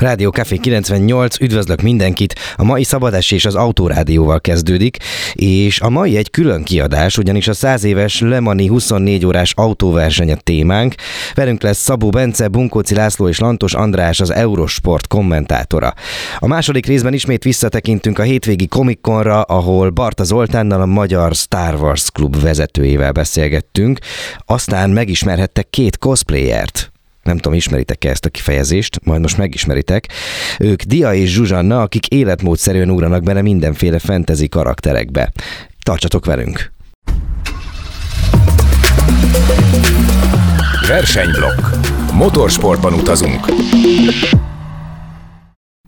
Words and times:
Rádió 0.00 0.30
Café 0.30 0.56
98, 0.56 1.40
üdvözlök 1.40 1.82
mindenkit! 1.82 2.34
A 2.56 2.64
mai 2.64 2.84
szabadás 2.84 3.30
és 3.30 3.44
az 3.44 3.54
Autórádióval 3.54 4.40
kezdődik, 4.40 4.96
és 5.32 5.80
a 5.80 5.88
mai 5.88 6.16
egy 6.16 6.30
külön 6.30 6.62
kiadás, 6.62 7.18
ugyanis 7.18 7.48
a 7.48 7.52
100 7.52 7.84
éves 7.84 8.20
Le 8.20 8.40
Mani 8.40 8.66
24 8.66 9.26
órás 9.26 9.52
autóverseny 9.56 10.32
a 10.32 10.36
témánk. 10.36 10.94
Velünk 11.34 11.62
lesz 11.62 11.78
Szabó 11.78 12.10
Bence, 12.10 12.48
Bunkóci 12.48 12.94
László 12.94 13.28
és 13.28 13.38
Lantos 13.38 13.74
András, 13.74 14.20
az 14.20 14.30
Eurosport 14.30 15.06
kommentátora. 15.06 15.94
A 16.38 16.46
második 16.46 16.86
részben 16.86 17.12
ismét 17.12 17.44
visszatekintünk 17.44 18.18
a 18.18 18.22
hétvégi 18.22 18.66
Comic-Conra, 18.66 19.42
ahol 19.42 19.90
Barta 19.90 20.24
Zoltánnal, 20.24 20.80
a 20.80 20.86
magyar 20.86 21.34
Star 21.34 21.74
Wars 21.74 22.10
klub 22.10 22.40
vezetőjével 22.40 23.12
beszélgettünk. 23.12 23.98
Aztán 24.46 24.90
megismerhettek 24.90 25.70
két 25.70 25.98
cosplayert, 25.98 26.89
nem 27.22 27.36
tudom, 27.36 27.54
ismeritek-e 27.54 28.10
ezt 28.10 28.24
a 28.24 28.28
kifejezést, 28.28 29.00
majd 29.04 29.20
most 29.20 29.36
megismeritek. 29.36 30.08
Ők 30.58 30.82
Dia 30.82 31.14
és 31.14 31.30
Zsuzsanna, 31.30 31.82
akik 31.82 32.06
életmódszerűen 32.06 32.90
ugranak 32.90 33.22
bele 33.22 33.42
mindenféle 33.42 33.98
fantasy 33.98 34.48
karakterekbe. 34.48 35.32
Tartsatok 35.82 36.24
velünk! 36.24 36.72
Versenyblokk. 40.88 41.60
Motorsportban 42.12 42.92
utazunk. 42.92 43.46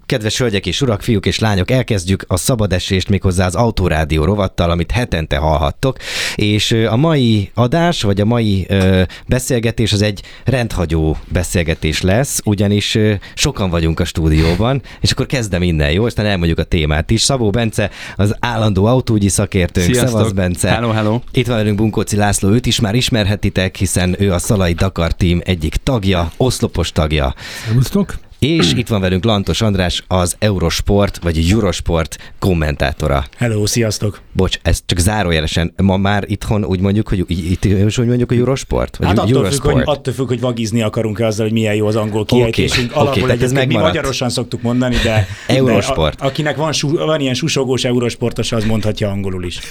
Kedves 0.07 0.39
hölgyek 0.39 0.67
és 0.67 0.81
urak, 0.81 1.03
fiúk 1.03 1.27
és 1.27 1.39
lányok, 1.39 1.71
elkezdjük 1.71 2.25
a 2.27 2.37
szabadesést 2.37 3.09
méghozzá 3.09 3.47
az 3.47 3.55
Autorádió 3.55 4.25
rovattal, 4.25 4.71
amit 4.71 4.91
hetente 4.91 5.37
hallhattok, 5.37 5.97
és 6.35 6.73
a 6.73 6.97
mai 6.97 7.51
adás, 7.55 8.03
vagy 8.03 8.21
a 8.21 8.25
mai 8.25 8.67
ö, 8.69 9.03
beszélgetés 9.27 9.93
az 9.93 10.03
egy 10.03 10.23
rendhagyó 10.45 11.17
beszélgetés 11.29 12.01
lesz, 12.01 12.41
ugyanis 12.45 12.95
ö, 12.95 13.13
sokan 13.35 13.71
vagyunk 13.71 14.01
a 14.01 14.05
stúdióban, 14.05 14.83
és 15.01 15.11
akkor 15.11 15.27
kezdem 15.27 15.63
innen, 15.63 15.91
jó? 15.91 16.05
Aztán 16.05 16.27
elmondjuk 16.27 16.59
a 16.59 16.65
témát 16.65 17.11
is. 17.11 17.21
Szabó 17.21 17.51
Bence, 17.51 17.91
az 18.17 18.37
állandó 18.41 18.85
autógyi 18.85 19.29
szakértőnk. 19.29 19.87
Sziasztok. 19.87 20.09
Szevasz, 20.09 20.33
Bence. 20.33 20.71
Hello, 20.71 20.91
hello. 20.91 21.21
Itt 21.33 21.47
van 21.47 21.57
velünk 21.57 21.77
Bunkóci 21.77 22.17
László, 22.17 22.51
őt 22.51 22.67
is 22.67 22.81
már 22.81 22.95
ismerhetitek, 22.95 23.77
hiszen 23.77 24.17
ő 24.19 24.33
a 24.33 24.39
Szalai 24.39 24.73
Dakar 24.73 25.13
Team 25.13 25.41
egyik 25.45 25.77
tagja, 25.77 26.33
oszlopos 26.37 26.93
tagja. 26.93 27.35
Szervusztok! 27.65 28.32
És 28.43 28.73
itt 28.73 28.89
van 28.89 29.01
velünk 29.01 29.25
Lantos 29.25 29.61
András, 29.61 30.05
az 30.09 30.37
Eurosport, 30.39 31.19
vagy 31.23 31.49
Eurosport 31.51 32.33
kommentátora. 32.39 33.25
Hello, 33.37 33.67
sziasztok! 33.67 34.21
Bocs, 34.33 34.59
ez 34.63 34.83
csak 34.87 34.99
zárójelesen. 34.99 35.75
Ma 35.83 35.97
már 35.97 36.25
itthon 36.27 36.65
úgy 36.65 36.81
mondjuk, 36.81 37.09
hogy 37.09 37.25
itt 37.29 37.65
is 37.65 37.99
úgy 37.99 38.07
mondjuk 38.07 38.31
a 38.31 38.35
Eurosport? 38.35 38.97
Vagy 38.97 39.07
Hát 39.07 39.19
attól 39.19 39.29
függ, 39.29 39.37
Eurosport? 39.37 39.75
hogy, 39.75 39.85
attól 39.87 40.13
függ, 40.15 40.29
hogy 40.29 40.41
vagizni 40.41 40.83
akarunk-e 40.83 41.27
azzal, 41.27 41.45
hogy 41.45 41.55
milyen 41.55 41.75
jó 41.75 41.87
az 41.87 41.97
angol 41.97 42.25
kiejtésünk. 42.25 42.91
oké, 42.91 42.99
Alapból 43.01 43.27
tehát 43.27 43.43
ez 43.43 43.53
mi 43.53 43.75
magyarosan 43.75 44.31
szoktuk 44.31 44.63
mondani, 44.63 44.97
de, 45.03 45.27
Eurosport. 45.47 46.19
de 46.19 46.25
a, 46.25 46.29
akinek 46.29 46.57
van, 46.57 46.73
van 46.81 47.21
ilyen 47.21 47.35
susogós 47.35 47.85
eurosportos, 47.85 48.53
az 48.53 48.65
mondhatja 48.65 49.09
angolul 49.09 49.45
is. 49.45 49.61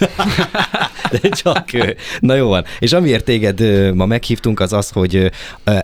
De 1.22 1.30
csak 1.30 1.73
ő. 1.73 1.95
Na 2.19 2.35
jó 2.35 2.47
van. 2.47 2.66
És 2.80 2.94
amiért 2.94 3.23
téged 3.23 3.59
ma 3.95 4.06
meghívtunk, 4.06 4.59
az 4.59 4.73
az, 4.73 4.89
hogy 4.89 5.31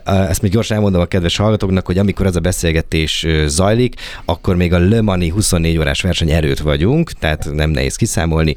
ezt 0.04 0.42
még 0.42 0.50
gyorsan 0.50 0.76
elmondom 0.76 1.00
a 1.00 1.04
kedves 1.04 1.36
hallgatóknak, 1.36 1.86
hogy 1.86 1.98
amikor 1.98 2.26
ez 2.26 2.36
a 2.36 2.40
beszélgetés 2.40 2.76
ö, 3.22 3.44
zajlik, 3.46 3.94
akkor 4.24 4.56
még 4.56 4.72
a 4.72 4.78
Le 4.78 5.00
Mani 5.00 5.28
24 5.28 5.78
órás 5.78 6.00
verseny 6.00 6.30
erőt 6.30 6.58
vagyunk, 6.58 7.12
tehát 7.12 7.48
nem 7.52 7.70
nehéz 7.70 7.96
kiszámolni. 7.96 8.54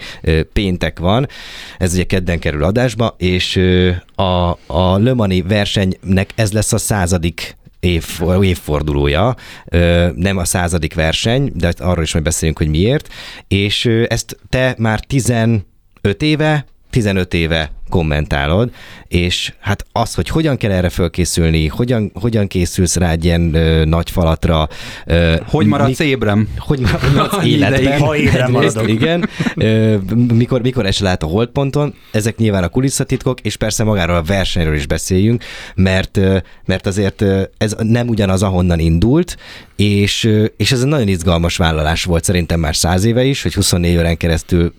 Péntek 0.54 1.00
van, 1.00 1.28
ez 1.78 1.94
ugye 1.94 2.04
kedden 2.04 2.40
kerül 2.40 2.64
adásba, 2.64 3.16
és 3.18 3.60
a, 4.16 4.50
a 4.68 4.98
Le 4.98 5.14
Mani 5.14 5.42
versenynek 5.42 6.30
ez 6.36 6.52
lesz 6.52 6.74
a 6.74 6.78
századik 6.78 7.56
év, 7.80 8.06
évfordulója, 8.42 9.36
nem 10.16 10.38
a 10.38 10.46
századik 10.46 10.94
verseny, 10.94 11.52
de 11.56 11.74
arról 11.78 12.04
is 12.04 12.14
majd 12.14 12.26
beszélünk, 12.26 12.58
hogy 12.58 12.68
miért, 12.70 13.08
és 13.48 13.86
ezt 13.86 14.38
te 14.50 14.76
már 14.78 15.00
15 15.00 15.64
éve, 16.18 16.66
15 16.92 17.34
éve 17.34 17.72
kommentálod, 17.90 18.72
és 19.08 19.54
hát 19.60 19.86
az, 19.92 20.14
hogy 20.14 20.28
hogyan 20.28 20.58
kell 20.58 20.72
erre 20.72 20.90
fölkészülni, 20.90 21.68
hogyan, 21.68 22.12
hogyan 22.14 22.48
készülsz 22.48 22.96
rá 22.96 23.12
egy 23.12 23.26
ilyen 23.26 23.54
ö, 23.54 23.86
nagy 23.86 24.10
falatra. 24.10 24.68
Ö, 25.06 25.36
Hogy 25.48 25.66
maradsz 25.66 26.00
ébrem? 26.00 26.48
hogy 26.58 26.80
maradsz 26.80 27.44
életben. 27.46 28.00
ha 28.00 28.14
Egyrészt, 28.14 28.48
maradok. 28.48 28.90
Igen. 28.90 29.30
Ö, 29.56 29.98
mikor, 30.34 30.62
mikor 30.62 30.86
esel 30.86 31.08
át 31.08 31.24
a 31.24 31.26
holdponton, 31.26 31.94
ezek 32.12 32.38
nyilván 32.38 32.64
a 32.64 32.70
kulisszatitkok, 32.70 33.40
és 33.40 33.56
persze 33.56 33.84
magáról 33.84 34.16
a 34.16 34.24
versenyről 34.24 34.76
is 34.76 34.86
beszéljünk, 34.86 35.44
mert, 35.76 36.20
mert 36.66 36.88
azért 36.88 37.24
ez 37.58 37.76
nem 37.80 38.08
ugyanaz, 38.08 38.44
ahonnan 38.44 38.80
indult, 38.80 39.38
és, 39.76 40.30
és 40.58 40.72
ez 40.72 40.82
egy 40.82 40.88
nagyon 40.88 41.08
izgalmas 41.08 41.58
vállalás 41.58 42.04
volt 42.04 42.24
szerintem 42.24 42.60
már 42.60 42.76
száz 42.76 43.04
éve 43.04 43.24
is, 43.24 43.42
hogy 43.42 43.54
24 43.54 43.98
órán 43.98 44.18
keresztül 44.18 44.74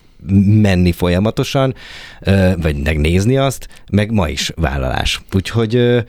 menni 0.63 0.93
folyamatosan, 0.93 1.75
vagy 2.57 2.77
megnézni 2.77 3.37
azt, 3.37 3.69
meg 3.91 4.11
ma 4.11 4.29
is 4.29 4.53
vállalás. 4.57 5.21
Úgyhogy 5.35 6.03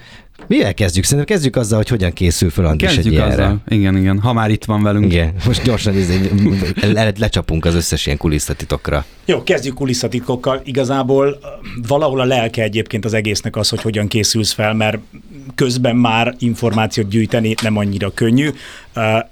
mivel 0.47 0.74
kezdjük? 0.74 1.03
Szerintem 1.03 1.35
kezdjük 1.35 1.56
azzal, 1.56 1.78
hogy 1.78 1.88
hogyan 1.88 2.13
készül 2.13 2.50
fel 2.50 2.66
Andris 2.66 2.90
egy 2.90 2.96
Kezdjük 2.96 3.13
ilyenre. 3.13 3.44
azzal. 3.44 3.62
Igen, 3.68 3.97
igen. 3.97 4.19
Ha 4.19 4.34
már 4.34 4.50
itt 4.50 4.66
van 4.66 4.84
velünk. 4.84 5.06
Igen, 5.06 5.34
most 5.46 5.63
gyorsan 5.63 5.97
izé, 5.97 6.29
le, 6.81 7.12
lecsapunk 7.18 7.66
az 7.66 7.75
összes 7.75 8.06
ilyen 8.06 8.18
kulisszatitokra. 8.18 9.06
Jó, 9.25 9.44
kezdjük 9.44 9.73
kulisszatitkokkal. 9.73 10.62
Igazából 10.66 11.40
valahol 11.88 12.19
a 12.19 12.25
lelke 12.25 12.63
egyébként 12.63 13.06
az 13.06 13.13
egésznek 13.13 13.56
az, 13.56 13.69
hogy 13.69 13.81
hogyan 13.81 14.07
készülsz 14.07 14.52
fel, 14.52 14.73
mert 14.73 14.97
közben 15.56 15.96
már 15.96 16.35
információt 16.40 17.07
gyűjteni 17.09 17.56
nem 17.62 17.78
annyira 17.78 18.12
könnyű. 18.13 18.50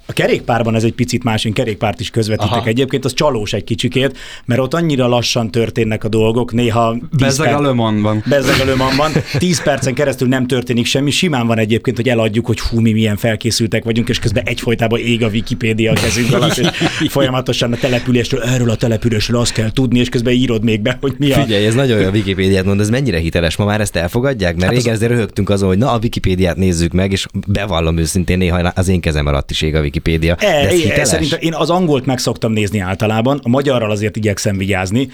A 0.06 0.12
kerékpárban 0.12 0.74
ez 0.74 0.84
egy 0.84 0.92
picit 0.92 1.24
más, 1.24 1.44
én 1.44 1.52
kerékpárt 1.52 2.00
is 2.00 2.10
közvetítek 2.10 2.52
Aha. 2.52 2.66
egyébként, 2.66 3.04
az 3.04 3.14
csalós 3.14 3.52
egy 3.52 3.64
kicsikét, 3.64 4.18
mert 4.44 4.60
ott 4.60 4.74
annyira 4.74 5.06
lassan 5.06 5.50
történnek 5.50 6.04
a 6.04 6.08
dolgok, 6.08 6.52
néha... 6.52 6.92
tíz 6.92 7.18
Bezzeg 7.18 7.46
perc- 7.46 7.60
a 7.60 7.62
Le 7.62 7.72
Mans-ban. 7.72 8.24
Bezzeg 8.28 8.60
a 8.60 8.64
Le 8.64 8.74
Mans-ban. 8.74 9.12
10 9.38 9.62
percen 9.62 9.94
keresztül 9.94 10.28
nem 10.28 10.46
történik 10.46 10.86
semmi. 10.86 11.10
Simán 11.10 11.46
van 11.46 11.58
egyébként, 11.58 11.96
hogy 11.96 12.08
eladjuk, 12.08 12.46
hogy 12.46 12.60
hú, 12.60 12.80
mi 12.80 12.92
milyen 12.92 13.16
felkészültek 13.16 13.84
vagyunk, 13.84 14.08
és 14.08 14.18
közben 14.18 14.44
egyfolytában 14.44 14.98
ég 14.98 15.22
a 15.22 15.28
Wikipédia 15.28 15.92
a 15.92 15.94
kezünk 15.94 16.32
alatt, 16.32 16.56
és 16.56 16.68
folyamatosan 17.08 17.72
a 17.72 17.76
településről, 17.76 18.42
erről 18.42 18.70
a 18.70 18.76
településről 18.76 19.40
azt 19.40 19.52
kell 19.52 19.70
tudni, 19.72 19.98
és 19.98 20.08
közben 20.08 20.32
írod 20.32 20.64
még 20.64 20.80
be, 20.80 20.98
hogy 21.00 21.14
mi 21.18 21.32
a... 21.32 21.40
Figyelj, 21.40 21.66
ez 21.66 21.74
nagyon 21.74 21.98
olyan 21.98 22.12
Wikipédiát 22.12 22.64
mond, 22.64 22.80
ez 22.80 22.90
mennyire 22.90 23.18
hiteles? 23.18 23.56
Ma 23.56 23.64
már 23.64 23.80
ezt 23.80 23.96
elfogadják? 23.96 24.54
Mert 24.56 24.66
hát 24.66 24.74
régen 24.74 24.94
azért 24.94 25.10
röhögtünk 25.10 25.50
azon, 25.50 25.68
hogy 25.68 25.78
na 25.78 25.92
a 25.92 25.98
Wikipédiát 26.02 26.56
nézzük 26.56 26.92
meg, 26.92 27.12
és 27.12 27.26
bevallom 27.46 27.98
őszintén, 27.98 28.38
néha 28.38 28.72
az 28.74 28.88
én 28.88 29.00
kezem 29.00 29.26
alatt 29.26 29.50
is 29.52 29.62
ég 29.62 29.74
a 29.74 29.80
Wikipédia. 29.80 30.34
De 30.34 30.46
E, 30.46 30.66
ez 30.66 30.72
e, 30.72 30.76
hiteles? 30.76 31.08
szerintem 31.08 31.38
én 31.42 31.54
az 31.54 31.70
angolt 31.70 32.06
meg 32.06 32.18
szoktam 32.18 32.52
nézni 32.52 32.78
általában, 32.78 33.40
a 33.42 33.48
magyarral 33.48 33.90
azért 33.90 34.16
igyekszem 34.16 34.56
vigyázni, 34.56 35.08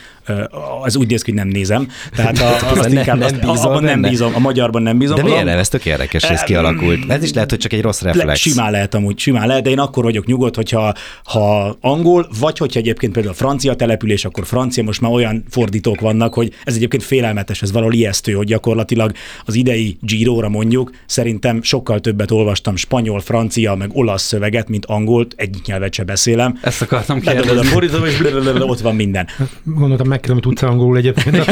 az 0.83 0.97
úgy 0.97 1.09
néz 1.09 1.23
ki, 1.23 1.31
hogy 1.31 1.41
nem 1.41 1.49
nézem, 1.49 1.89
tehát 2.17 2.39
a, 2.39 2.57
azt 2.71 2.83
Nem- 2.89 2.93
inkább, 2.93 3.19
nem 3.19 3.27
azt, 3.27 3.41
bízol 3.41 3.71
abban 3.71 3.83
nem 3.83 4.01
bízom, 4.03 4.35
a 4.35 4.39
magyarban 4.39 4.83
nem 4.83 4.99
bízom. 4.99 5.17
De 5.17 5.23
miért 5.23 5.45
nem? 5.45 5.59
Ez 5.59 5.69
tök 5.69 5.85
érdekes, 5.85 6.23
ez 6.23 6.41
kialakult. 6.43 7.11
Ez 7.11 7.23
is 7.23 7.33
lehet, 7.33 7.51
hogy 7.51 7.59
csak 7.59 7.73
egy 7.73 7.83
rossz 7.83 8.01
Le, 8.01 8.13
reflex. 8.13 8.41
simán 8.41 8.71
lehet 8.71 8.95
amúgy, 8.95 9.19
simán 9.19 9.47
lehet, 9.47 9.63
de 9.63 9.71
én 9.71 9.79
akkor 9.79 10.05
vagyok 10.05 10.27
nyugodt, 10.27 10.57
hogyha 10.57 10.95
ha 11.25 11.77
angol, 11.81 12.29
vagy 12.41 12.59
hogyha 12.59 12.81
egyébként 12.81 13.13
például 13.13 13.35
a 13.35 13.37
francia 13.37 13.75
település, 13.75 14.25
akkor 14.25 14.47
francia, 14.47 14.83
most 14.83 15.01
már 15.01 15.13
olyan 15.13 15.45
fordítók 15.51 16.01
vannak, 16.01 16.35
hogy 16.35 16.53
ez 16.65 16.75
egyébként 16.75 17.03
félelmetes, 17.03 17.63
ez 17.63 17.73
valahol 17.73 17.93
ijesztő, 17.95 18.33
hogy 18.33 18.47
gyakorlatilag 18.47 19.13
az 19.45 19.55
idei 19.55 19.97
Giro-ra 20.01 20.49
mondjuk, 20.49 20.91
szerintem 21.07 21.63
sokkal 21.63 22.01
többet 22.01 22.31
olvastam 22.31 22.77
spanyol, 22.77 23.21
francia, 23.21 23.75
meg 23.75 23.91
olasz 23.93 24.28
szöveget, 24.29 24.69
mint 24.69 24.87
angolt, 24.87 25.35
egyik 25.37 25.67
nyelvet 25.67 25.95
se 25.95 26.05
beszélem. 26.05 26.59
Ezt 26.63 26.83
akartam 26.83 27.21
kérdezni. 27.21 27.67
fordítom, 27.67 28.05
és 28.05 28.21
ott 28.59 28.81
van 28.81 28.95
minden. 28.95 29.27
Gondoltam, 29.63 30.09
megkérdem, 30.09 30.35
hogy 30.35 30.43
tudsz 30.43 30.63
angolul 30.63 30.97
egyébként. 30.97 31.45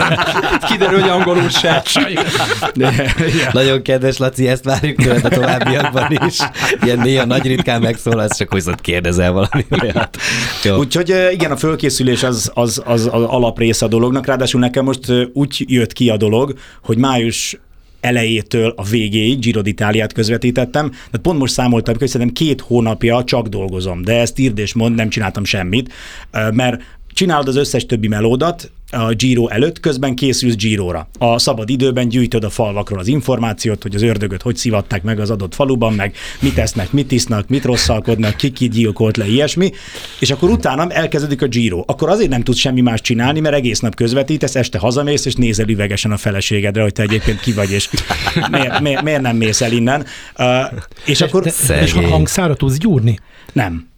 Kiderül, 0.68 1.00
hogy 1.00 1.10
angolul 1.10 1.48
se. 1.48 1.82
Nagyon 3.52 3.82
kedves, 3.82 4.18
Laci, 4.18 4.48
ezt 4.48 4.64
várjuk 4.64 5.02
tőled 5.02 5.24
a 5.24 5.28
továbbiakban 5.28 6.18
is. 6.26 6.38
Ilyen 6.82 6.98
néha 6.98 7.24
nagy 7.24 7.46
ritkán 7.46 7.80
megszólalsz, 7.80 8.36
csak 8.36 8.50
hogy 8.50 8.62
kérdezel 8.80 9.32
valami 9.32 9.64
olyat. 9.82 10.16
Jó. 10.64 10.76
Úgyhogy 10.76 11.14
igen, 11.32 11.50
a 11.50 11.56
fölkészülés 11.56 12.22
az, 12.22 12.50
az, 12.54 12.82
az, 12.84 13.08
az 13.12 13.22
alaprésze 13.22 13.84
a 13.84 13.88
dolognak, 13.88 14.26
ráadásul 14.26 14.60
nekem 14.60 14.84
most 14.84 15.12
úgy 15.32 15.64
jött 15.68 15.92
ki 15.92 16.08
a 16.08 16.16
dolog, 16.16 16.54
hogy 16.82 16.96
május 16.96 17.58
elejétől 18.02 18.72
a 18.76 18.84
végéig 18.84 19.38
Giro 19.38 19.60
d'Italiát 19.60 20.12
közvetítettem, 20.12 20.92
de 21.10 21.18
pont 21.18 21.38
most 21.38 21.52
számoltam, 21.52 21.94
hogy 21.98 22.08
szerintem 22.08 22.34
két 22.34 22.60
hónapja 22.60 23.24
csak 23.24 23.46
dolgozom, 23.46 24.02
de 24.02 24.20
ezt 24.20 24.38
írd 24.38 24.58
és 24.58 24.74
mond, 24.74 24.94
nem 24.94 25.08
csináltam 25.08 25.44
semmit, 25.44 25.92
mert 26.52 26.82
csinálod 27.12 27.48
az 27.48 27.56
összes 27.56 27.86
többi 27.86 28.08
melódat, 28.08 28.70
a 28.92 29.14
Giro 29.14 29.48
előtt, 29.48 29.80
közben 29.80 30.14
készülsz 30.14 30.54
Giróra. 30.54 31.08
A 31.18 31.38
szabad 31.38 31.70
időben 31.70 32.08
gyűjtöd 32.08 32.44
a 32.44 32.50
falvakról 32.50 32.98
az 32.98 33.06
információt, 33.08 33.82
hogy 33.82 33.94
az 33.94 34.02
ördögöt 34.02 34.42
hogy 34.42 34.56
szivatták 34.56 35.02
meg 35.02 35.20
az 35.20 35.30
adott 35.30 35.54
faluban, 35.54 35.92
meg 35.92 36.14
mit 36.40 36.58
esznek, 36.58 36.92
mit 36.92 37.12
isznak, 37.12 37.48
mit 37.48 37.64
rosszalkodnak, 37.64 38.36
ki 38.36 38.50
ki 38.50 38.68
gyilkolt 38.68 39.16
le, 39.16 39.26
ilyesmi, 39.26 39.70
és 40.18 40.30
akkor 40.30 40.50
utána 40.50 40.90
elkezdődik 40.90 41.42
a 41.42 41.46
Giro. 41.46 41.82
Akkor 41.86 42.08
azért 42.08 42.30
nem 42.30 42.42
tudsz 42.42 42.58
semmi 42.58 42.80
más 42.80 43.00
csinálni, 43.00 43.40
mert 43.40 43.54
egész 43.54 43.80
nap 43.80 43.94
közvetítesz, 43.94 44.54
este 44.54 44.78
hazamész, 44.78 45.24
és 45.24 45.34
nézel 45.34 45.68
üvegesen 45.68 46.12
a 46.12 46.16
feleségedre, 46.16 46.82
hogy 46.82 46.92
te 46.92 47.02
egyébként 47.02 47.40
ki 47.40 47.52
vagy, 47.52 47.70
és 47.70 47.88
miért, 48.50 48.80
miért, 48.80 49.02
miért 49.02 49.22
nem 49.22 49.36
mész 49.36 49.60
el 49.60 49.72
innen. 49.72 50.06
Uh, 50.38 50.46
és 51.04 51.20
akkor... 51.20 51.46
És 51.82 51.92
ha 51.92 52.08
hangszára 52.08 52.54
tudsz 52.54 52.78
gyúrni? 52.78 53.18
Nem. 53.52 53.91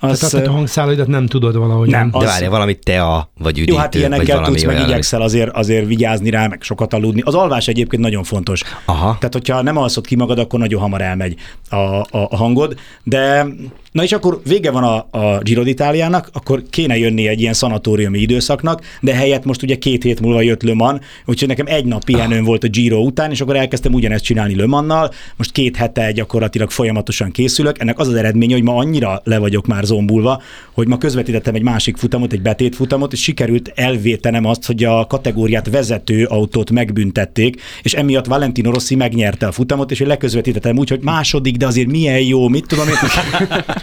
Az, 0.00 0.18
Tehát 0.18 0.46
a 0.46 0.50
hangszálaidat 0.50 1.06
nem 1.06 1.26
tudod 1.26 1.56
valahogy. 1.56 1.88
Nem, 1.88 2.10
De 2.10 2.16
az- 2.16 2.24
várja, 2.24 2.50
valami 2.50 2.74
tea, 2.78 3.30
vagy 3.38 3.56
üdítő, 3.56 3.72
Jó, 3.72 3.78
hát 3.78 3.94
ilyenekkel 3.94 4.42
tudsz, 4.42 4.64
meg 4.64 4.80
igyekszel 4.80 5.22
azért, 5.22 5.50
azért 5.56 5.86
vigyázni 5.86 6.30
rá, 6.30 6.46
meg 6.46 6.62
sokat 6.62 6.94
aludni. 6.94 7.20
Az 7.24 7.34
alvás 7.34 7.68
egyébként 7.68 8.02
nagyon 8.02 8.22
fontos. 8.24 8.62
Aha. 8.84 9.16
Tehát, 9.18 9.32
hogyha 9.32 9.62
nem 9.62 9.76
alszod 9.76 10.06
ki 10.06 10.16
magad, 10.16 10.38
akkor 10.38 10.58
nagyon 10.58 10.80
hamar 10.80 11.00
elmegy 11.00 11.34
a, 11.68 11.76
a, 11.76 12.06
a 12.10 12.36
hangod, 12.36 12.76
de 13.02 13.46
na 13.92 14.02
és 14.02 14.12
akkor 14.12 14.40
vége 14.46 14.70
van 14.70 14.82
a, 14.82 15.18
a 15.18 15.40
Giro 15.42 15.62
d'Italiának, 15.64 16.26
akkor 16.32 16.62
kéne 16.70 16.98
jönni 16.98 17.28
egy 17.28 17.40
ilyen 17.40 17.52
szanatóriumi 17.52 18.18
időszaknak, 18.18 18.82
de 19.00 19.14
helyett 19.14 19.44
most 19.44 19.62
ugye 19.62 19.74
két 19.74 20.02
hét 20.02 20.20
múlva 20.20 20.40
jött 20.40 20.62
Le 20.62 20.74
Mans, 20.74 21.04
úgyhogy 21.26 21.48
nekem 21.48 21.66
egy 21.68 21.84
nap 21.84 22.04
pihenőm 22.04 22.44
volt 22.44 22.64
a 22.64 22.68
Giro 22.68 22.98
után, 22.98 23.30
és 23.30 23.40
akkor 23.40 23.56
elkezdtem 23.56 23.92
ugyanezt 23.92 24.24
csinálni 24.24 24.56
Le 24.56 24.66
Mannal, 24.66 25.10
most 25.36 25.52
két 25.52 25.76
hete 25.76 26.12
gyakorlatilag 26.12 26.70
folyamatosan 26.70 27.30
készülök. 27.30 27.78
Ennek 27.78 27.98
az 27.98 28.08
az 28.08 28.14
eredménye, 28.14 28.54
hogy 28.54 28.62
ma 28.62 28.76
annyira 28.76 29.20
le 29.24 29.38
vagyok 29.38 29.66
már 29.66 29.84
zombulva, 29.84 30.42
hogy 30.72 30.86
ma 30.86 30.98
közvetítettem 30.98 31.54
egy 31.54 31.62
másik 31.62 31.96
futamot, 31.96 32.32
egy 32.32 32.42
betét 32.42 32.74
futamot, 32.74 33.12
és 33.12 33.22
sikerült 33.22 33.72
elvétenem 33.74 34.44
azt, 34.44 34.66
hogy 34.66 34.84
a 34.84 35.06
kategóriát 35.06 35.70
vezető 35.70 36.24
autót 36.24 36.70
megbüntették, 36.70 37.60
és 37.82 37.94
emiatt 37.94 38.26
Valentino 38.26 38.70
Rossi 38.70 38.94
megnyerte 38.94 39.46
a 39.46 39.52
futamot, 39.52 39.90
és 39.90 40.00
én 40.00 40.06
leközvetítettem 40.06 40.78
úgy, 40.78 40.88
hogy 40.88 41.02
második, 41.02 41.56
de 41.56 41.66
azért 41.66 41.88
milyen 41.88 42.20
jó, 42.20 42.48
mit 42.48 42.66
tudom 42.66 42.88
én. 42.88 42.94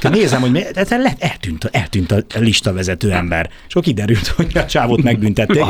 Nézem, 0.03 0.42
hogy 0.42 0.51
mi, 0.51 0.62
ez 0.74 0.89
le- 0.89 1.15
eltűnt, 1.19 1.69
eltűnt 1.71 2.12
a 2.12 2.24
listavezető 2.39 3.12
ember. 3.12 3.50
És 3.68 3.71
akkor 3.71 3.83
kiderült, 3.83 4.27
hogy 4.27 4.57
a 4.57 4.65
csávót 4.65 5.03
megbüntették. 5.03 5.63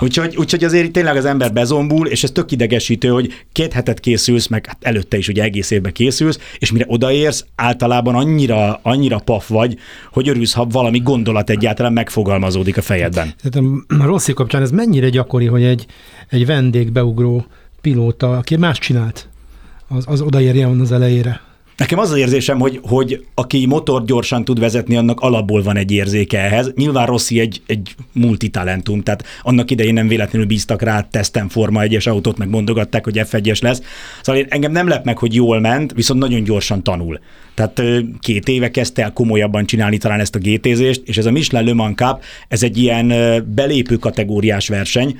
Úgyhogy, 0.00 0.36
úgyhogy 0.36 0.64
azért 0.64 0.90
tényleg 0.90 1.16
az 1.16 1.24
ember 1.24 1.52
bezombul, 1.52 2.06
és 2.06 2.22
ez 2.22 2.30
tök 2.30 2.52
idegesítő, 2.52 3.08
hogy 3.08 3.44
két 3.52 3.72
hetet 3.72 4.00
készülsz, 4.00 4.46
meg 4.46 4.66
hát 4.66 4.78
előtte 4.80 5.16
is 5.16 5.28
ugye 5.28 5.42
egész 5.42 5.70
évben 5.70 5.92
készülsz, 5.92 6.38
és 6.58 6.72
mire 6.72 6.84
odaérsz, 6.88 7.44
általában 7.54 8.14
annyira, 8.14 8.80
annyira 8.82 9.18
paf 9.18 9.48
vagy, 9.48 9.78
hogy 10.12 10.28
örülsz, 10.28 10.52
ha 10.52 10.64
valami 10.64 10.98
gondolat 10.98 11.50
egyáltalán 11.50 11.92
megfogalmazódik 11.92 12.76
a 12.76 12.82
fejedben. 12.82 13.34
Tehát 13.42 13.68
a 13.88 14.04
Rossi 14.04 14.32
kapcsán 14.32 14.62
ez 14.62 14.70
mennyire 14.70 15.08
gyakori, 15.08 15.46
hogy 15.46 15.62
egy, 15.62 15.86
egy 16.28 16.46
vendégbeugró 16.46 17.46
pilóta, 17.80 18.36
aki 18.36 18.56
más 18.56 18.78
csinált, 18.78 19.28
az, 19.88 20.04
az 20.06 20.20
odaérjen 20.20 20.80
az 20.80 20.92
elejére. 20.92 21.40
Nekem 21.80 21.98
az 21.98 22.10
az 22.10 22.16
érzésem, 22.16 22.58
hogy, 22.60 22.80
hogy 22.82 23.24
aki 23.34 23.66
motor 23.66 24.04
gyorsan 24.04 24.44
tud 24.44 24.60
vezetni, 24.60 24.96
annak 24.96 25.20
alapból 25.20 25.62
van 25.62 25.76
egy 25.76 25.90
érzéke 25.90 26.38
ehhez. 26.38 26.72
Nyilván 26.74 27.06
Rossi 27.06 27.40
egy, 27.40 27.62
egy 27.66 27.94
multitalentum, 28.12 29.02
tehát 29.02 29.24
annak 29.42 29.70
idején 29.70 29.94
nem 29.94 30.08
véletlenül 30.08 30.46
bíztak 30.46 30.82
rá 30.82 31.00
teszten 31.00 31.48
Forma 31.48 31.80
1-es 31.84 32.08
autót, 32.08 32.38
meg 32.38 32.48
mondogatták, 32.48 33.04
hogy 33.04 33.20
F1-es 33.24 33.62
lesz. 33.62 33.82
Szóval 34.22 34.40
én, 34.40 34.46
engem 34.50 34.72
nem 34.72 34.88
lep 34.88 35.04
meg, 35.04 35.18
hogy 35.18 35.34
jól 35.34 35.60
ment, 35.60 35.92
viszont 35.92 36.20
nagyon 36.20 36.44
gyorsan 36.44 36.82
tanul. 36.82 37.20
Tehát 37.60 38.02
két 38.20 38.48
éve 38.48 38.70
kezdte 38.70 39.02
el 39.02 39.12
komolyabban 39.12 39.66
csinálni 39.66 39.98
talán 39.98 40.20
ezt 40.20 40.34
a 40.34 40.38
GT-zést, 40.38 41.02
és 41.04 41.16
ez 41.16 41.26
a 41.26 41.30
Michelin 41.30 41.66
Le 41.66 41.74
Mans 41.74 41.94
Cup, 41.94 42.22
ez 42.48 42.62
egy 42.62 42.78
ilyen 42.78 43.08
belépő 43.54 43.96
kategóriás 43.96 44.68
verseny. 44.68 45.18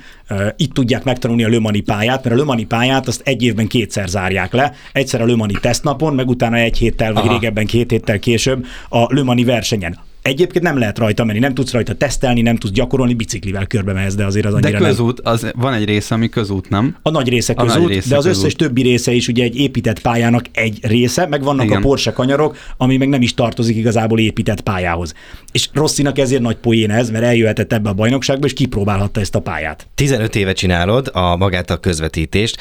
Itt 0.55 0.73
tudják 0.73 1.03
megtanulni 1.03 1.43
a 1.43 1.49
Le 1.49 1.59
Mani 1.59 1.79
pályát, 1.79 2.23
mert 2.23 2.35
a 2.35 2.39
Le 2.39 2.45
Mani 2.45 2.65
pályát 2.65 3.07
azt 3.07 3.21
egy 3.25 3.43
évben 3.43 3.67
kétszer 3.67 4.07
zárják 4.07 4.53
le. 4.53 4.73
Egyszer 4.91 5.21
a 5.21 5.25
Le 5.25 5.35
Mani 5.35 5.53
tesztnapon, 5.61 6.13
meg 6.13 6.29
utána 6.29 6.55
egy 6.57 6.77
héttel, 6.77 7.13
vagy 7.13 7.23
Aha. 7.23 7.33
régebben 7.33 7.65
két 7.65 7.91
héttel 7.91 8.19
később 8.19 8.65
a 8.89 9.13
Le 9.13 9.23
Mani 9.23 9.43
versenyen. 9.43 9.97
Egyébként 10.21 10.63
nem 10.63 10.77
lehet 10.77 10.97
rajta 10.97 11.23
menni, 11.23 11.39
nem 11.39 11.53
tudsz 11.53 11.71
rajta 11.71 11.93
tesztelni, 11.95 12.41
nem 12.41 12.55
tudsz 12.55 12.73
gyakorolni, 12.73 13.13
biciklivel 13.13 13.67
körbe 13.67 13.93
mehetsz, 13.93 14.13
de 14.15 14.25
azért 14.25 14.45
az 14.45 14.51
De 14.53 14.57
annyira 14.57 14.79
nem. 14.79 14.89
közút, 14.89 15.19
az, 15.19 15.51
van 15.55 15.73
egy 15.73 15.85
része, 15.85 16.15
ami 16.15 16.29
közút, 16.29 16.69
nem? 16.69 16.95
A 17.01 17.09
nagy 17.09 17.29
része 17.29 17.53
A 17.55 17.63
nagy 17.63 17.73
közút, 17.73 17.89
része 17.89 18.09
de 18.09 18.17
az 18.17 18.23
közút. 18.25 18.41
összes 18.43 18.55
többi 18.55 18.81
része 18.81 19.11
is 19.11 19.27
ugye 19.27 19.43
egy 19.43 19.57
épített 19.59 19.99
pályának 19.99 20.45
egy 20.51 20.79
része, 20.81 21.27
meg 21.27 21.43
vannak 21.43 21.65
Igen. 21.65 21.77
a 21.77 21.81
Porsche 21.81 22.11
kanyarok, 22.11 22.57
ami 22.77 22.97
meg 22.97 23.09
nem 23.09 23.21
is 23.21 23.33
tartozik 23.33 23.75
igazából 23.75 24.19
épített 24.19 24.61
pályához. 24.61 25.13
És 25.51 25.69
Rosszinak 25.73 26.17
ezért 26.17 26.41
nagy 26.41 26.55
poén 26.57 26.91
ez, 26.91 27.09
mert 27.09 27.23
eljöhetett 27.23 27.73
ebbe 27.73 27.89
a 27.89 27.93
bajnokságba, 27.93 28.45
és 28.45 28.53
kipróbálhatta 28.53 29.19
ezt 29.19 29.35
a 29.35 29.39
pályát. 29.39 29.87
15 29.95 30.35
éve 30.35 30.53
csinálod 30.53 31.09
a 31.13 31.35
magát 31.35 31.69
a 31.69 31.77
közvetítést. 31.77 32.57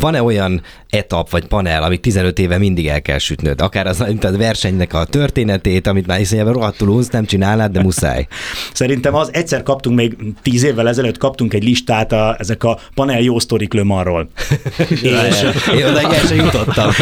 Van-e 0.00 0.22
olyan 0.22 0.62
etap 0.90 1.30
vagy 1.30 1.46
panel, 1.46 1.82
amit 1.82 2.00
15 2.00 2.38
éve 2.38 2.58
mindig 2.58 2.86
el 2.86 3.02
kell 3.02 3.18
sütnöd? 3.18 3.60
Akár 3.60 3.86
az 3.86 4.04
mint 4.06 4.24
a 4.24 4.36
versenynek 4.36 4.94
a 4.94 5.04
történetét, 5.04 5.86
amit 5.86 6.06
már 6.06 6.20
iszonyában 6.20 6.52
rohadtul 6.52 6.88
unsz, 6.88 7.08
nem 7.08 7.24
csinálnád, 7.24 7.72
de 7.72 7.82
muszáj. 7.82 8.26
Szerintem 8.72 9.14
az 9.14 9.30
egyszer 9.32 9.62
kaptunk 9.62 9.96
még 9.96 10.16
tíz 10.42 10.62
évvel 10.62 10.88
ezelőtt 10.88 11.16
kaptunk 11.16 11.54
egy 11.54 11.64
listát 11.64 12.12
a, 12.12 12.36
ezek 12.38 12.64
a 12.64 12.78
panel 12.94 13.20
jó 13.20 13.38
sztorik 13.38 13.72
Le 13.72 13.82
Mansról. 13.82 14.28
és, 14.90 15.42
Én 15.74 15.84
oda 15.84 16.00
el 16.00 16.26
sem 16.26 16.36
jutottam. 16.36 16.90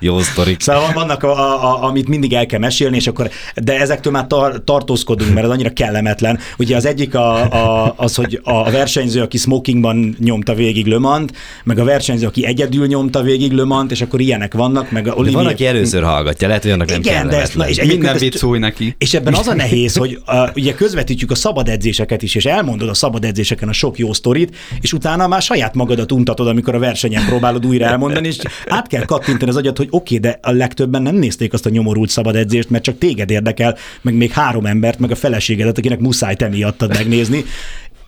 Jó 0.00 0.18
sztorik. 0.18 0.60
Szóval 0.60 0.92
vannak, 0.92 1.22
a, 1.22 1.38
a, 1.38 1.64
a, 1.64 1.84
amit 1.84 2.08
mindig 2.08 2.32
el 2.32 2.46
kell 2.46 2.58
mesélni, 2.58 2.96
és 2.96 3.06
akkor, 3.06 3.30
de 3.54 3.80
ezektől 3.80 4.12
már 4.12 4.26
tar, 4.26 4.64
tartózkodunk, 4.64 5.34
mert 5.34 5.46
az 5.46 5.52
annyira 5.52 5.72
kellemetlen. 5.72 6.38
Ugye 6.58 6.76
az 6.76 6.84
egyik 6.84 7.14
a, 7.14 7.52
a, 7.52 7.94
az, 7.96 8.14
hogy 8.14 8.40
a 8.42 8.70
versenyző, 8.70 9.22
aki 9.22 9.38
smokingban 9.38 10.16
nyomta 10.18 10.54
végig 10.54 10.86
Le 10.94 11.00
Mans-t, 11.00 11.36
meg 11.64 11.78
a 11.78 11.84
versenyző, 11.84 12.26
aki 12.26 12.46
egyedül 12.46 12.86
nyomta 12.86 13.22
végig 13.22 13.52
Le 13.52 13.64
Mans-t, 13.64 13.90
és 13.90 14.00
akkor 14.00 14.20
ilyenek 14.20 14.54
vannak, 14.54 14.90
meg 14.90 15.06
a 15.06 15.10
De 15.10 15.16
Olivier... 15.16 15.42
van, 15.42 15.52
aki 15.52 15.66
először 15.66 16.02
hallgatja, 16.02 16.48
lehet, 16.48 16.62
hogy 16.62 16.72
annak 16.72 16.88
nem 16.88 17.00
Igen, 17.00 17.28
de 17.28 17.40
ezt, 17.40 17.56
na, 17.56 17.68
és 17.68 17.82
Minden 17.82 18.16
vicc 18.16 18.42
új 18.42 18.58
neki. 18.58 18.94
és 18.98 19.14
ebben 19.14 19.34
az 19.34 19.46
a 19.46 19.54
nehéz, 19.54 19.96
hogy 19.96 20.18
uh, 20.26 20.50
ugye 20.56 20.74
közvetítjük 20.74 21.30
a 21.30 21.34
szabad 21.34 21.68
edzéseket 21.68 22.22
is, 22.22 22.34
és 22.34 22.44
elmondod 22.44 22.88
a 22.88 22.94
szabad 22.94 23.24
edzéseken 23.24 23.68
a 23.68 23.72
sok 23.72 23.98
jó 23.98 24.12
sztorit, 24.12 24.56
és 24.80 24.92
utána 24.92 25.26
már 25.26 25.42
saját 25.42 25.74
magadat 25.74 26.12
untatod, 26.12 26.46
amikor 26.46 26.74
a 26.74 26.78
versenyen 26.78 27.24
próbálod 27.26 27.66
újra 27.66 27.86
elmondani, 27.86 28.26
és 28.26 28.38
át 28.66 28.86
kell 28.86 29.04
kattintani 29.04 29.50
az 29.50 29.56
agyat, 29.56 29.76
hogy 29.76 29.88
oké, 29.90 30.16
okay, 30.16 30.30
de 30.30 30.38
a 30.42 30.50
legtöbben 30.50 31.02
nem 31.02 31.14
nézték 31.14 31.52
azt 31.52 31.66
a 31.66 31.70
nyomorult 31.70 32.10
szabad 32.10 32.36
edzést, 32.36 32.70
mert 32.70 32.84
csak 32.84 32.98
téged 32.98 33.30
érdekel, 33.30 33.76
meg 34.00 34.14
még 34.14 34.32
három 34.32 34.66
embert, 34.66 34.98
meg 34.98 35.10
a 35.10 35.14
feleségedet, 35.14 35.78
akinek 35.78 35.98
muszáj 35.98 36.34
te 36.34 36.48
miattad 36.48 36.92
megnézni. 36.92 37.44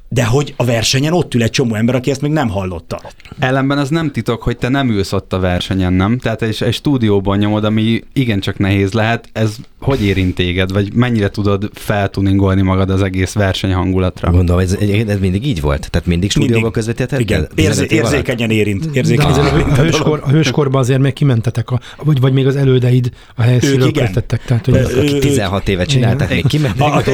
De 0.08 0.24
hogy 0.24 0.54
a 0.56 0.64
versenyen 0.64 1.12
ott 1.12 1.34
ül 1.34 1.42
egy 1.42 1.50
csomó 1.50 1.74
ember, 1.74 1.94
aki 1.94 2.10
ezt 2.10 2.20
még 2.20 2.30
nem 2.30 2.48
hallotta. 2.48 3.00
Ellenben 3.38 3.78
az 3.78 3.88
nem 3.88 4.10
titok, 4.10 4.42
hogy 4.42 4.56
te 4.56 4.68
nem 4.68 4.90
ülsz 4.90 5.12
ott 5.12 5.32
a 5.32 5.38
versenyen, 5.38 5.92
nem? 5.92 6.18
Tehát 6.18 6.42
egy, 6.42 6.56
egy 6.60 6.74
stúdióban 6.74 7.38
nyomod, 7.38 7.64
ami 7.64 8.02
igencsak 8.12 8.58
nehéz 8.58 8.92
lehet, 8.92 9.28
ez 9.32 9.56
hogy 9.80 10.04
érint 10.04 10.34
téged, 10.34 10.72
vagy 10.72 10.92
mennyire 10.92 11.28
tudod 11.28 11.70
feltuningolni 11.74 12.62
magad 12.62 12.90
az 12.90 13.02
egész 13.02 13.32
verseny 13.32 13.72
hangulatra? 13.72 14.30
Gondolom, 14.30 14.60
ez, 14.60 14.76
ez 15.06 15.18
mindig 15.18 15.46
így 15.46 15.60
volt? 15.60 15.90
Tehát 15.90 16.06
mindig 16.06 16.30
stúdióban 16.30 16.72
közvetítetted? 16.72 17.20
Igen, 17.20 17.48
Érzé, 17.54 17.86
érzékenyen 17.88 18.50
érint. 18.50 18.84
De 18.84 18.90
Érzékenyen. 18.92 19.30
azért 19.32 19.54
a, 19.54 19.70
a, 19.70 19.74
hőskor, 19.74 20.20
a 20.24 20.28
hőskorban 20.28 20.80
azért 20.80 21.00
még 21.00 21.12
kimentetek, 21.12 21.70
a, 21.70 21.80
vagy, 22.04 22.20
vagy 22.20 22.32
még 22.32 22.46
az 22.46 22.56
elődeid 22.56 23.10
a 23.34 23.42
helyszínről 23.42 23.92
köztettek. 23.92 24.44
Tehát, 24.44 24.64
hogy 24.64 24.76
Aki 24.76 25.18
16 25.18 25.68
éve 25.68 25.84
csinálták, 25.84 26.30
még 26.30 26.46
kimentek. 26.46 26.92
Aki- 26.94 27.10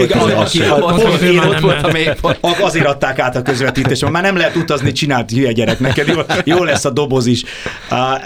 Ott 0.62 1.02
pont 1.02 1.22
ő 1.22 1.32
én 1.32 2.81
azért 2.82 3.02
adták 3.02 3.18
át 3.18 3.36
a 3.36 3.42
közvetítést, 3.42 4.10
már 4.10 4.22
nem 4.22 4.36
lehet 4.36 4.56
utazni, 4.56 4.92
csinált 4.92 5.30
hülye 5.30 5.52
gyerek 5.52 5.78
neked, 5.78 6.08
jó, 6.08 6.20
jó 6.44 6.64
lesz 6.64 6.84
a 6.84 6.90
doboz 6.90 7.26
is. 7.26 7.44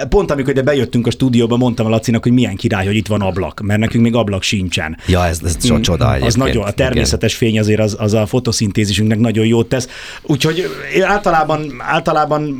Pont 0.08 0.30
amikor 0.30 0.52
ide 0.52 0.62
bejöttünk 0.62 1.06
a 1.06 1.10
stúdióba, 1.10 1.56
mondtam 1.56 1.86
a 1.86 1.88
Lacinak, 1.88 2.22
hogy 2.22 2.32
milyen 2.32 2.56
király, 2.56 2.86
hogy 2.86 2.96
itt 2.96 3.06
van 3.06 3.20
ablak, 3.20 3.60
mert 3.60 3.80
nekünk 3.80 4.04
még 4.04 4.14
ablak 4.14 4.42
sincsen. 4.42 4.96
Ja, 5.06 5.26
ez, 5.26 5.40
ez 5.44 5.66
so, 5.66 5.80
csoda 5.80 6.06
Az 6.06 6.34
nagyon, 6.34 6.64
a 6.64 6.70
természetes 6.70 7.34
fény 7.34 7.58
azért 7.58 7.80
az, 7.80 7.96
az 7.98 8.14
a 8.14 8.26
fotoszintézisünknek 8.26 9.18
nagyon 9.18 9.46
jót 9.46 9.68
tesz. 9.68 9.88
Úgyhogy 10.22 10.64
általában, 11.02 11.74
általában 11.78 12.56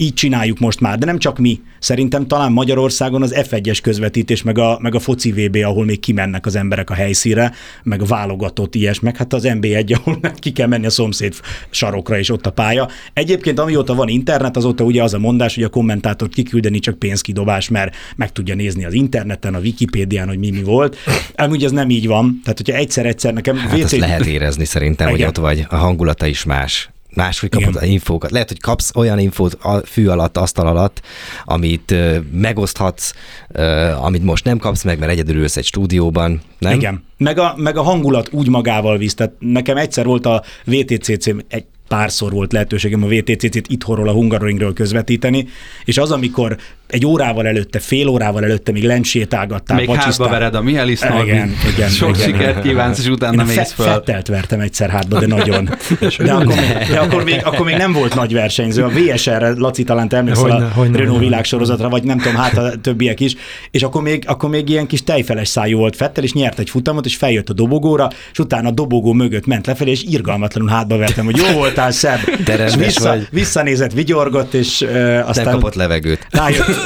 így 0.00 0.14
csináljuk 0.14 0.58
most 0.58 0.80
már, 0.80 0.98
de 0.98 1.06
nem 1.06 1.18
csak 1.18 1.38
mi. 1.38 1.60
Szerintem 1.78 2.26
talán 2.26 2.52
Magyarországon 2.52 3.22
az 3.22 3.34
F1-es 3.36 3.78
közvetítés, 3.82 4.42
meg 4.42 4.58
a, 4.58 4.78
meg 4.82 4.94
a 4.94 4.98
foci 4.98 5.32
VB, 5.32 5.56
ahol 5.56 5.84
még 5.84 6.00
kimennek 6.00 6.46
az 6.46 6.56
emberek 6.56 6.90
a 6.90 6.94
helyszínre, 6.94 7.52
meg 7.82 8.02
a 8.02 8.04
válogatott 8.04 8.74
ilyes, 8.74 9.00
meg 9.00 9.16
hát 9.16 9.32
az 9.32 9.42
NB1, 9.46 9.94
ahol 9.98 10.20
ki 10.34 10.52
kell 10.52 10.66
menni 10.66 10.86
a 10.86 10.90
szomszéd 10.90 11.34
sarokra, 11.70 12.18
és 12.18 12.30
ott 12.30 12.46
a 12.46 12.50
pálya. 12.50 12.88
Egyébként 13.12 13.58
amióta 13.58 13.94
van 13.94 14.08
internet, 14.08 14.56
azóta 14.56 14.84
ugye 14.84 15.02
az 15.02 15.14
a 15.14 15.18
mondás, 15.18 15.54
hogy 15.54 15.64
a 15.64 15.68
kommentátort 15.68 16.34
kiküldeni 16.34 16.78
csak 16.78 16.98
pénzkidobás, 16.98 17.68
mert 17.68 17.96
meg 18.16 18.32
tudja 18.32 18.54
nézni 18.54 18.84
az 18.84 18.92
interneten, 18.92 19.54
a 19.54 19.58
Wikipédián, 19.58 20.28
hogy 20.28 20.38
mi 20.38 20.50
mi 20.50 20.62
volt. 20.62 20.96
Amúgy 21.36 21.64
ez 21.64 21.70
nem 21.70 21.90
így 21.90 22.06
van. 22.06 22.40
Tehát, 22.42 22.58
hogyha 22.58 22.74
egyszer-egyszer 22.74 23.32
nekem 23.32 23.56
Hát 23.56 23.72
WC 23.72 23.82
ezt 23.82 23.96
lehet 23.96 24.26
érezni 24.26 24.64
szerintem, 24.64 25.08
hogy 25.08 25.16
Igen. 25.16 25.28
ott 25.28 25.36
vagy. 25.36 25.66
A 25.68 25.76
hangulata 25.76 26.26
is 26.26 26.44
más. 26.44 26.90
Máshogy 27.14 27.48
kapod 27.48 27.68
Igen. 27.68 27.82
az 27.82 27.88
infókat. 27.88 28.30
Lehet, 28.30 28.48
hogy 28.48 28.60
kapsz 28.60 28.96
olyan 28.96 29.18
infót 29.18 29.54
a 29.54 29.80
fű 29.84 30.06
alatt, 30.06 30.36
asztal 30.36 30.66
alatt, 30.66 31.02
amit 31.44 31.90
ö, 31.90 32.18
megoszthatsz, 32.32 33.12
ö, 33.48 33.62
amit 33.90 34.22
most 34.22 34.44
nem 34.44 34.58
kapsz 34.58 34.84
meg, 34.84 34.98
mert 34.98 35.10
egyedül 35.12 35.36
ülsz 35.36 35.56
egy 35.56 35.64
stúdióban, 35.64 36.40
nem? 36.58 36.72
Igen. 36.72 37.04
Meg 37.16 37.38
a, 37.38 37.54
meg 37.56 37.76
a 37.76 37.82
hangulat 37.82 38.28
úgy 38.32 38.48
magával 38.48 38.98
visz. 38.98 39.14
Tehát 39.14 39.32
nekem 39.38 39.76
egyszer 39.76 40.04
volt 40.04 40.26
a 40.26 40.42
VTCC, 40.64 41.26
egy 41.48 41.64
párszor 41.88 42.32
volt 42.32 42.52
lehetőségem 42.52 43.02
a 43.02 43.06
VTCC-t 43.06 43.68
itthonról, 43.68 44.08
a 44.08 44.12
Hungaroringről 44.12 44.72
közvetíteni, 44.72 45.48
és 45.84 45.98
az, 45.98 46.10
amikor 46.10 46.56
egy 46.88 47.06
órával 47.06 47.46
előtte, 47.46 47.78
fél 47.78 48.08
órával 48.08 48.44
előtte 48.44 48.72
még 48.72 48.84
lencsétálgattál, 48.84 49.76
Még 49.76 49.86
hátba 49.86 50.00
vacsisztál. 50.02 50.28
vered 50.28 50.54
a 50.54 50.62
Mielis 50.62 51.00
Igen, 51.00 51.12
Norbi. 51.14 51.30
igen, 51.72 51.88
Sok 51.88 52.08
igen. 52.16 52.20
sikert 52.28 52.62
kívánsz, 52.62 52.98
és 52.98 53.06
utána 53.06 53.44
mész 53.44 53.72
föl. 53.72 53.86
Fettelt 53.86 54.26
vertem 54.26 54.60
egyszer 54.60 54.90
hátba, 54.90 55.18
de 55.18 55.26
nagyon. 55.26 55.68
De 56.18 56.32
akkor, 56.32 56.46
még, 56.54 56.86
de 56.90 56.98
akkor, 56.98 57.24
még, 57.24 57.40
akkor 57.44 57.66
még 57.66 57.76
nem 57.76 57.92
volt 57.92 58.14
nagy 58.14 58.32
versenyző. 58.32 58.82
A 58.84 58.88
VSR-re, 58.88 59.52
Laci, 59.56 59.82
talán 59.82 60.08
te 60.08 60.16
emlékszel 60.16 60.42
Hogyne, 60.42 60.64
a 60.64 60.68
hogyne, 60.68 60.98
Renault 60.98 61.20
világsorozatra, 61.20 61.88
vagy 61.88 62.02
nem 62.02 62.18
tudom, 62.18 62.36
hát 62.36 62.56
a 62.58 62.70
többiek 62.82 63.20
is, 63.20 63.34
és 63.70 63.82
akkor 63.82 64.02
még, 64.02 64.22
akkor 64.26 64.50
még 64.50 64.68
ilyen 64.68 64.86
kis 64.86 65.04
tejfeles 65.04 65.48
szájú 65.48 65.78
volt 65.78 65.96
Fettel, 65.96 66.24
és 66.24 66.32
nyert 66.32 66.58
egy 66.58 66.70
futamot, 66.70 67.04
és 67.04 67.16
feljött 67.16 67.48
a 67.48 67.52
dobogóra, 67.52 68.10
és 68.32 68.38
utána 68.38 68.68
a 68.68 68.72
dobogó 68.72 69.12
mögött 69.12 69.46
ment 69.46 69.66
lefelé, 69.66 69.90
és 69.90 70.02
irgalmatlanul 70.02 70.70
hátba 70.70 70.96
vertem, 70.96 71.24
hogy 71.24 71.36
jó 71.36 71.58
voltál, 71.58 71.90
szebb. 71.90 72.18
Te 72.44 72.64
és 72.64 72.74
vissza, 72.74 73.08
vagy. 73.08 73.28
visszanézett, 73.30 73.92
vigyorgott, 73.92 74.54
és 74.54 74.80
uh, 74.80 75.22
aztán... 75.26 75.44
Nem 75.44 75.54
kapott 75.54 75.74
levegőt. 75.74 76.26
Rájött. 76.30 76.77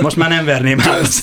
Most 0.00 0.16
már 0.16 0.28
nem 0.28 0.44
verném 0.44 0.78
át. 0.80 1.22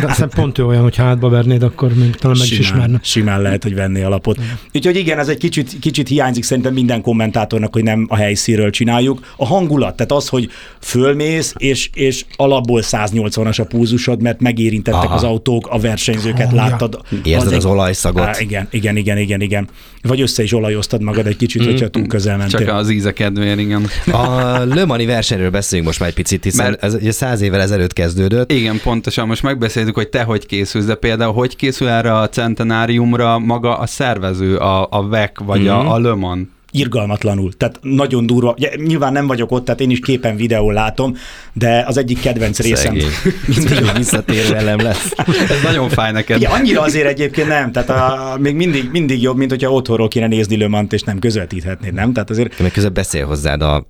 De 0.00 0.06
aztán 0.08 0.28
pont 0.34 0.58
ő 0.58 0.66
olyan, 0.66 0.82
hogy 0.82 0.96
hátba 0.96 1.28
vernéd, 1.28 1.62
akkor 1.62 1.94
még 1.94 2.14
talán 2.14 2.36
meg 2.38 2.46
is 2.46 2.58
ismerne. 2.58 3.00
simán 3.02 3.42
lehet, 3.42 3.62
hogy 3.62 3.74
venné 3.74 4.02
alapot. 4.02 4.38
Úgyhogy 4.74 4.96
igen, 4.96 5.18
ez 5.18 5.28
egy 5.28 5.38
kicsit, 5.38 5.78
kicsit 5.80 6.08
hiányzik 6.08 6.44
szerintem 6.44 6.72
minden 6.72 7.02
kommentátornak, 7.02 7.72
hogy 7.72 7.82
nem 7.82 8.06
a 8.08 8.16
helyszínről 8.16 8.70
csináljuk. 8.70 9.32
A 9.36 9.46
hangulat, 9.46 9.96
tehát 9.96 10.12
az, 10.12 10.28
hogy 10.28 10.50
fölmész, 10.80 11.54
és, 11.56 11.90
és 11.94 12.24
alapból 12.36 12.80
180-as 12.84 13.60
a 13.60 13.64
púzusod, 13.64 14.22
mert 14.22 14.40
megérintettek 14.40 15.02
Aha. 15.02 15.14
az 15.14 15.22
autók, 15.22 15.66
a 15.70 15.78
versenyzőket 15.78 16.52
Oh, 16.52 16.54
láttad. 16.54 17.00
Érzed 17.22 17.52
az 17.52 17.64
olajszagot. 17.64 18.26
Á, 18.26 18.34
igen, 18.38 18.68
igen, 18.70 18.96
igen, 18.96 19.18
igen, 19.18 19.40
igen. 19.40 19.68
Vagy 20.02 20.20
össze 20.20 20.42
is 20.42 20.52
olajoztad 20.52 21.02
magad 21.02 21.26
egy 21.26 21.36
kicsit, 21.36 21.64
hogyha 21.64 21.88
túl 21.88 22.06
közel 22.06 22.36
mentél. 22.36 22.58
Csak 22.58 22.74
az 22.74 22.90
íze 22.90 23.12
kedvéért, 23.12 23.58
igen. 23.58 23.86
A 24.10 24.26
Le 24.64 24.84
Mani 24.84 25.06
versenyről 25.06 25.50
beszéljünk 25.50 25.88
most 25.88 26.00
már 26.00 26.08
egy 26.08 26.14
picit, 26.22 26.44
hiszen 26.44 26.64
Mert- 26.70 26.82
ez 26.82 26.94
ugye 26.94 27.12
száz 27.12 27.40
évvel 27.40 27.60
ezelőtt 27.60 27.92
kezdődött. 27.92 28.52
Igen, 28.52 28.80
pontosan. 28.82 29.26
Most 29.26 29.42
megbeszéltük, 29.42 29.94
hogy 29.94 30.08
te 30.08 30.22
hogy 30.22 30.46
készülsz, 30.46 30.84
de 30.84 30.94
például 30.94 31.32
hogy 31.32 31.56
készül 31.56 31.88
erre 31.88 32.16
a 32.18 32.28
centenáriumra 32.28 33.38
maga 33.38 33.76
a 33.78 33.86
szervező, 33.86 34.56
a, 34.56 34.86
a 34.90 35.08
VEC 35.08 35.30
vagy 35.44 35.60
Mhm. 35.60 35.68
a, 35.70 35.92
a 35.94 35.98
Le 35.98 36.14
Mans? 36.14 36.46
irgalmatlanul. 36.74 37.52
Tehát 37.52 37.78
nagyon 37.82 38.26
durva. 38.26 38.54
Ugye, 38.56 38.70
nyilván 38.76 39.12
nem 39.12 39.26
vagyok 39.26 39.50
ott, 39.52 39.64
tehát 39.64 39.80
én 39.80 39.90
is 39.90 40.00
képen 40.00 40.36
videón 40.36 40.72
látom, 40.72 41.16
de 41.52 41.84
az 41.86 41.96
egyik 41.96 42.20
kedvenc 42.20 42.58
részem. 42.60 42.94
Mindig 43.56 43.92
visszatérő 43.96 44.54
elem 44.54 44.78
lesz. 44.78 45.12
Ez 45.26 45.62
nagyon 45.64 45.88
fáj 45.88 46.12
neked. 46.12 46.36
Igen, 46.40 46.50
annyira 46.50 46.80
azért 46.80 47.06
egyébként 47.06 47.48
nem, 47.48 47.72
tehát 47.72 47.90
a, 47.90 48.36
még 48.38 48.54
mindig, 48.54 48.88
mindig 48.92 49.22
jobb, 49.22 49.36
mint 49.36 49.50
hogyha 49.50 49.70
otthonról 49.72 50.08
kéne 50.08 50.26
nézni 50.26 50.56
Le 50.56 50.68
Mans-t, 50.68 50.92
és 50.92 51.02
nem 51.02 51.18
közvetíthetnéd, 51.18 51.92
nem? 51.92 52.12
Tehát 52.12 52.30
azért 52.30 52.60
Meg 52.60 52.70
közben 52.72 52.92
beszél 52.92 53.26
hozzád 53.26 53.62
a 53.62 53.86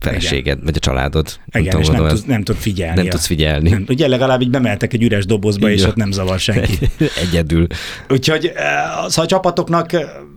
feleséged, 0.00 0.58
vagy 0.64 0.76
a 0.76 0.78
családod. 0.78 1.38
igen, 1.52 1.80
és 1.80 1.88
nem, 1.88 2.06
tudsz, 2.06 2.24
nem 2.24 2.42
tud 2.42 2.56
figyelni. 2.56 2.96
nem 2.96 3.06
a- 3.06 3.10
tudsz 3.10 3.26
figyelni. 3.26 3.70
Nem, 3.70 3.84
ugye 3.88 4.08
legalább 4.08 4.40
így 4.40 4.50
bemeltek 4.50 4.92
egy 4.92 5.02
üres 5.02 5.26
dobozba, 5.26 5.70
és 5.70 5.78
Igen. 5.78 5.88
ott 5.88 5.96
nem 5.96 6.10
zavar 6.10 6.38
senki. 6.38 6.78
Egyedül. 7.28 7.66
Úgyhogy 8.08 8.46
eh, 8.46 8.62
szóval 9.08 9.24
a 9.24 9.26
csapatoknak, 9.26 9.90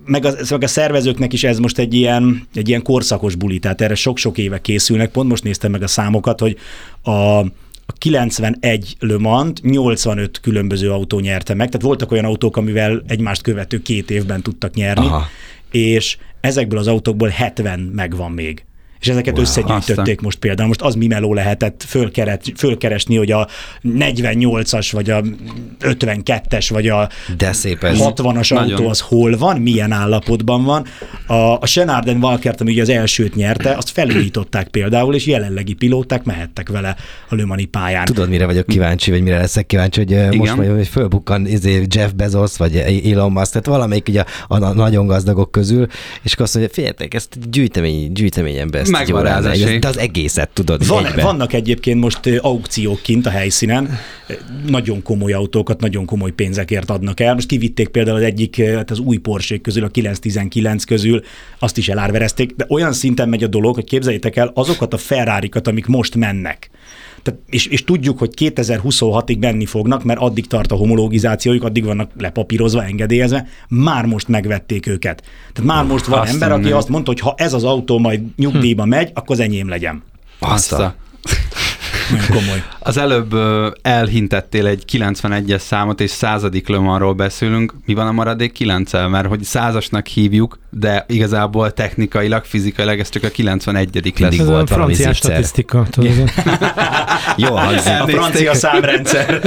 meg 0.05 0.25
a, 0.25 0.33
meg 0.49 0.63
a 0.63 0.67
szervezőknek 0.67 1.33
is 1.33 1.43
ez 1.43 1.57
most 1.57 1.77
egy 1.77 1.93
ilyen, 1.93 2.47
egy 2.53 2.67
ilyen 2.69 2.81
korszakos 2.81 3.35
buli, 3.35 3.59
tehát 3.59 3.81
erre 3.81 3.95
sok-sok 3.95 4.37
éve 4.37 4.61
készülnek. 4.61 5.11
Pont 5.11 5.29
most 5.29 5.43
néztem 5.43 5.71
meg 5.71 5.81
a 5.83 5.87
számokat, 5.87 6.39
hogy 6.39 6.57
a, 7.01 7.11
a 7.85 7.93
91 7.97 8.95
Le 8.99 9.17
Mans 9.17 9.59
85 9.61 10.39
különböző 10.39 10.91
autó 10.91 11.19
nyerte 11.19 11.53
meg, 11.53 11.67
tehát 11.67 11.85
voltak 11.85 12.11
olyan 12.11 12.25
autók, 12.25 12.57
amivel 12.57 13.03
egymást 13.07 13.41
követő 13.41 13.81
két 13.81 14.11
évben 14.11 14.41
tudtak 14.41 14.73
nyerni, 14.73 15.05
Aha. 15.05 15.27
és 15.71 16.17
ezekből 16.41 16.79
az 16.79 16.87
autókból 16.87 17.27
70 17.27 17.79
megvan 17.79 18.31
még. 18.31 18.65
És 19.03 19.09
ezeket 19.09 19.33
wow, 19.33 19.41
összegyűjtötték 19.41 19.97
aztán. 19.97 20.17
most 20.21 20.37
például. 20.37 20.67
Most 20.67 20.81
az 20.81 20.95
mi 20.95 21.07
meló 21.07 21.33
lehetett 21.33 21.83
fölkeres, 21.87 22.37
fölkeresni, 22.55 23.15
hogy 23.15 23.31
a 23.31 23.47
48-as, 23.83 24.87
vagy 24.91 25.09
a 25.09 25.21
52-es, 25.81 26.67
vagy 26.69 26.87
a 26.87 27.09
De 27.37 27.53
szép 27.53 27.83
ez. 27.83 27.97
60-as 27.99 28.53
Nagyon. 28.53 28.71
autó 28.71 28.89
az 28.89 28.99
hol 28.99 29.37
van, 29.37 29.61
milyen 29.61 29.91
állapotban 29.91 30.63
van. 30.63 30.85
A, 31.27 31.33
a 31.33 31.65
Senarden 31.65 32.19
Valkert, 32.19 32.61
ami 32.61 32.71
ugye 32.71 32.81
az 32.81 32.89
elsőt 32.89 33.35
nyerte, 33.35 33.73
azt 33.73 33.89
felújították 33.89 34.67
például, 34.67 35.15
és 35.15 35.25
jelenlegi 35.25 35.73
pilóták 35.73 36.23
mehettek 36.23 36.69
vele 36.69 36.95
a 37.29 37.35
Lömani 37.35 37.65
pályán. 37.65 38.05
Tudod, 38.05 38.29
mire 38.29 38.45
vagyok 38.45 38.65
kíváncsi, 38.65 39.11
vagy 39.11 39.21
mire 39.21 39.37
leszek 39.37 39.65
kíváncsi, 39.65 39.99
hogy 39.99 40.11
Igen. 40.11 40.35
most 40.35 40.55
majd 40.55 40.69
hogy 40.69 40.87
fölbukkan 40.87 41.47
izé 41.47 41.85
Jeff 41.89 42.11
Bezos, 42.11 42.57
vagy 42.57 42.75
Elon 43.11 43.31
Musk, 43.31 43.51
tehát 43.51 43.67
valamelyik 43.67 44.07
ugye 44.07 44.23
a, 44.47 44.63
a, 44.63 44.73
nagyon 44.73 45.05
gazdagok 45.05 45.51
közül, 45.51 45.87
és 46.21 46.33
akkor 46.33 46.45
azt 46.45 46.53
mondja, 46.53 46.73
figyeljetek, 46.73 47.13
ezt 47.13 47.49
gyűjtemény, 47.49 48.11
gyűjteményen 48.11 48.69
ezt 48.75 48.92
Megvan 48.99 49.23
rá 49.23 49.37
az 49.37 49.45
állna, 49.45 49.63
esély. 49.63 49.79
de 49.79 49.87
az 49.87 49.97
egészet 49.97 50.49
tudod 50.49 50.87
Van, 50.87 51.05
vannak 51.15 51.53
egyébként 51.53 51.99
most 51.99 52.19
aukciók 52.41 53.01
kint 53.01 53.25
a 53.25 53.29
helyszínen, 53.29 53.97
nagyon 54.67 55.01
komoly 55.01 55.33
autókat, 55.33 55.79
nagyon 55.79 56.05
komoly 56.05 56.31
pénzekért 56.31 56.89
adnak 56.89 57.19
el. 57.19 57.33
Most 57.33 57.47
kivitték 57.47 57.87
például 57.87 58.17
az 58.17 58.23
egyik, 58.23 58.61
hát 58.61 58.91
az 58.91 58.99
új 58.99 59.17
porsche 59.17 59.57
közül, 59.57 59.83
a 59.83 59.87
919 59.87 60.83
közül, 60.83 61.21
azt 61.59 61.77
is 61.77 61.89
elárverezték, 61.89 62.55
de 62.55 62.65
olyan 62.69 62.93
szinten 62.93 63.29
megy 63.29 63.43
a 63.43 63.47
dolog, 63.47 63.75
hogy 63.75 63.85
képzeljétek 63.85 64.35
el 64.35 64.51
azokat 64.53 64.93
a 64.93 64.97
ferrari 64.97 65.49
amik 65.63 65.85
most 65.85 66.15
mennek. 66.15 66.69
Tehát, 67.23 67.39
és, 67.49 67.65
és 67.65 67.83
tudjuk, 67.83 68.17
hogy 68.17 68.29
2026-ig 68.37 69.39
menni 69.39 69.65
fognak, 69.65 70.03
mert 70.03 70.19
addig 70.19 70.47
tart 70.47 70.71
a 70.71 70.75
homologizációjuk, 70.75 71.63
addig 71.63 71.83
vannak 71.85 72.11
lepapírozva, 72.19 72.83
engedélyezve, 72.83 73.47
már 73.69 74.05
most 74.05 74.27
megvették 74.27 74.87
őket. 74.87 75.23
Tehát 75.53 75.69
már 75.69 75.85
most 75.85 76.05
van 76.05 76.19
Azt 76.19 76.33
ember, 76.33 76.51
aki 76.51 76.59
mondom. 76.61 76.77
azt 76.79 76.89
mondta, 76.89 77.11
hogy 77.11 77.19
ha 77.19 77.33
ez 77.37 77.53
az 77.53 77.63
autó 77.63 77.97
majd 77.99 78.21
nyugdíjba 78.35 78.85
megy, 78.85 79.11
akkor 79.13 79.35
az 79.35 79.41
enyém 79.41 79.69
legyen. 79.69 80.03
Azt 80.39 80.71
a, 80.71 80.75
Azt 80.75 80.83
a- 80.85 80.95
Nagyon 82.11 82.25
komoly. 82.27 82.63
Az 82.79 82.97
előbb 82.97 83.35
elhintettél 83.81 84.67
egy 84.67 84.83
91-es 84.91 85.59
számot, 85.59 86.01
és 86.01 86.09
századik 86.09 86.67
lömanról 86.67 87.13
beszélünk. 87.13 87.73
Mi 87.85 87.93
van 87.93 88.07
a 88.07 88.11
maradék 88.11 88.51
9 88.51 88.91
mert 88.91 89.27
hogy 89.27 89.43
százasnak 89.43 90.07
hívjuk, 90.07 90.59
de 90.69 91.05
igazából 91.07 91.71
technikailag, 91.73 92.43
fizikailag 92.45 92.99
ez 92.99 93.09
csak 93.09 93.23
a 93.23 93.29
91 93.29 93.89
lesz. 93.93 94.03
Mindig 94.19 94.39
Ez 94.39 94.47
a 94.47 94.51
volt 94.51 94.69
valami 94.69 94.93
francia 94.93 95.13
zicser. 95.13 95.31
statisztika. 95.31 95.87
Jó 97.37 97.55
hangzik. 97.55 97.91
A 98.01 98.07
francia 98.07 98.53
számrendszer. 98.53 99.39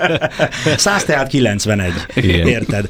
100 0.76 1.04
tehát 1.04 1.28
91. 1.28 1.92
Igen. 2.14 2.46
Érted? 2.46 2.88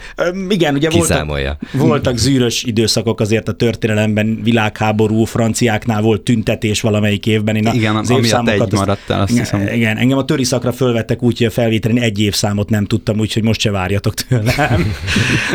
Igen, 0.48 0.74
ugye 0.74 0.90
voltak, 0.90 1.08
Kiszámolja. 1.08 1.56
voltak 1.72 2.16
zűrös 2.16 2.62
időszakok 2.62 3.20
azért 3.20 3.48
a 3.48 3.52
történelemben, 3.52 4.40
világháború, 4.42 5.24
franciáknál 5.24 6.02
volt 6.02 6.20
tüntetés 6.20 6.80
valamelyik 6.80 7.26
évben. 7.26 7.56
Én 7.56 7.66
a- 7.66 7.72
Igen, 7.72 7.96
az 7.96 8.10
évszámokat 8.10 8.60
egy 8.62 8.72
maradt 8.72 9.00
el, 9.10 9.20
azt 9.20 9.30
igen, 9.30 9.42
hiszem. 9.42 9.74
Igen, 9.74 9.96
engem 9.96 10.18
a 10.18 10.24
töri 10.24 10.44
szakra 10.44 10.72
fölvettek 10.72 11.22
úgy, 11.22 11.38
hogy 11.38 11.46
a 11.46 11.50
felvételen 11.50 12.02
egy 12.02 12.20
évszámot 12.20 12.70
nem 12.70 12.84
tudtam, 12.84 13.18
úgyhogy 13.18 13.42
most 13.42 13.60
se 13.60 13.70
várjatok 13.70 14.14
tőlem. 14.14 14.92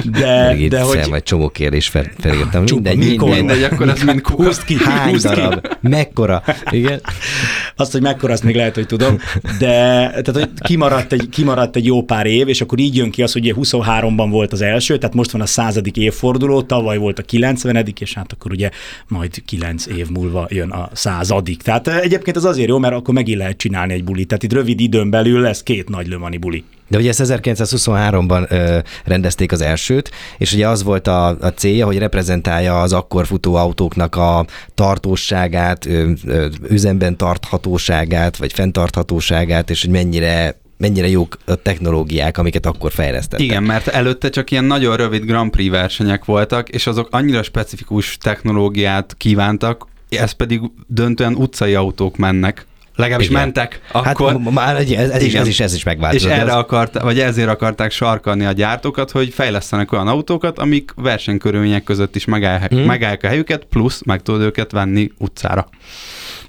De, 0.20 0.54
Még 0.54 0.70
de 0.70 0.82
hogy... 0.82 1.10
egy 1.12 1.24
csomó 1.24 1.50
kérdés 1.50 1.88
fel, 1.88 2.06
felírtam. 2.18 2.66
Csupa, 2.66 2.82
Mindegy, 2.82 3.10
mikor? 3.10 3.30
mindegy. 3.30 3.46
Mindegy, 3.46 3.72
akkor 3.74 3.90
ez 3.90 4.02
mind. 4.04 4.28
Húzd 4.28 4.64
ki, 4.64 4.76
Hány 4.76 5.12
húzd 5.12 5.30
ki. 5.30 5.36
darab? 5.36 5.68
Mekkora? 5.82 6.44
Igen. 6.70 7.02
Azt, 7.76 7.92
hogy 7.92 8.02
mekkora, 8.02 8.34
azt 8.34 8.44
még 8.44 8.56
lehet, 8.56 8.76
hogy 8.76 8.86
tudom, 8.86 9.18
de 9.60 9.68
tehát, 10.10 10.32
hogy 10.32 10.50
kimaradt 10.60 11.14
egy, 11.14 11.30
kimaradt 11.30 11.76
egy 11.76 11.86
jó 11.86 12.04
pár 12.04 12.26
év, 12.26 12.48
és 12.48 12.62
akkor 12.62 12.80
így 12.80 12.96
jön 12.96 13.12
ki 13.12 13.24
az, 13.24 13.32
hogy 13.32 13.42
ugye 13.42 13.54
23-ban 13.58 14.28
volt 14.30 14.52
az 14.54 14.62
első, 14.62 14.98
tehát 14.98 15.16
most 15.16 15.32
van 15.32 15.42
a 15.42 15.46
századik 15.46 15.98
évforduló, 15.98 16.62
tavaly 16.62 16.98
volt 16.98 17.20
a 17.20 17.22
90 17.22 17.86
és 18.00 18.14
hát 18.14 18.32
akkor 18.32 18.52
ugye 18.52 18.70
majd 19.08 19.42
9 19.46 19.86
év 19.88 20.10
múlva 20.10 20.48
jön 20.50 20.70
a 20.70 20.90
századik. 20.94 21.62
Tehát 21.62 21.88
eh, 21.88 21.98
egyébként 21.98 22.36
az 22.38 22.46
azért 22.46 22.70
jó, 22.70 22.78
mert 22.78 22.94
akkor 22.94 23.14
megint 23.14 23.37
lehet 23.38 23.58
csinálni 23.58 23.94
egy 23.94 24.04
bulit. 24.04 24.28
Tehát 24.28 24.44
itt 24.44 24.54
rövid 24.54 24.80
időn 24.80 25.10
belül 25.10 25.42
lesz 25.42 25.64
két 25.64 25.90
nagy 25.90 26.08
lömani 26.08 26.38
buli. 26.38 26.64
De 26.88 26.98
ugye 26.98 27.10
ezt 27.10 27.22
1923-ban 27.24 28.52
ö, 28.52 28.78
rendezték 29.04 29.52
az 29.52 29.62
elsőt, 29.62 30.12
és 30.38 30.54
ugye 30.54 30.68
az 30.68 30.84
volt 30.84 31.08
a, 31.08 31.28
a 31.28 31.48
célja, 31.56 31.86
hogy 31.86 31.98
reprezentálja 31.98 32.82
az 32.82 32.94
akkor 32.94 33.26
futó 33.26 33.56
autóknak 33.56 34.16
a 34.16 34.46
tartóságát, 34.74 35.86
ö, 35.86 36.12
ö, 36.26 36.48
üzemben 36.70 37.18
tarthatóságát, 37.18 38.38
vagy 38.38 38.54
fenntarthatóságát, 38.54 39.70
és 39.70 39.82
hogy 39.82 39.92
mennyire 39.92 40.60
mennyire 40.78 41.08
jók 41.08 41.38
a 41.46 41.56
technológiák, 41.56 42.38
amiket 42.38 42.66
akkor 42.66 42.92
fejlesztettek. 42.92 43.46
Igen, 43.46 43.64
mert 43.64 43.88
előtte 43.88 44.30
csak 44.30 44.52
ilyen 44.52 44.64
nagyon 44.64 44.96
rövid 44.96 45.26
Grand 45.26 45.52
Prix 45.52 45.72
versenyek 45.72 46.26
voltak, 46.26 46.70
és 46.70 46.88
azok 46.88 47.08
annyira 47.12 47.44
specifikus 47.44 48.18
technológiát 48.18 49.16
kívántak, 49.18 49.88
ez 50.10 50.32
pedig 50.32 50.62
döntően 50.88 51.36
utcai 51.36 51.76
autók 51.76 52.18
mennek, 52.18 52.66
legalábbis 52.98 53.28
Igen. 53.30 53.42
mentek, 53.42 53.82
Hát 53.94 54.06
akkor... 54.06 54.38
ma- 54.38 54.50
már 54.50 54.76
egy- 54.76 54.94
ez, 54.94 55.10
ez, 55.10 55.24
is, 55.24 55.34
ez, 55.34 55.48
is, 55.48 55.60
ez 55.60 55.72
is 55.72 55.78
és 55.78 55.84
megváltozott. 55.84 56.32
erre 56.32 56.42
Ez- 56.42 56.56
akart, 56.56 57.02
vagy 57.02 57.20
ezért 57.20 57.50
akarták 57.50 57.92
sarkalni 57.92 58.46
a 58.46 58.52
gyártókat, 58.52 59.12
hogy 59.12 59.34
fejlesztenek 59.34 59.92
olyan 59.92 60.08
autókat, 60.08 60.60
amik 60.60 60.92
versenykörülmények 60.96 61.84
között 61.84 62.16
is 62.16 62.26
megállják, 62.26 62.70
Hmm. 62.70 62.78
hmm. 62.78 62.88
megállják 62.88 63.24
a 63.24 63.28
helyüket, 63.28 63.64
plusz 63.70 64.02
meg 64.06 64.22
tudod 64.22 64.42
őket 64.42 64.72
venni 64.72 65.12
utcára. 65.18 65.68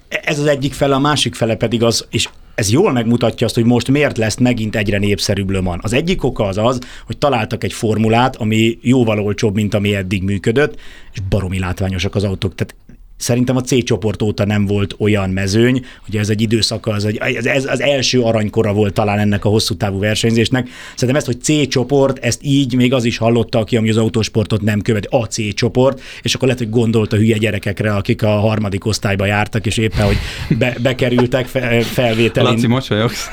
Ez 0.09 0.39
az 0.39 0.47
egyik 0.47 0.73
fele, 0.73 0.95
a 0.95 0.99
másik 0.99 1.35
fele 1.35 1.55
pedig 1.55 1.83
az, 1.83 2.07
és 2.11 2.29
ez 2.55 2.71
jól 2.71 2.93
megmutatja 2.93 3.47
azt, 3.47 3.55
hogy 3.55 3.65
most 3.65 3.89
miért 3.91 4.17
lesz 4.19 4.37
megint 4.37 4.77
egyre 4.77 4.99
népszerűbb 4.99 5.51
Le 5.51 5.61
Mans. 5.61 5.83
Az 5.83 5.93
egyik 5.93 6.25
oka 6.25 6.45
az 6.45 6.59
az, 6.59 6.79
hogy 7.07 7.19
találtak 7.19 7.65
egy 7.65 7.73
formulát, 7.73 8.37
ami 8.37 8.79
jóval 8.83 9.21
olcsóbb, 9.21 9.55
mint 9.55 9.75
ami 9.75 9.95
eddig 9.95 10.23
működött, 10.23 10.75
és 11.13 11.19
baromi 11.29 11.59
látványosak 11.59 12.15
az 12.15 12.25
autók. 12.25 12.55
Tehát 12.55 12.75
Szerintem 13.19 13.57
a 13.57 13.61
C 13.61 13.85
csoport 13.85 14.23
óta 14.23 14.45
nem 14.47 14.67
volt 14.67 14.95
olyan 14.99 15.31
mezőny, 15.31 15.85
hogy 16.07 16.17
ez 16.17 16.29
egy 16.29 16.41
időszaka, 16.41 16.91
az, 16.91 17.05
egy, 17.05 17.47
ez, 17.47 17.65
az 17.65 17.81
első 17.81 18.21
aranykora 18.21 18.73
volt 18.73 18.93
talán 18.93 19.19
ennek 19.19 19.45
a 19.45 19.49
hosszú 19.49 19.75
távú 19.75 19.99
versenyzésnek. 19.99 20.69
Szerintem 20.91 21.17
ezt, 21.17 21.27
hogy 21.27 21.41
C 21.41 21.69
csoport, 21.69 22.19
ezt 22.25 22.41
így 22.43 22.75
még 22.75 22.93
az 22.93 23.05
is 23.05 23.17
hallotta, 23.17 23.59
aki 23.59 23.77
ami 23.77 23.91
az 23.91 23.97
autósportot 23.97 24.63
nem 24.63 24.81
követ, 24.81 25.07
a 25.11 25.25
C 25.25 25.55
csoport, 25.55 26.01
és 26.23 26.35
akkor 26.35 26.49
lehet, 26.49 26.63
hogy 26.63 26.71
gondolt 26.71 27.13
a 27.13 27.17
hülye 27.17 27.37
gyerekekre, 27.37 27.95
akik 27.95 28.23
a 28.23 28.29
harmadik 28.29 28.87
osztályba 28.87 29.27
jártak, 29.27 29.67
és 29.67 29.77
éppen, 29.77 30.07
hogy 30.07 30.17
be, 30.59 30.77
bekerültek 30.83 31.47
fe, 31.47 31.81
felvételin. 31.83 32.53
Laci, 32.53 32.67
mosolyogsz? 32.67 33.29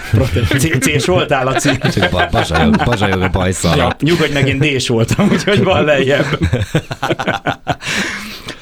C-s 0.79 1.05
voltál, 1.05 1.43
Laci? 1.43 1.69
Csak 1.77 2.11
ba- 2.11 2.31
bazsajog, 2.31 2.83
bazsajog 2.85 3.21
a 3.21 3.29
bajszal. 3.29 3.77
Ja, 3.77 3.95
nyugodj 3.99 4.33
meg, 4.33 4.47
én 4.47 4.57
D-s 4.57 4.87
voltam, 4.87 5.29
úgyhogy 5.31 5.63
van 5.63 5.83
lejjebb. 5.83 6.39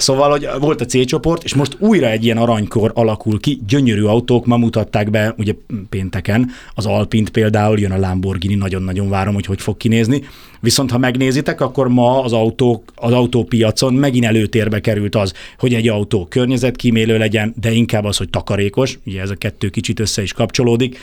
Szóval, 0.03 0.29
hogy 0.29 0.47
volt 0.59 0.81
a 0.81 0.85
C 0.85 1.05
csoport, 1.05 1.43
és 1.43 1.53
most 1.53 1.75
újra 1.79 2.09
egy 2.09 2.23
ilyen 2.23 2.37
aranykor 2.37 2.91
alakul 2.95 3.39
ki, 3.39 3.59
gyönyörű 3.67 4.03
autók, 4.03 4.45
ma 4.45 4.57
mutatták 4.57 5.09
be, 5.09 5.33
ugye 5.37 5.53
pénteken, 5.89 6.49
az 6.75 6.85
Alpint 6.85 7.29
például, 7.29 7.79
jön 7.79 7.91
a 7.91 7.99
Lamborghini, 7.99 8.55
nagyon-nagyon 8.55 9.09
várom, 9.09 9.33
hogy 9.33 9.45
hogy 9.45 9.61
fog 9.61 9.77
kinézni. 9.77 10.23
Viszont 10.59 10.91
ha 10.91 10.97
megnézitek, 10.97 11.61
akkor 11.61 11.87
ma 11.87 12.23
az, 12.23 12.33
autók, 12.33 12.91
az 12.95 13.11
autópiacon 13.11 13.93
megint 13.93 14.25
előtérbe 14.25 14.79
került 14.79 15.15
az, 15.15 15.33
hogy 15.57 15.73
egy 15.73 15.87
autó 15.87 16.25
környezetkímélő 16.29 17.17
legyen, 17.17 17.53
de 17.61 17.71
inkább 17.71 18.05
az, 18.05 18.17
hogy 18.17 18.29
takarékos, 18.29 18.99
ugye 19.05 19.21
ez 19.21 19.29
a 19.29 19.35
kettő 19.35 19.69
kicsit 19.69 19.99
össze 19.99 20.21
is 20.21 20.33
kapcsolódik, 20.33 20.97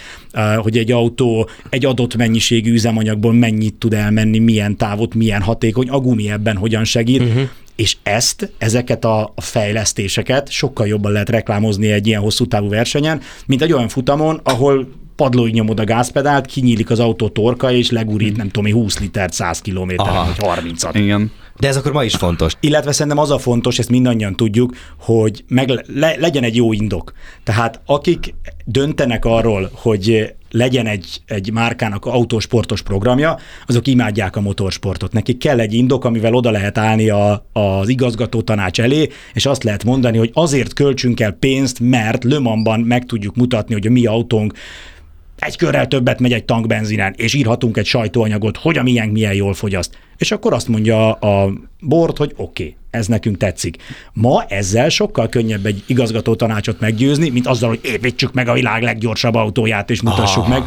hogy 0.57 0.79
egy 0.79 0.93
autó 0.93 1.49
egy 1.69 1.85
adott 1.85 2.17
mennyiségű 2.17 2.73
üzemanyagból 2.73 3.33
mennyit 3.33 3.75
tud 3.75 3.95
elmenni, 3.95 4.39
milyen 4.39 4.77
távot, 4.77 5.15
milyen 5.15 5.43
hatékony, 5.43 5.89
a 5.89 5.99
gumi 5.99 6.31
ebben 6.31 6.57
hogyan 6.57 6.85
segít, 6.85 7.23
uh-huh 7.23 7.49
és 7.81 7.97
ezt, 8.03 8.53
ezeket 8.59 9.05
a 9.05 9.33
a 9.35 9.41
fejlesztéseket 9.41 10.51
sokkal 10.51 10.87
jobban 10.87 11.13
lehet 11.13 11.29
reklámozni 11.29 11.93
egy 11.93 12.07
ilyen 12.07 12.21
hosszú 12.21 12.47
távú 12.47 12.69
versenyen, 12.69 13.21
mint 13.47 13.63
egy 13.63 13.73
olyan 13.73 13.89
futamon, 13.89 14.41
ahol 14.45 14.89
padlóig 15.17 15.53
nyomod 15.55 15.81
a 15.81 15.85
gázpedált, 15.85 16.47
kinyílik 16.47 16.91
az 16.91 16.99
autó 16.99 17.29
torka, 17.29 17.73
és 17.73 17.91
legurít, 17.91 18.37
nem 18.37 18.47
tudom, 18.47 18.65
mi, 18.65 18.71
20 18.71 18.99
litert 18.99 19.33
100 19.33 19.61
kilométeren, 19.61 20.27
vagy 20.27 20.37
30-at. 20.39 20.91
Igen. 20.93 21.33
De 21.61 21.69
ez 21.69 21.77
akkor 21.77 21.93
ma 21.93 22.05
is 22.05 22.15
fontos. 22.15 22.53
Illetve 22.61 22.93
szerintem 22.93 23.19
az 23.19 23.31
a 23.31 23.39
fontos, 23.39 23.79
ezt 23.79 23.89
mindannyian 23.89 24.37
tudjuk, 24.37 24.77
hogy 24.99 25.45
meg 25.49 25.85
le, 25.95 26.15
legyen 26.19 26.43
egy 26.43 26.57
jó 26.57 26.73
indok. 26.73 27.13
Tehát 27.45 27.81
akik 27.87 28.35
döntenek 28.65 29.25
arról, 29.25 29.71
hogy 29.75 30.35
legyen 30.51 30.87
egy, 30.87 31.23
egy 31.27 31.53
márkának 31.53 32.07
autósportos 32.07 32.83
programja, 32.83 33.39
azok 33.67 33.87
imádják 33.87 34.37
a 34.37 34.41
motorsportot. 34.41 35.13
Nekik 35.13 35.39
kell 35.39 35.61
egy 35.61 35.75
indok, 35.75 36.05
amivel 36.05 36.35
oda 36.35 36.51
lehet 36.51 36.79
állni 36.79 37.09
a, 37.09 37.47
az 37.53 37.89
igazgató 37.89 38.43
tanács 38.43 38.81
elé, 38.81 39.09
és 39.35 39.47
azt 39.47 39.65
lehet 39.65 39.85
mondani, 39.85 40.19
hogy 40.19 40.31
azért 40.33 40.73
költsünk 40.73 41.21
el 41.21 41.33
pénzt, 41.33 41.81
mert 41.81 42.25
Le 42.25 42.39
Mansban 42.39 42.81
meg 42.81 43.07
tudjuk 43.07 43.37
mutatni, 43.37 43.75
hogy 43.75 43.87
a 43.87 43.91
mi 43.91 44.07
autónk 44.07 44.55
egy 45.39 45.57
körrel 45.57 45.87
többet 45.87 46.21
megy 46.21 46.33
egy 46.33 46.45
tankbenzinen, 46.45 47.15
és 47.17 47.35
írhatunk 47.35 47.77
egy 47.77 47.87
sajtóanyagot, 47.87 48.57
hogy 48.57 48.79
a 48.79 48.83
miénk 48.83 49.13
milyen 49.13 49.35
jól 49.35 49.55
fogyaszt. 49.55 49.99
És 50.21 50.31
akkor 50.31 50.53
azt 50.53 50.69
mondja 50.69 51.13
a 51.13 51.53
bord, 51.81 52.17
hogy 52.17 52.33
oké, 52.37 52.63
okay, 52.63 52.77
ez 52.91 53.07
nekünk 53.07 53.37
tetszik. 53.37 53.77
Ma 54.13 54.45
ezzel 54.49 54.89
sokkal 54.89 55.29
könnyebb 55.29 55.67
egy 55.67 55.83
igazgató 55.87 56.35
tanácsot 56.35 56.81
meggyőzni, 56.81 57.29
mint 57.29 57.47
azzal, 57.47 57.69
hogy 57.69 57.81
építsük 57.83 58.33
meg 58.33 58.49
a 58.49 58.53
világ 58.53 58.83
leggyorsabb 58.83 59.35
autóját, 59.35 59.91
és 59.91 60.03
mutassuk 60.03 60.43
ah. 60.43 60.49
meg. 60.49 60.63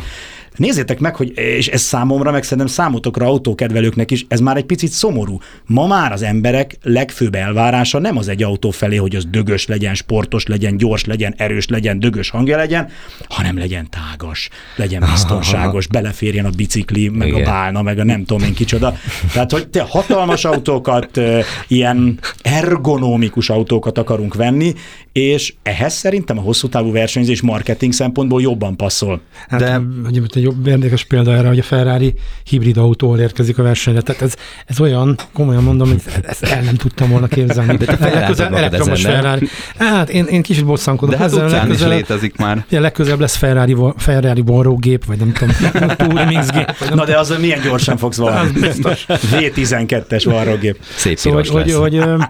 Nézzétek 0.56 1.00
meg, 1.00 1.16
hogy, 1.16 1.32
és 1.36 1.68
ez 1.68 1.82
számomra, 1.82 2.32
meg 2.32 2.44
szerintem 2.44 2.68
számotokra 2.68 3.26
autókedvelőknek 3.26 4.12
is, 4.12 4.26
ez 4.28 4.40
már 4.40 4.58
egy 4.58 4.66
picit 4.66 4.92
szomorú. 4.92 5.40
Ma 5.66 5.88
már 5.88 6.12
az 6.12 6.22
emberek 6.22 6.78
legfőbb 6.82 7.36
elvárása 7.36 8.00
nem 8.00 8.18
az 8.18 8.28
egy 8.28 8.44
autó 8.44 8.70
felé, 8.70 8.96
hogy 8.96 9.16
az 9.16 9.26
dögös 9.26 9.68
legyen, 9.68 9.94
sportos 9.94 10.46
legyen, 10.46 10.78
gyors 10.78 11.06
legyen, 11.06 11.34
erős 11.38 11.68
legyen, 11.68 12.00
dögös 12.00 12.30
hangja 12.30 12.58
legyen, 12.58 12.90
hanem 13.30 13.58
legyen 13.58 13.90
tágas, 13.90 14.50
legyen 14.76 15.04
biztonságos, 15.12 15.88
beleférjen 15.98 16.46
a 16.46 16.50
bicikli, 16.50 17.08
meg 17.10 17.28
Igen. 17.28 17.42
a 17.42 17.46
bálna, 17.46 17.82
meg 17.82 18.00
a 18.00 18.04
nem 18.04 18.26
tudom 18.26 18.48
én 18.48 18.54
kicsoda. 18.54 18.98
Tehát, 19.34 19.43
hogy 19.52 19.68
te 19.68 19.82
hatalmas 19.90 20.46
autókat, 20.46 21.20
ilyen 21.68 22.20
ergonomikus 22.42 23.50
autókat 23.50 23.98
akarunk 23.98 24.34
venni, 24.36 24.74
és 25.12 25.54
ehhez 25.64 25.94
szerintem 25.94 26.38
a 26.38 26.42
hosszú 26.42 26.68
távú 26.70 26.92
versenyzés 26.92 27.42
marketing 27.42 27.94
szempontból 27.94 28.42
jobban 28.42 28.76
passzol. 28.78 29.22
Hát, 29.48 29.60
De-. 29.60 29.82
Hogy 30.04 30.22
egy 30.36 30.42
jobb 30.44 30.68
érdekes 30.68 31.04
példa 31.04 31.34
erre, 31.36 31.48
hogy 31.48 31.60
a 31.60 31.64
Ferrari 31.64 32.14
hibrid 32.44 32.78
autóval 32.78 33.20
érkezik 33.20 33.58
a 33.58 33.64
versenyre. 33.64 34.02
Tehát 34.02 34.22
ez, 34.22 34.34
ez 34.66 34.80
olyan, 34.80 35.18
komolyan 35.34 35.64
mondom, 35.64 35.90
hogy 35.90 36.02
ezt 36.24 36.44
el 36.44 36.62
nem 36.62 36.76
tudtam 36.76 37.10
volna 37.10 37.28
képzelni. 37.28 37.78
De 37.78 37.86
te 37.86 38.48
elektromos 38.50 39.00
ezen? 39.04 39.12
Ferrari. 39.14 39.48
Hát 39.78 40.10
én, 40.10 40.26
én 40.26 40.42
kicsit 40.42 40.66
bosszankodok 40.66 41.16
De 41.16 41.20
hát 41.22 41.28
ezzel. 41.32 41.46
utcán 41.46 41.60
is 41.62 41.68
legközelebb- 41.68 41.98
létezik 41.98 42.38
már. 42.38 42.66
Ja, 42.70 42.80
legközelebb 42.82 43.20
lesz 43.20 43.36
Ferrari, 43.36 43.76
Ferrari 43.98 44.42
varrógép, 44.46 45.06
vagy 45.06 45.18
nem 45.18 45.34
tudom, 45.34 45.88
Touring 45.96 46.44
gép. 46.54 46.74
Na 46.94 47.06
de 47.06 47.18
azzal 47.20 47.38
milyen 47.40 47.62
gyorsan 47.64 47.98
fogsz 47.98 48.18
valami. 48.18 48.52
biztos. 48.52 49.06
V12-es 49.40 50.22
varrógép. 50.26 50.80
Szép 50.96 51.18
Szóval, 51.18 51.42
piros 51.42 51.56
hogy, 51.56 51.68
lesz. 51.68 51.80
hogy, 51.80 52.26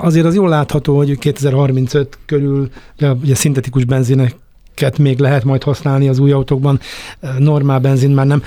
azért 0.00 0.26
az 0.26 0.34
jól 0.34 0.48
látható, 0.48 0.96
hogy 0.96 1.18
2035 1.18 2.18
körül 2.26 2.68
ugye, 2.96 3.10
ugye 3.12 3.34
szintetikus 3.34 3.84
benzineket 3.84 4.98
még 4.98 5.18
lehet 5.18 5.44
majd 5.44 5.62
használni 5.62 6.08
az 6.08 6.18
új 6.18 6.32
autókban, 6.32 6.80
normál 7.38 7.78
benzin 7.78 8.10
már 8.10 8.26
nem. 8.26 8.42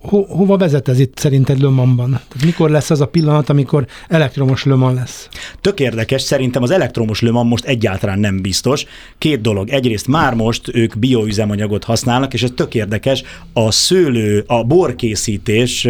Ho, 0.00 0.22
hova 0.22 0.56
vezet 0.56 0.88
ez 0.88 0.98
itt 0.98 1.18
szerinted 1.18 1.60
Le 1.60 1.68
Mansban? 1.68 2.10
Tehát 2.10 2.44
mikor 2.44 2.70
lesz 2.70 2.90
az 2.90 3.00
a 3.00 3.06
pillanat, 3.06 3.48
amikor 3.48 3.86
elektromos 4.08 4.64
Le 4.64 4.74
Mans 4.74 4.98
lesz? 4.98 5.28
Tök 5.60 5.80
érdekes, 5.80 6.22
szerintem 6.22 6.62
az 6.62 6.70
elektromos 6.70 7.20
Le 7.20 7.30
Mans 7.30 7.48
most 7.48 7.64
egyáltalán 7.64 8.18
nem 8.18 8.40
biztos. 8.40 8.84
Két 9.18 9.40
dolog. 9.40 9.68
Egyrészt 9.68 10.06
már 10.06 10.34
most 10.34 10.74
ők 10.74 10.98
bioüzemanyagot 10.98 11.84
használnak, 11.84 12.34
és 12.34 12.42
ez 12.42 12.50
tök 12.56 12.74
érdekes, 12.74 13.22
a 13.52 13.70
szőlő, 13.70 14.44
a 14.46 14.64
borkészítés 14.64 15.88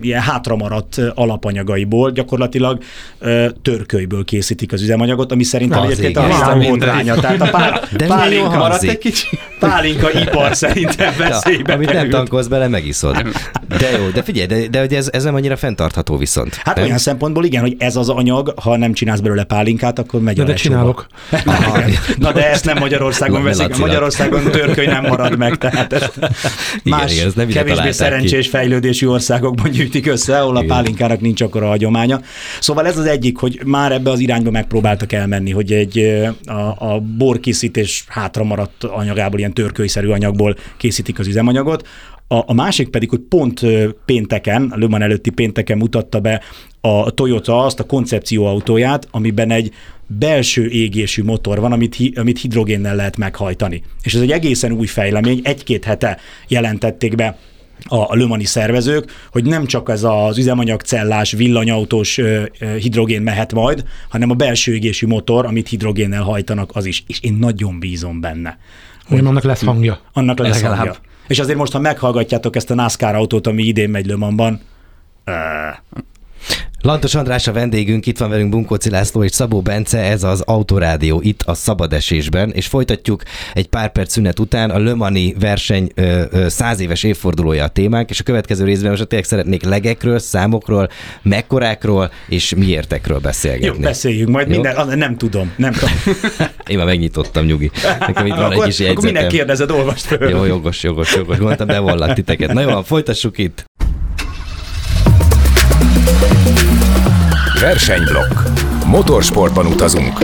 ilyen 0.00 0.20
hátramaradt 0.20 1.00
alapanyagaiból 1.14 2.10
gyakorlatilag 2.10 2.82
ö, 3.18 3.46
törkölyből 3.62 4.24
készítik 4.24 4.72
az 4.72 4.82
üzemanyagot, 4.82 5.32
ami 5.32 5.42
szerintem 5.42 5.78
Na, 5.78 5.84
az 5.84 5.90
egyébként 5.90 6.16
a 6.16 6.26
igen. 6.26 6.58
Wow. 6.58 6.68
botránya. 6.70 7.14
Tehát 7.14 7.40
a 7.40 7.46
jól 7.98 8.08
pálinka, 8.08 8.48
hangzik. 8.48 8.90
egy 8.90 8.98
kicsi. 8.98 9.26
Pálinka 9.68 10.12
ipar 10.20 10.56
szerintem 10.56 11.12
Ja, 11.18 11.28
veszélybe 11.28 11.72
amit 11.72 11.86
nem 11.86 11.96
került. 11.96 12.12
tankolsz 12.14 12.46
bele, 12.46 12.68
megiszod. 12.68 13.22
De 13.78 13.90
jó, 13.98 14.08
de 14.08 14.22
figyelj, 14.22 14.46
de, 14.46 14.68
de 14.68 14.80
hogy 14.80 14.94
ez, 14.94 15.08
ez 15.12 15.24
nem 15.24 15.34
annyira 15.34 15.56
fenntartható 15.56 16.16
viszont. 16.16 16.54
Hát 16.54 16.76
nem? 16.76 16.84
olyan 16.84 16.98
szempontból 16.98 17.44
igen, 17.44 17.60
hogy 17.60 17.76
ez 17.78 17.96
az 17.96 18.08
anyag, 18.08 18.54
ha 18.60 18.76
nem 18.76 18.92
csinálsz 18.92 19.20
belőle 19.20 19.44
pálinkát, 19.44 19.98
akkor 19.98 20.20
megy 20.20 20.36
De, 20.36 20.42
a 20.42 20.46
de 20.46 20.54
csinálok. 20.54 21.06
Aha. 21.44 21.80
Na 22.18 22.32
de 22.32 22.50
ezt 22.50 22.64
nem 22.64 22.78
Magyarországon 22.78 23.38
Na, 23.42 23.46
veszik. 23.46 23.76
Magyarországon 23.76 24.42
törköly 24.50 24.86
nem 24.86 25.04
marad 25.06 25.36
meg, 25.38 25.58
tehát 25.58 25.92
ezt 25.92 26.18
más 26.84 27.12
igen, 27.12 27.26
ezt 27.26 27.36
nem 27.36 27.46
kevésbé 27.48 27.90
szerencsés 27.90 28.48
fejlődésű 28.48 29.06
országokban 29.06 29.70
gyűjtik 29.70 30.06
össze, 30.06 30.38
ahol 30.38 30.56
a 30.56 30.62
Igen. 30.62 30.76
pálinkának 30.76 31.20
nincs 31.20 31.40
akkora 31.40 31.66
hagyománya. 31.66 32.20
Szóval 32.60 32.86
ez 32.86 32.98
az 32.98 33.06
egyik, 33.06 33.36
hogy 33.38 33.60
már 33.64 33.92
ebbe 33.92 34.10
az 34.10 34.18
irányba 34.18 34.50
megpróbáltak 34.50 35.12
elmenni, 35.12 35.50
hogy 35.50 35.72
egy 35.72 36.22
a, 36.46 36.52
a 36.92 37.00
borkészítés 37.18 38.04
hátra 38.08 38.44
maradt 38.44 38.84
anyagából, 38.84 39.38
ilyen 39.38 39.53
törkölyszerű 39.54 40.08
anyagból 40.08 40.56
készítik 40.76 41.18
az 41.18 41.26
üzemanyagot. 41.26 41.88
A, 42.28 42.42
a 42.46 42.52
másik 42.52 42.88
pedig, 42.88 43.10
hogy 43.10 43.20
pont 43.20 43.60
pénteken, 44.04 44.70
a 44.70 44.78
Le 44.78 44.86
Mans 44.86 45.02
előtti 45.02 45.30
pénteken 45.30 45.78
mutatta 45.78 46.20
be 46.20 46.42
a 46.80 47.10
Toyota 47.10 47.64
azt 47.64 47.80
a 47.80 47.84
koncepcióautóját, 47.84 49.08
amiben 49.10 49.50
egy 49.50 49.72
belső 50.06 50.68
égésű 50.68 51.22
motor 51.22 51.60
van, 51.60 51.72
amit, 51.72 51.94
hi- 51.94 52.18
amit 52.18 52.40
hidrogénnel 52.40 52.96
lehet 52.96 53.16
meghajtani. 53.16 53.82
És 54.02 54.14
ez 54.14 54.20
egy 54.20 54.30
egészen 54.30 54.72
új 54.72 54.86
fejlemény, 54.86 55.40
egy-két 55.42 55.84
hete 55.84 56.18
jelentették 56.48 57.14
be 57.14 57.38
a 57.84 58.16
Mans-i 58.16 58.46
szervezők, 58.46 59.10
hogy 59.30 59.44
nem 59.44 59.66
csak 59.66 59.88
ez 59.90 60.02
az 60.02 60.38
üzemanyagcellás, 60.38 61.32
villanyautós 61.32 62.20
hidrogén 62.78 63.22
mehet 63.22 63.52
majd, 63.52 63.84
hanem 64.08 64.30
a 64.30 64.34
belső 64.34 64.74
égésű 64.74 65.06
motor, 65.06 65.46
amit 65.46 65.68
hidrogénnel 65.68 66.22
hajtanak, 66.22 66.70
az 66.74 66.84
is. 66.84 67.04
És 67.06 67.18
én 67.20 67.34
nagyon 67.34 67.78
bízom 67.78 68.20
benne. 68.20 68.58
Hogy 69.08 69.18
annak 69.18 69.42
lesz 69.42 69.64
hangja. 69.64 69.98
Annak 70.12 70.38
lesz 70.38 70.54
Legalább. 70.54 70.76
hangja. 70.76 70.94
És 71.26 71.38
azért 71.38 71.58
most, 71.58 71.72
ha 71.72 71.78
meghallgatjátok 71.78 72.56
ezt 72.56 72.70
a 72.70 72.74
NASCAR 72.74 73.14
autót, 73.14 73.46
ami 73.46 73.62
idén 73.62 73.90
megy 73.90 74.06
Le 74.06 74.16
Mans-ban, 74.16 74.60
Lantos 76.84 77.14
András 77.14 77.46
a 77.46 77.52
vendégünk, 77.52 78.06
itt 78.06 78.18
van 78.18 78.30
velünk 78.30 78.50
Bunkóci 78.50 78.90
László 78.90 79.24
és 79.24 79.30
Szabó 79.30 79.60
Bence, 79.60 79.98
ez 79.98 80.22
az 80.22 80.40
Autorádió 80.40 81.20
itt 81.20 81.42
a 81.42 81.54
Szabadesésben, 81.54 82.50
és 82.50 82.66
folytatjuk 82.66 83.22
egy 83.52 83.68
pár 83.68 83.92
perc 83.92 84.12
szünet 84.12 84.38
után 84.38 84.70
a 84.70 84.78
Lömani 84.78 85.34
verseny 85.40 85.92
száz 86.46 86.80
éves 86.80 87.02
évfordulója 87.02 87.64
a 87.64 87.68
témánk, 87.68 88.10
és 88.10 88.20
a 88.20 88.22
következő 88.22 88.64
részben 88.64 88.90
most 88.90 89.06
tényleg 89.06 89.28
szeretnék 89.28 89.62
legekről, 89.62 90.18
számokról, 90.18 90.88
mekkorákról 91.22 92.10
és 92.28 92.54
miértekről 92.54 93.18
beszélgetni. 93.18 93.66
Jó, 93.66 93.82
beszéljünk 93.82 94.30
majd 94.30 94.48
Jó? 94.48 94.60
minden, 94.60 94.98
nem 94.98 95.16
tudom, 95.16 95.52
nem 95.56 95.72
tudom. 95.72 95.94
Én 96.70 96.76
már 96.76 96.86
megnyitottam, 96.86 97.44
nyugi. 97.44 97.70
Nekem 97.98 98.26
itt 98.26 98.34
van 98.34 98.42
akkor, 98.42 98.54
egy 98.54 98.62
kis 98.62 98.78
jegyzetem. 98.78 98.96
Akkor 98.96 99.12
minek 99.12 99.26
kérdezed, 99.26 99.70
olvast 99.70 100.04
föl. 100.04 100.28
Jó, 100.28 100.44
jogos, 100.44 100.82
jogos, 100.82 101.14
jogos. 101.14 101.36
Mondtam, 101.36 101.66
bevallak 101.66 102.12
titeket. 102.12 102.52
Na 102.52 102.60
jó, 102.60 102.82
folytassuk 102.82 103.38
itt. 103.38 103.64
Versenyblokk. 107.64 108.42
Motorsportban 108.86 109.66
utazunk. 109.66 110.18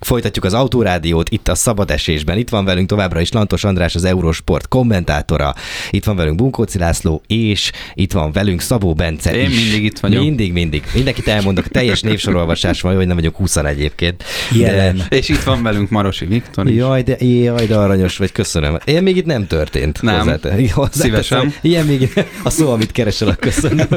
Folytatjuk 0.00 0.44
az 0.44 0.54
autórádiót 0.54 1.30
itt 1.30 1.48
a 1.48 1.54
szabad 1.54 1.90
esésben. 1.90 2.38
Itt 2.38 2.48
van 2.48 2.64
velünk 2.64 2.88
továbbra 2.88 3.20
is 3.20 3.32
Lantos 3.32 3.64
András, 3.64 3.94
az 3.94 4.04
Eurosport 4.04 4.68
kommentátora. 4.68 5.54
Itt 5.90 6.04
van 6.04 6.16
velünk 6.16 6.36
Bunkóci 6.36 6.78
László, 6.78 7.22
és 7.26 7.72
itt 7.94 8.12
van 8.12 8.32
velünk 8.32 8.60
Szabó 8.60 8.94
Bence 8.94 9.36
Én 9.36 9.50
is. 9.50 9.62
mindig 9.62 9.84
itt 9.84 9.98
vagyok. 9.98 10.22
Mindig, 10.22 10.52
mindig. 10.52 10.84
Mindenkit 10.94 11.28
elmondok, 11.28 11.68
teljes 11.68 12.00
névsorolvasás 12.00 12.80
van, 12.80 12.96
hogy 12.96 13.06
nem 13.06 13.16
vagyok 13.16 13.36
20 13.36 13.56
egyébként. 13.56 14.24
Jelen. 14.52 15.02
És 15.08 15.28
itt 15.28 15.42
van 15.42 15.62
velünk 15.62 15.90
Marosi 15.90 16.24
Viktor 16.24 16.68
is. 16.68 16.76
Jaj, 16.76 17.02
de, 17.02 17.16
jaj, 17.24 17.66
de 17.66 17.76
aranyos 17.76 18.16
vagy, 18.16 18.32
köszönöm. 18.32 18.78
Én 18.84 19.02
még 19.02 19.16
itt 19.16 19.26
nem 19.26 19.46
történt. 19.46 20.02
Nem. 20.02 20.26
Hozzáteszem. 20.26 20.90
Szívesen. 20.90 21.54
Ilyen 21.60 21.86
még 21.86 22.24
a 22.42 22.50
szó, 22.50 22.70
amit 22.72 22.92
keresel, 22.92 23.28
a 23.28 23.34
köszönöm. 23.34 23.88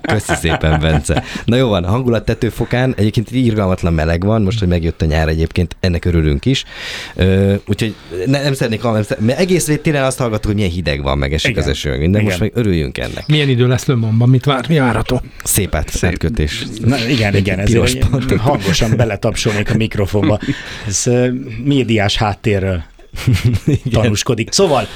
Köszi 0.00 0.34
szépen, 0.34 0.80
Bence. 0.80 1.24
Na 1.44 1.56
jó 1.56 1.68
van, 1.68 1.84
hangulat 1.84 2.24
tetőfokán 2.24 2.94
egyébként 2.96 3.30
irgalmatlan 3.30 3.92
meleg 3.92 4.24
van, 4.24 4.42
most, 4.42 4.58
hogy 4.58 4.68
megjött 4.68 5.02
a 5.02 5.04
nyár 5.04 5.19
egyébként, 5.28 5.76
ennek 5.80 6.04
örülünk 6.04 6.44
is. 6.46 6.64
Ö, 7.14 7.54
úgyhogy 7.66 7.94
ne, 8.26 8.42
nem 8.42 8.52
szeretnék, 8.54 8.82
nem 8.82 9.02
szeretnék, 9.02 9.28
mert 9.28 9.38
egész 9.38 9.78
télen 9.82 10.04
azt 10.04 10.18
hallgattuk, 10.18 10.46
hogy 10.46 10.54
milyen 10.54 10.70
hideg 10.70 11.02
van, 11.02 11.18
meg 11.18 11.32
esik 11.32 11.50
Igen. 11.50 11.62
az 11.62 11.68
eső, 11.68 12.08
most 12.08 12.22
Igen. 12.22 12.36
meg 12.38 12.52
örüljünk 12.54 12.98
ennek. 12.98 13.26
Milyen 13.26 13.48
idő 13.48 13.66
lesz 13.66 13.84
Le 13.84 13.94
Mansban, 13.94 14.28
mit 14.28 14.44
vár, 14.44 14.68
mi 14.68 14.78
várható? 14.78 15.22
Szép, 15.44 15.74
át, 15.74 15.88
Szép. 15.88 16.10
átkötés. 16.10 16.66
Na, 16.84 17.08
igen, 17.08 17.36
igen, 17.36 17.58
ezért 17.58 18.04
hangosan 18.38 18.96
beletapsolnék 18.96 19.70
a 19.70 19.76
mikrofonba. 19.76 20.38
Ez 20.86 21.04
médiás 21.64 22.16
háttérről 22.16 22.82
tanúskodik. 23.90 24.52
Szóval 24.52 24.86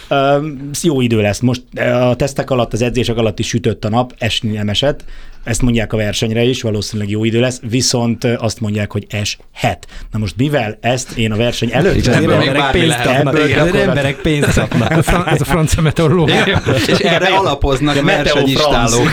jó 0.83 1.00
idő 1.00 1.20
lesz. 1.20 1.40
Most 1.40 1.62
a 1.79 2.14
tesztek 2.16 2.50
alatt, 2.50 2.72
az 2.72 2.83
edzések 2.83 3.16
alatt 3.16 3.38
is 3.38 3.48
sütött 3.48 3.85
a 3.85 3.88
nap, 3.88 4.14
esni 4.18 4.50
nem 4.50 4.68
esett. 4.68 5.05
Ezt 5.44 5.62
mondják 5.62 5.92
a 5.92 5.96
versenyre 5.96 6.42
is, 6.42 6.62
valószínűleg 6.62 7.11
jó 7.11 7.24
idő 7.24 7.40
lesz, 7.40 7.61
viszont 7.68 8.24
azt 8.24 8.61
mondják, 8.61 8.92
hogy 8.92 9.07
eshet. 9.09 9.87
Na 10.11 10.18
most 10.18 10.37
mivel 10.37 10.79
ezt 10.81 11.11
én 11.16 11.33
a 11.33 11.37
verseny 11.37 11.68
előtt 11.72 12.07
Ebből 12.07 12.37
még 12.37 12.46
emberek 12.46 12.70
pénzt 12.70 12.88
lehet. 12.88 13.22
kapnak. 13.22 13.35
Gyakorlatilag- 13.48 13.88
emberek 13.88 14.16
pénzt 14.16 14.59
kapnak. 14.59 14.90
Ez 14.90 14.98
a, 14.98 15.03
fran- 15.03 15.27
ez 15.27 15.40
a 15.40 15.44
francia 15.44 15.83
meteorológia. 15.83 16.62
És 16.87 16.87
erre 16.98 17.29
Igen, 17.29 17.38
alapoznak 17.38 18.03
versenyistálók. 18.05 19.12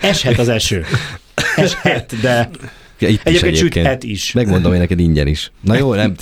Eshet 0.00 0.38
az 0.38 0.48
eső. 0.48 0.84
Eshet, 1.56 2.20
de 2.20 2.50
itt 2.98 3.08
is 3.08 3.18
egyébként 3.24 3.44
egyébként. 3.44 3.56
süthet 3.56 4.02
is. 4.04 4.32
Megmondom 4.32 4.72
én 4.72 4.78
neked 4.80 4.98
ingyen 5.00 5.26
is. 5.26 5.50
Na 5.60 5.76
jó, 5.76 5.94
nem, 5.94 6.14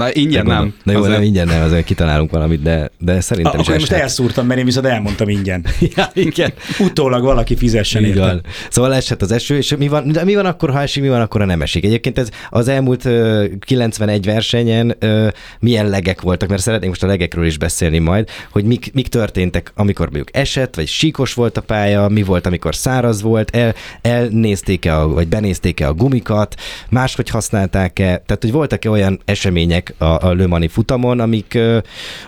Na, 0.00 0.12
ingyen 0.12 0.46
nem. 0.46 0.74
Na 0.82 0.92
jó, 0.92 0.98
Azért- 0.98 1.14
nem 1.14 1.22
ingyen 1.22 1.46
nem, 1.46 1.62
azért 1.62 1.84
kitalálunk 1.84 2.30
valamit, 2.30 2.62
de, 2.62 2.90
de 2.98 3.20
szerintem 3.20 3.52
Akkor 3.52 3.64
is 3.64 3.68
én 3.72 3.78
most 3.78 3.90
eshet. 3.90 4.02
elszúrtam, 4.02 4.46
mert 4.46 4.58
én 4.58 4.64
viszont 4.64 4.86
elmondtam 4.86 5.28
ingyen. 5.28 5.64
Ja, 5.96 6.10
igen. 6.14 6.52
Utólag 6.78 7.22
valaki 7.22 7.56
fizessen 7.56 8.04
Így 8.04 8.18
van. 8.18 8.42
Szóval 8.70 8.94
esett 8.94 9.22
az 9.22 9.32
eső, 9.32 9.56
és 9.56 9.74
mi 9.78 9.88
van, 9.88 10.12
de 10.12 10.24
mi 10.24 10.34
van 10.34 10.46
akkor, 10.46 10.70
ha 10.70 10.80
esik, 10.80 11.02
mi 11.02 11.08
van 11.08 11.20
akkor, 11.20 11.40
ha 11.40 11.46
nem 11.46 11.62
esik? 11.62 11.84
Egyébként 11.84 12.18
ez 12.18 12.28
az 12.50 12.68
elmúlt 12.68 13.04
ö, 13.04 13.44
91 13.60 14.24
versenyen 14.24 14.96
ö, 14.98 15.28
milyen 15.60 15.88
legek 15.88 16.20
voltak, 16.20 16.48
mert 16.48 16.62
szeretnénk 16.62 16.90
most 16.90 17.02
a 17.04 17.06
legekről 17.06 17.46
is 17.46 17.58
beszélni 17.58 17.98
majd, 17.98 18.28
hogy 18.50 18.64
mik, 18.64 18.90
mik 18.94 19.08
történtek, 19.08 19.72
amikor 19.74 20.04
mondjuk 20.06 20.28
esett, 20.36 20.74
vagy 20.74 20.86
síkos 20.86 21.34
volt 21.34 21.56
a 21.56 21.60
pálya, 21.60 22.08
mi 22.08 22.22
volt, 22.22 22.46
amikor 22.46 22.74
száraz 22.74 23.22
volt, 23.22 23.56
el, 23.56 23.74
elnézték-e, 24.02 24.96
a, 25.00 25.08
vagy 25.08 25.28
benézték-e 25.28 25.88
a 25.88 25.94
gumikat, 25.94 26.54
máshogy 26.90 27.28
használták-e, 27.30 28.04
tehát 28.04 28.38
hogy 28.40 28.52
voltak-e 28.52 28.90
olyan 28.90 29.20
események 29.24 29.89
a, 29.98 30.04
a 30.04 30.34
Le 30.34 30.46
Mani 30.46 30.68
futamon, 30.68 31.20
amik, 31.20 31.58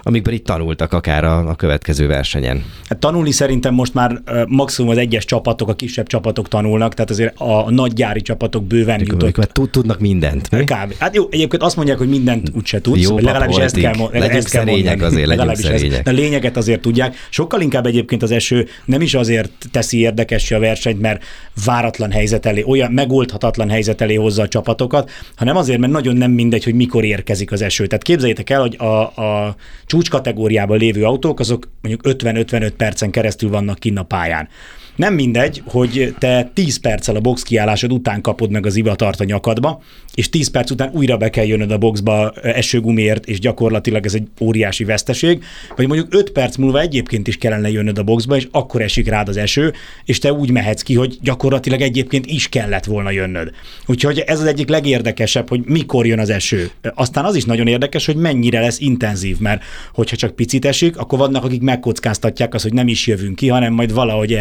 amikből 0.02 0.34
itt 0.34 0.44
tanultak 0.44 0.92
akár 0.92 1.24
a, 1.24 1.48
a 1.48 1.54
következő 1.54 2.06
versenyen. 2.06 2.64
Hát 2.88 2.98
tanulni 2.98 3.30
szerintem 3.30 3.74
most 3.74 3.94
már 3.94 4.22
maximum 4.46 4.90
az 4.90 4.96
egyes 4.96 5.24
csapatok, 5.24 5.68
a 5.68 5.74
kisebb 5.74 6.06
csapatok 6.06 6.48
tanulnak, 6.48 6.94
tehát 6.94 7.10
azért 7.10 7.40
a, 7.40 7.70
nagy 7.70 7.92
gyári 7.92 8.20
csapatok 8.22 8.64
bőven 8.64 9.00
jutott. 9.00 9.36
már 9.36 9.46
tud- 9.46 9.70
tudnak 9.70 10.00
mindent. 10.00 10.50
mi? 10.50 10.64
Kb. 10.64 10.94
Hát 10.98 11.14
jó, 11.14 11.26
egyébként 11.30 11.62
azt 11.62 11.76
mondják, 11.76 11.98
hogy 11.98 12.08
mindent 12.08 12.50
úgyse 12.54 12.80
tudsz, 12.80 13.02
Jó 13.02 13.14
vagy 13.14 13.22
legalábbis 13.22 13.56
ezt 13.56 13.78
kell, 13.78 13.92
ezt 14.30 14.50
kell 14.50 14.64
mondani. 14.64 15.02
azért, 15.02 15.26
Legalábbis 15.26 15.64
ezt-. 15.64 16.02
De 16.02 16.10
a 16.10 16.14
lényeget 16.14 16.56
azért 16.56 16.80
tudják. 16.80 17.14
Sokkal 17.30 17.60
inkább 17.60 17.86
egyébként 17.86 18.22
az 18.22 18.30
eső 18.30 18.66
nem 18.84 19.00
is 19.00 19.14
azért 19.14 19.50
teszi 19.70 19.98
érdekessé 19.98 20.54
a 20.54 20.58
versenyt, 20.58 21.00
mert 21.00 21.24
váratlan 21.64 22.10
helyzet 22.10 22.46
elé, 22.46 22.62
olyan 22.62 22.92
megoldhatatlan 22.92 23.70
helyzet 23.70 24.00
elé 24.00 24.14
hozza 24.14 24.42
a 24.42 24.48
csapatokat, 24.48 25.10
hanem 25.36 25.56
azért, 25.56 25.78
mert 25.78 25.92
nagyon 25.92 26.16
nem 26.16 26.30
mindegy, 26.30 26.64
hogy 26.64 26.74
mikor 26.74 27.04
érkezik 27.04 27.51
az 27.52 27.62
eső. 27.62 27.86
Tehát 27.86 28.04
képzeljétek 28.04 28.50
el, 28.50 28.60
hogy 28.60 28.76
a, 28.78 29.00
a 29.16 29.56
csúcs 29.86 30.10
kategóriában 30.10 30.78
lévő 30.78 31.04
autók, 31.04 31.40
azok 31.40 31.68
mondjuk 31.80 32.16
50-55 32.18 32.72
percen 32.76 33.10
keresztül 33.10 33.50
vannak 33.50 33.78
kinn 33.78 33.98
a 33.98 34.02
pályán. 34.02 34.48
Nem 34.96 35.14
mindegy, 35.14 35.62
hogy 35.66 36.14
te 36.18 36.50
10 36.54 36.80
perccel 36.80 37.16
a 37.16 37.20
box 37.20 37.42
kiállásod 37.42 37.92
után 37.92 38.20
kapod 38.20 38.50
meg 38.50 38.66
az 38.66 38.76
ivatart 38.76 39.20
a 39.20 39.24
nyakadba, 39.24 39.82
és 40.14 40.28
10 40.28 40.50
perc 40.50 40.70
után 40.70 40.90
újra 40.94 41.16
be 41.16 41.30
kell 41.30 41.44
jönnöd 41.44 41.70
a 41.70 41.78
boxba 41.78 42.30
esőgumiért, 42.42 43.26
és 43.26 43.38
gyakorlatilag 43.38 44.06
ez 44.06 44.14
egy 44.14 44.26
óriási 44.40 44.84
veszteség, 44.84 45.42
vagy 45.76 45.86
mondjuk 45.86 46.14
5 46.14 46.30
perc 46.30 46.56
múlva 46.56 46.80
egyébként 46.80 47.28
is 47.28 47.36
kellene 47.36 47.70
jönnöd 47.70 47.98
a 47.98 48.02
boxba, 48.02 48.36
és 48.36 48.48
akkor 48.50 48.82
esik 48.82 49.08
rád 49.08 49.28
az 49.28 49.36
eső, 49.36 49.72
és 50.04 50.18
te 50.18 50.32
úgy 50.32 50.50
mehetsz 50.50 50.82
ki, 50.82 50.94
hogy 50.94 51.18
gyakorlatilag 51.22 51.80
egyébként 51.80 52.26
is 52.26 52.48
kellett 52.48 52.84
volna 52.84 53.10
jönnöd. 53.10 53.50
Úgyhogy 53.86 54.18
ez 54.18 54.40
az 54.40 54.46
egyik 54.46 54.68
legérdekesebb, 54.68 55.48
hogy 55.48 55.60
mikor 55.64 56.06
jön 56.06 56.18
az 56.18 56.30
eső. 56.30 56.70
Aztán 56.94 57.24
az 57.24 57.34
is 57.34 57.44
nagyon 57.44 57.66
érdekes, 57.66 58.06
hogy 58.06 58.16
mennyire 58.16 58.60
lesz 58.60 58.80
intenzív, 58.80 59.38
mert 59.38 59.62
hogyha 59.94 60.16
csak 60.16 60.36
picit 60.36 60.64
esik, 60.64 60.96
akkor 60.96 61.18
vannak, 61.18 61.44
akik 61.44 61.60
megkockáztatják 61.60 62.54
azt, 62.54 62.62
hogy 62.62 62.72
nem 62.72 62.88
is 62.88 63.06
jövünk 63.06 63.36
ki, 63.36 63.48
hanem 63.48 63.72
majd 63.72 63.92
valahogy 63.92 64.32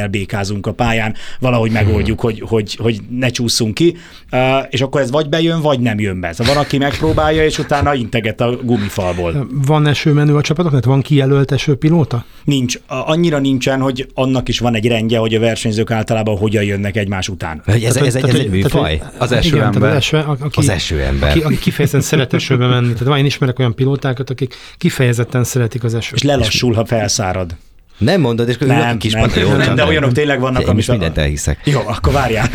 elbékázunk 0.41 0.67
a 0.67 0.71
pályán, 0.71 1.15
valahogy 1.39 1.71
megoldjuk, 1.71 2.19
hogy, 2.19 2.43
hogy, 2.47 2.75
hogy 2.75 2.99
ne 3.09 3.29
csúszunk 3.29 3.73
ki, 3.73 3.95
és 4.69 4.81
akkor 4.81 5.01
ez 5.01 5.11
vagy 5.11 5.29
bejön, 5.29 5.61
vagy 5.61 5.79
nem 5.79 5.99
jön 5.99 6.19
be. 6.19 6.33
Szóval 6.33 6.53
van, 6.53 6.63
aki 6.63 6.77
megpróbálja, 6.77 7.45
és 7.45 7.59
utána 7.59 7.93
integet 7.93 8.41
a 8.41 8.55
gumifalból. 8.63 9.47
Van 9.65 9.87
esőmenü 9.87 10.33
a 10.35 10.41
csapatoknak? 10.41 10.85
Van 10.85 11.01
kijelölt 11.01 11.51
esőpilóta? 11.51 12.25
Nincs, 12.43 12.79
annyira 12.87 13.39
nincsen, 13.39 13.79
hogy 13.81 14.07
annak 14.13 14.47
is 14.49 14.59
van 14.59 14.75
egy 14.75 14.87
rendje, 14.87 15.17
hogy 15.19 15.35
a 15.35 15.39
versenyzők 15.39 15.91
általában 15.91 16.37
hogyan 16.37 16.63
jönnek 16.63 16.97
egymás 16.97 17.29
után. 17.29 17.61
Hogy 17.65 17.83
ez, 17.83 17.95
ez, 17.95 18.15
egy, 18.15 18.29
ez 18.29 18.35
egy 18.35 18.49
műfaj? 18.49 19.01
Az 19.17 19.31
igen, 19.31 19.43
esőember. 19.43 19.79
tehát 19.81 19.95
Az, 19.95 19.97
eső, 19.97 20.17
a- 20.17 20.37
aki, 20.39 20.59
Az 20.59 20.69
esőember. 20.69 21.29
Aki, 21.29 21.39
aki 21.39 21.57
kifejezetten 21.57 22.01
szeret 22.01 22.33
esőbe 22.33 22.67
menni. 22.67 22.91
Tehát 22.93 23.07
van, 23.07 23.17
én 23.17 23.25
ismerek 23.25 23.59
olyan 23.59 23.75
pilótákat, 23.75 24.29
akik 24.29 24.55
kifejezetten 24.77 25.43
szeretik 25.43 25.83
az 25.83 25.95
esőt. 25.95 26.15
És 26.15 26.23
lelassul, 26.23 26.73
ha 26.73 26.85
felszárad. 26.85 27.55
Nem 27.97 28.21
mondod, 28.21 28.49
és 28.49 28.55
akkor 28.55 28.67
Nem, 28.67 28.89
a 28.95 28.97
kis 28.97 29.13
nem, 29.13 29.29
jó, 29.35 29.53
nem, 29.55 29.75
de 29.75 29.85
olyanok 29.85 30.11
tényleg 30.11 30.39
vannak, 30.39 30.67
amit 30.67 30.87
a- 30.87 30.91
mindent 30.91 31.17
elhiszek. 31.17 31.59
Jó, 31.63 31.81
akkor 31.85 32.13
várjál. 32.13 32.49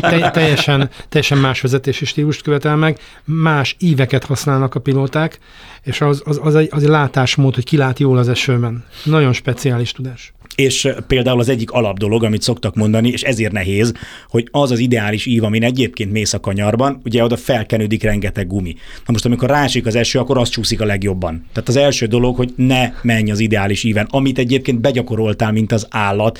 Te, 0.00 0.30
teljesen, 0.30 0.90
teljesen 1.08 1.38
más 1.38 1.60
vezetési 1.60 2.04
stílust 2.04 2.42
követel 2.42 2.76
meg, 2.76 2.98
más 3.24 3.76
íveket 3.78 4.24
használnak 4.24 4.74
a 4.74 4.80
pilóták, 4.80 5.38
és 5.82 6.00
az, 6.00 6.22
az, 6.24 6.40
az, 6.42 6.54
egy, 6.54 6.68
az 6.70 6.82
egy 6.82 6.88
látásmód, 6.88 7.54
hogy 7.54 7.64
ki 7.64 7.76
lát 7.76 7.98
jól 7.98 8.18
az 8.18 8.28
esőben. 8.28 8.84
Nagyon 9.04 9.32
speciális 9.32 9.92
tudás. 9.92 10.32
És 10.58 10.84
uh, 10.84 10.96
például 11.06 11.40
az 11.40 11.48
egyik 11.48 11.70
alapdolog, 11.70 12.24
amit 12.24 12.42
szoktak 12.42 12.74
mondani, 12.74 13.08
és 13.08 13.22
ezért 13.22 13.52
nehéz, 13.52 13.92
hogy 14.28 14.48
az 14.50 14.70
az 14.70 14.78
ideális 14.78 15.26
ív, 15.26 15.44
amin 15.44 15.62
egyébként 15.62 16.12
mész 16.12 16.32
a 16.32 16.40
kanyarban, 16.40 17.00
ugye 17.04 17.24
oda 17.24 17.36
felkenődik 17.36 18.02
rengeteg 18.02 18.46
gumi. 18.46 18.74
Na 19.06 19.12
most, 19.12 19.24
amikor 19.24 19.48
rásik 19.48 19.86
az 19.86 19.94
eső, 19.94 20.18
akkor 20.18 20.38
az 20.38 20.48
csúszik 20.48 20.80
a 20.80 20.84
legjobban. 20.84 21.44
Tehát 21.52 21.68
az 21.68 21.76
első 21.76 22.06
dolog, 22.06 22.36
hogy 22.36 22.52
ne 22.56 22.92
menj 23.02 23.30
az 23.30 23.38
ideális 23.38 23.84
íven, 23.84 24.06
amit 24.10 24.38
egyébként 24.38 24.80
begyakoroltál, 24.80 25.52
mint 25.52 25.72
az 25.72 25.86
állat, 25.90 26.38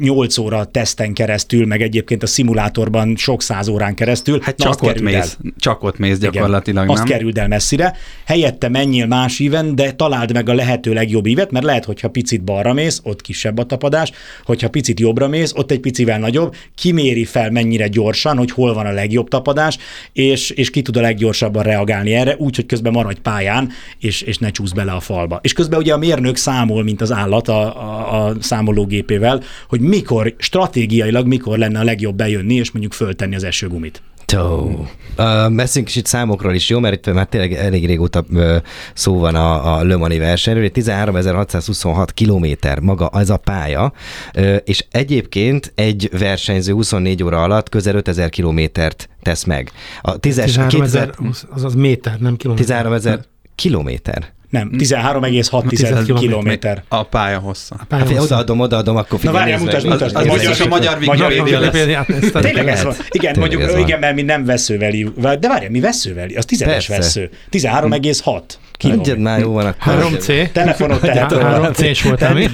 8 0.00 0.38
óra 0.38 0.64
teszten 0.64 1.12
keresztül, 1.12 1.66
meg 1.66 1.82
egyébként 1.82 2.22
a 2.22 2.26
szimulátorban 2.26 3.16
sok 3.16 3.42
száz 3.42 3.68
órán 3.68 3.94
keresztül. 3.94 4.40
Hát 4.42 4.56
csak 4.56 4.68
azt 4.68 4.82
ott 4.82 4.92
kerüld 4.92 5.14
el. 5.14 5.20
mész, 5.20 5.38
csak 5.58 5.82
ott 5.82 5.98
mész 5.98 6.16
Igen. 6.16 6.30
gyakorlatilag, 6.30 6.90
Azt 6.90 6.98
nem? 6.98 7.06
kerüld 7.06 7.38
el 7.38 7.48
messzire, 7.48 7.96
helyette 8.26 8.68
menjél 8.68 9.06
más 9.06 9.38
íven, 9.38 9.74
de 9.74 9.92
találd 9.92 10.32
meg 10.32 10.48
a 10.48 10.54
lehető 10.54 10.92
legjobb 10.92 11.26
ívet, 11.26 11.50
mert 11.50 11.64
lehet, 11.64 11.84
hogyha 11.84 12.08
picit 12.08 12.44
balra 12.44 12.72
mész, 12.72 13.00
ott 13.04 13.20
kisebb 13.20 13.58
a 13.58 13.64
tapadás, 13.64 14.10
hogyha 14.44 14.68
picit 14.68 15.00
jobbra 15.00 15.28
mész, 15.28 15.52
ott 15.54 15.70
egy 15.70 15.80
picivel 15.80 16.18
nagyobb, 16.18 16.54
kiméri 16.74 17.24
fel 17.24 17.50
mennyire 17.50 17.88
gyorsan, 17.88 18.36
hogy 18.36 18.50
hol 18.50 18.74
van 18.74 18.86
a 18.86 18.92
legjobb 18.92 19.28
tapadás, 19.28 19.78
és, 20.12 20.50
és 20.50 20.70
ki 20.70 20.82
tud 20.82 20.96
a 20.96 21.00
leggyorsabban 21.00 21.62
reagálni 21.62 22.14
erre, 22.14 22.36
úgy, 22.38 22.56
hogy 22.56 22.66
közben 22.66 22.92
maradj 22.92 23.20
pályán, 23.20 23.70
és, 23.98 24.22
és 24.22 24.38
ne 24.38 24.50
csúsz 24.50 24.72
bele 24.72 24.92
a 24.92 25.00
falba. 25.00 25.38
És 25.42 25.52
közben 25.52 25.78
ugye 25.78 25.92
a 25.92 25.98
mérnök 25.98 26.36
számol, 26.36 26.82
mint 26.82 27.00
az 27.00 27.12
állat 27.12 27.48
a, 27.48 27.82
a, 27.82 28.26
a 28.26 28.34
számológépével, 28.40 29.42
hogy 29.68 29.80
mikor, 29.80 30.34
stratégiailag 30.38 31.26
mikor 31.26 31.58
lenne 31.58 31.78
a 31.78 31.84
legjobb 31.84 32.16
bejönni, 32.16 32.54
és 32.54 32.70
mondjuk 32.70 32.92
föltenni 32.92 33.34
az 33.34 33.44
esőgumit. 33.44 34.02
Tó. 34.34 34.86
Uh, 35.18 35.54
beszéljünk 35.54 35.92
kicsit 35.92 36.06
számokról 36.06 36.54
is, 36.54 36.68
jó? 36.68 36.78
Mert 36.78 37.06
itt 37.06 37.14
már 37.14 37.26
tényleg 37.26 37.52
elég 37.52 37.86
régóta 37.86 38.24
uh, 38.30 38.56
szó 38.94 39.18
van 39.18 39.34
a, 39.34 39.76
a 39.76 39.84
Le 39.84 39.96
Mani 39.96 40.18
versenyről. 40.18 40.70
13.626 40.74 42.08
kilométer 42.14 42.78
maga 42.80 43.06
az 43.06 43.30
a 43.30 43.36
pálya, 43.36 43.92
uh, 44.36 44.56
és 44.64 44.84
egyébként 44.90 45.72
egy 45.74 46.08
versenyző 46.18 46.72
24 46.72 47.22
óra 47.22 47.42
alatt 47.42 47.68
közel 47.68 47.94
5000 47.94 48.30
kilométert 48.30 49.08
tesz 49.22 49.44
meg. 49.44 49.70
A 50.02 50.16
13 50.16 50.82
ezer, 50.82 51.10
az 51.50 51.64
az 51.64 51.74
méter, 51.74 52.18
nem 52.18 52.36
kilométer. 52.36 52.66
13 52.66 52.92
ezer 52.92 53.20
kilométer. 53.54 54.32
Nem, 54.50 54.70
13,6 54.78 56.14
kilométer. 56.18 56.82
A 56.88 57.02
pálya 57.02 57.38
hossza. 57.38 57.76
A 57.78 57.84
pálya 57.88 58.04
hossza. 58.04 58.18
Hát, 58.18 58.24
odaadom, 58.24 58.60
odaadom, 58.60 58.96
akkor 58.96 59.18
figyelj. 59.18 59.36
Na 59.36 59.40
várjál, 59.40 59.58
mutasd, 59.58 59.86
mutasd. 59.86 60.16
Az, 60.16 60.26
az, 60.26 60.46
az, 60.46 60.60
a 60.60 60.66
magyar 60.66 60.98
Wikipédia 60.98 62.06
Tényleg 62.32 62.68
ez 62.68 62.82
van. 62.82 62.94
Igen, 63.08 63.34
mondjuk, 63.38 63.78
igen, 63.78 63.98
mert 63.98 64.14
mi 64.14 64.22
nem 64.22 64.44
veszővel 64.44 64.90
De 65.16 65.48
várjál, 65.48 65.70
mi 65.70 65.80
veszővel? 65.80 66.28
Az 66.36 66.44
10-es 66.48 66.84
vesző. 66.88 67.30
13,6 67.50 68.42
kilométer. 68.72 69.16
már 69.16 69.38
jó 69.38 69.52
van 69.52 69.66
akkor. 69.66 70.08
3C. 70.12 70.52
Telefonot 70.52 71.00
tehet 71.00 71.32
3C-s 71.32 72.02
voltam 72.02 72.36
én. 72.36 72.50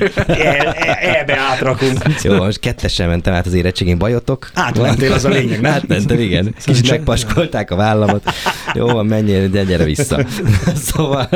Ebbe 1.20 1.38
átrakunk. 1.50 1.98
Jó, 2.22 2.37
most 2.37 2.61
kettesen 2.61 3.09
mentem 3.09 3.35
át 3.35 3.46
az 3.46 3.55
érettségén, 3.55 3.98
bajotok? 3.98 4.50
Átmentél, 4.55 5.12
az 5.12 5.24
a 5.24 5.29
lényeg? 5.29 5.64
Átmentem, 5.64 6.20
igen. 6.20 6.55
Kicsit 6.64 6.90
megpaskolták 6.90 7.70
a 7.70 7.76
vállamat. 7.76 8.33
Jó 8.74 8.87
van, 8.87 9.07
menjél, 9.07 9.48
de 9.48 9.64
gyere 9.64 9.85
vissza. 9.85 10.24
szóval 10.92 11.29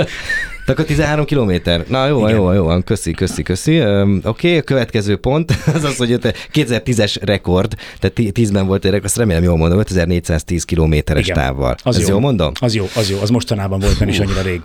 akkor 0.66 0.84
13 0.84 1.24
kilométer. 1.24 1.84
Na 1.88 2.06
jó, 2.06 2.28
jó, 2.28 2.52
jó, 2.52 2.64
van, 2.64 2.84
köszi, 2.84 3.12
köszi, 3.12 3.42
köszi. 3.42 3.80
Um, 3.80 4.20
Oké, 4.24 4.28
okay, 4.28 4.58
a 4.58 4.62
következő 4.62 5.16
pont 5.16 5.52
az 5.74 5.84
az, 5.84 5.96
hogy 5.96 6.18
2010-es 6.52 7.16
rekord, 7.20 7.74
tehát 7.98 8.16
10-ben 8.16 8.66
volt 8.66 8.84
egy 8.84 8.90
rekord, 8.90 9.06
azt 9.06 9.16
remélem 9.16 9.42
jól 9.42 9.56
mondom, 9.56 9.78
5410 9.78 10.64
kilométeres 10.64 11.26
távval. 11.26 11.74
Az 11.82 11.96
Ez 11.96 12.02
jó. 12.02 12.08
jól 12.08 12.20
mondom? 12.20 12.52
Az 12.60 12.74
jó, 12.74 12.86
az 12.94 13.10
jó, 13.10 13.18
az 13.20 13.30
mostanában 13.30 13.78
volt, 13.78 13.98
nem 13.98 14.08
is 14.08 14.18
annyira 14.18 14.42
rég. 14.42 14.60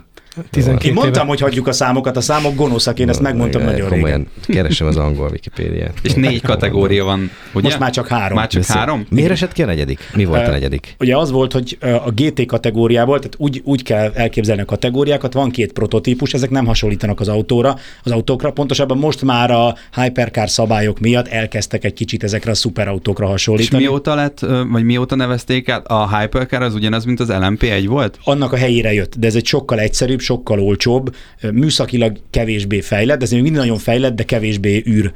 12 0.50 0.88
én 0.88 0.92
mondtam, 0.92 1.22
éve. 1.22 1.30
hogy 1.30 1.40
hagyjuk 1.40 1.66
a 1.66 1.72
számokat, 1.72 2.16
a 2.16 2.20
számok 2.20 2.54
gonoszak, 2.54 2.98
én 2.98 3.08
ezt 3.08 3.20
megmondtam 3.20 3.62
nagyon 3.62 3.88
komolyan. 3.88 4.04
régen. 4.04 4.28
Keresem 4.46 4.86
az 4.86 4.96
angol 4.96 5.30
Wikipédiát. 5.30 5.92
És 6.02 6.12
négy 6.12 6.42
kategória 6.42 7.04
van, 7.04 7.30
ugye? 7.52 7.62
Most 7.62 7.78
már 7.78 7.90
csak 7.90 8.08
három. 8.08 8.38
Már 8.38 8.48
csak 8.48 8.64
három? 8.64 9.06
Miért 9.10 9.30
esett 9.30 9.52
ki 9.52 9.62
a 9.62 9.66
negyedik? 9.66 10.10
Mi 10.14 10.24
volt 10.24 10.46
a 10.46 10.50
negyedik? 10.50 10.94
Ugye 10.98 11.16
az 11.16 11.30
volt, 11.30 11.52
hogy 11.52 11.78
a 11.80 12.10
GT 12.10 12.46
kategóriából, 12.46 13.18
tehát 13.18 13.34
úgy, 13.38 13.60
úgy 13.64 13.82
kell 13.82 14.10
elképzelni 14.14 14.62
a 14.62 14.64
kategóriákat, 14.64 15.32
van 15.32 15.50
két 15.50 15.72
prototípus, 15.72 16.34
ezek 16.34 16.50
nem 16.50 16.66
hasonlítanak 16.66 17.20
az 17.20 17.28
autóra, 17.28 17.76
az 18.02 18.10
autókra, 18.10 18.50
pontosabban 18.50 18.98
most 18.98 19.22
már 19.22 19.50
a 19.50 19.74
hypercar 20.00 20.50
szabályok 20.50 20.98
miatt 20.98 21.28
elkezdtek 21.28 21.84
egy 21.84 21.94
kicsit 21.94 22.22
ezekre 22.22 22.50
a 22.50 22.54
szuperautókra 22.54 23.26
hasonlítani. 23.26 23.82
És 23.82 23.88
mióta 23.88 24.14
lett, 24.14 24.46
vagy 24.70 24.84
mióta 24.84 25.14
nevezték 25.14 25.68
át? 25.68 25.86
A 25.86 26.18
hypercar 26.18 26.62
az 26.62 26.74
ugyanaz, 26.74 27.04
mint 27.04 27.20
az 27.20 27.28
LMP1 27.30 27.84
volt? 27.86 28.18
Annak 28.24 28.52
a 28.52 28.56
helyére 28.56 28.92
jött, 28.92 29.18
de 29.18 29.26
ez 29.26 29.34
egy 29.34 29.46
sokkal 29.46 29.78
egyszerűbb, 29.78 30.19
sokkal 30.20 30.60
olcsóbb, 30.60 31.14
műszakilag 31.52 32.18
kevésbé 32.30 32.80
fejlett, 32.80 33.22
ez 33.22 33.30
még 33.30 33.42
mindig 33.42 33.60
nagyon 33.60 33.78
fejlett, 33.78 34.14
de 34.14 34.22
kevésbé 34.22 34.82
űr 34.88 35.12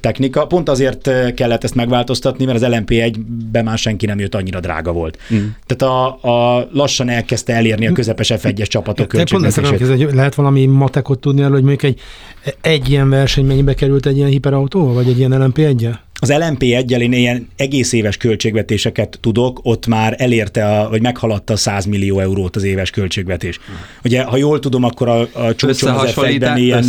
technika. 0.00 0.46
Pont 0.46 0.68
azért 0.68 1.34
kellett 1.34 1.64
ezt 1.64 1.74
megváltoztatni, 1.74 2.44
mert 2.44 2.62
az 2.62 2.68
LMP1-ben 2.70 3.64
már 3.64 3.78
senki 3.78 4.06
nem 4.06 4.18
jött, 4.18 4.34
annyira 4.34 4.60
drága 4.60 4.92
volt. 4.92 5.18
Mm. 5.34 5.46
Tehát 5.66 5.94
a, 5.94 6.58
a 6.58 6.68
lassan 6.72 7.08
elkezdte 7.08 7.54
elérni 7.54 7.86
a 7.86 7.92
közepes 7.92 8.32
F1-es 8.34 8.66
csapatok 8.66 9.08
költségvetését. 9.08 10.12
Lehet 10.12 10.34
valami 10.34 10.66
matekot 10.66 11.20
tudni 11.20 11.40
arról, 11.40 11.52
hogy 11.52 11.64
mondjuk 11.64 11.82
egy, 11.82 12.00
egy 12.60 12.90
ilyen 12.90 13.08
verseny 13.08 13.44
mennyibe 13.44 13.74
került 13.74 14.06
egy 14.06 14.16
ilyen 14.16 14.28
hiperautóval, 14.28 14.94
vagy 14.94 15.08
egy 15.08 15.18
ilyen 15.18 15.32
LMP1-jel? 15.34 16.04
Az 16.18 16.32
lmp 16.32 16.62
1 16.62 16.90
én 16.90 17.12
ilyen 17.12 17.48
egész 17.56 17.92
éves 17.92 18.16
költségvetéseket 18.16 19.18
tudok, 19.20 19.60
ott 19.62 19.86
már 19.86 20.14
elérte, 20.18 20.78
a, 20.78 20.88
vagy 20.88 21.02
meghaladta 21.02 21.52
a 21.52 21.56
100 21.56 21.84
millió 21.84 22.20
eurót 22.20 22.56
az 22.56 22.62
éves 22.62 22.90
költségvetés. 22.90 23.60
Ugye, 24.04 24.22
ha 24.22 24.36
jól 24.36 24.58
tudom, 24.58 24.84
akkor 24.84 25.08
a, 25.08 25.28
a 25.32 25.54
csúcson 25.54 25.94
az 25.94 26.10
f 26.10 26.18
ilyen 26.56 26.84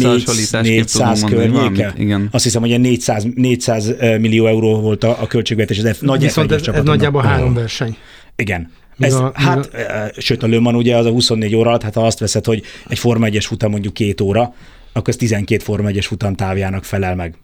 400 0.62 1.24
környéke. 1.24 1.94
Igen. 1.98 2.28
Azt 2.32 2.44
hiszem, 2.44 2.62
hogy 2.62 2.70
ilyen 2.70 2.82
400, 2.82 3.26
400 3.36 3.94
millió 4.00 4.48
euró 4.48 4.80
volt 4.80 5.04
a, 5.04 5.22
a 5.22 5.28
költségvetés 5.28 5.82
F, 5.94 6.00
nagy 6.00 6.22
Viszont 6.22 6.52
ez, 6.52 6.68
ez 6.68 6.84
nagyjából 6.84 7.22
három 7.22 7.54
verseny. 7.54 7.98
Igen. 8.36 8.72
Ez, 9.00 9.14
a, 9.14 9.32
hát, 9.36 9.66
a... 9.74 10.12
sőt, 10.18 10.44
a 10.44 10.48
Löman 10.48 10.76
ugye 10.76 10.96
az 10.96 11.06
a 11.06 11.10
24 11.10 11.56
óra 11.56 11.70
alatt, 11.70 11.84
hát 11.84 11.94
ha 11.94 12.06
azt 12.06 12.20
veszed, 12.20 12.46
hogy 12.46 12.64
egy 12.88 13.00
Forma 13.00 13.28
1-es 13.30 13.44
futam 13.48 13.72
mondjuk 13.72 13.94
két 13.94 14.22
óra, 14.22 14.54
akkor 14.94 15.10
ez 15.10 15.16
12 15.16 15.64
Forma 15.64 15.90
1-es 15.92 16.06
futam 16.08 16.36
távjának 16.36 16.84
felel 16.84 17.16
meg. 17.16 17.36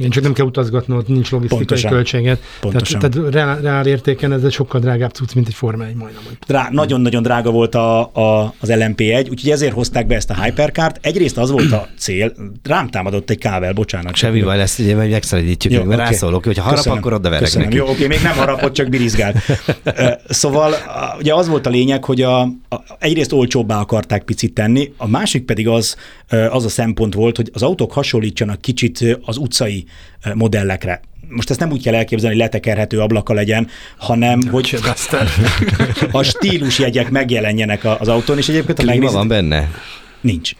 Igen, 0.00 0.12
csak 0.12 0.22
nem 0.22 0.32
kell 0.32 0.46
utazgatnod, 0.46 1.08
nincs 1.08 1.30
logisztikai 1.30 1.64
Pontosan. 1.64 1.90
költséget. 1.90 2.40
Pontosan. 2.60 2.98
Tehát, 2.98 3.16
tehát 3.16 3.32
reál, 3.32 3.60
reál 3.60 3.86
értéken 3.86 4.32
ez 4.32 4.44
egy 4.44 4.52
sokkal 4.52 4.80
drágább 4.80 5.10
cucc, 5.10 5.34
mint 5.34 5.48
egy 5.48 5.54
Forma 5.54 5.84
1 5.84 5.94
majdnem. 5.94 6.22
Drá, 6.46 6.68
nagyon-nagyon 6.70 7.22
drága 7.22 7.50
volt 7.50 7.74
a, 7.74 8.00
a, 8.00 8.54
az 8.60 8.68
LMP1, 8.72 9.30
úgyhogy 9.30 9.50
ezért 9.50 9.72
hozták 9.72 10.06
be 10.06 10.14
ezt 10.14 10.30
a 10.30 10.42
Hypercard. 10.42 10.96
Egyrészt 11.00 11.38
az 11.38 11.50
volt 11.50 11.72
a 11.72 11.88
cél, 11.98 12.32
rám 12.62 12.88
támadott 12.88 13.30
egy 13.30 13.38
kável, 13.38 13.72
bocsánat. 13.72 14.16
Semmi 14.16 14.42
baj 14.42 14.56
lesz, 14.56 14.78
ugye 14.78 14.94
majd 14.94 15.10
megszeredítjük, 15.10 15.72
Jó, 15.72 15.80
okay. 15.80 15.96
rászólok, 15.96 16.44
hogy 16.44 16.56
ha 16.56 16.62
harap, 16.62 16.76
Köszönöm. 16.76 16.98
akkor 16.98 17.12
oda 17.12 17.30
verek 17.30 17.54
neki. 17.54 17.76
Jó, 17.76 17.88
oké, 17.88 18.06
még 18.06 18.20
nem 18.22 18.36
harapott, 18.36 18.72
csak 18.72 18.88
birizgált. 18.88 19.36
szóval 20.28 20.74
ugye 21.18 21.34
az 21.34 21.48
volt 21.48 21.66
a 21.66 21.70
lényeg, 21.70 22.04
hogy 22.04 22.22
a, 22.22 22.40
a, 22.40 22.50
egyrészt 22.98 23.32
olcsóbbá 23.32 23.80
akarták 23.80 24.22
picit 24.22 24.54
tenni, 24.54 24.92
a 24.96 25.08
másik 25.08 25.44
pedig 25.44 25.68
az, 25.68 25.96
az 26.50 26.64
a 26.64 26.68
szempont 26.68 27.14
volt, 27.14 27.36
hogy 27.36 27.50
az 27.52 27.62
autók 27.62 27.92
hasonlítsanak 27.92 28.60
kicsit 28.60 29.18
az 29.24 29.36
utcai 29.36 29.84
modellekre. 30.34 31.00
Most 31.28 31.50
ezt 31.50 31.60
nem 31.60 31.70
úgy 31.70 31.82
kell 31.82 31.94
elképzelni, 31.94 32.34
hogy 32.34 32.44
letekerhető 32.44 33.00
ablaka 33.00 33.32
legyen, 33.32 33.68
hanem 33.98 34.40
hogy 34.50 34.78
a 36.12 36.22
stílusjegyek 36.22 37.10
megjelenjenek 37.10 37.84
az 37.84 38.08
autón, 38.08 38.38
és 38.38 38.48
egyébként 38.48 38.78
a 38.78 38.84
megnézed... 38.84 39.14
van 39.14 39.28
benne? 39.28 39.70
Nincs. 40.20 40.52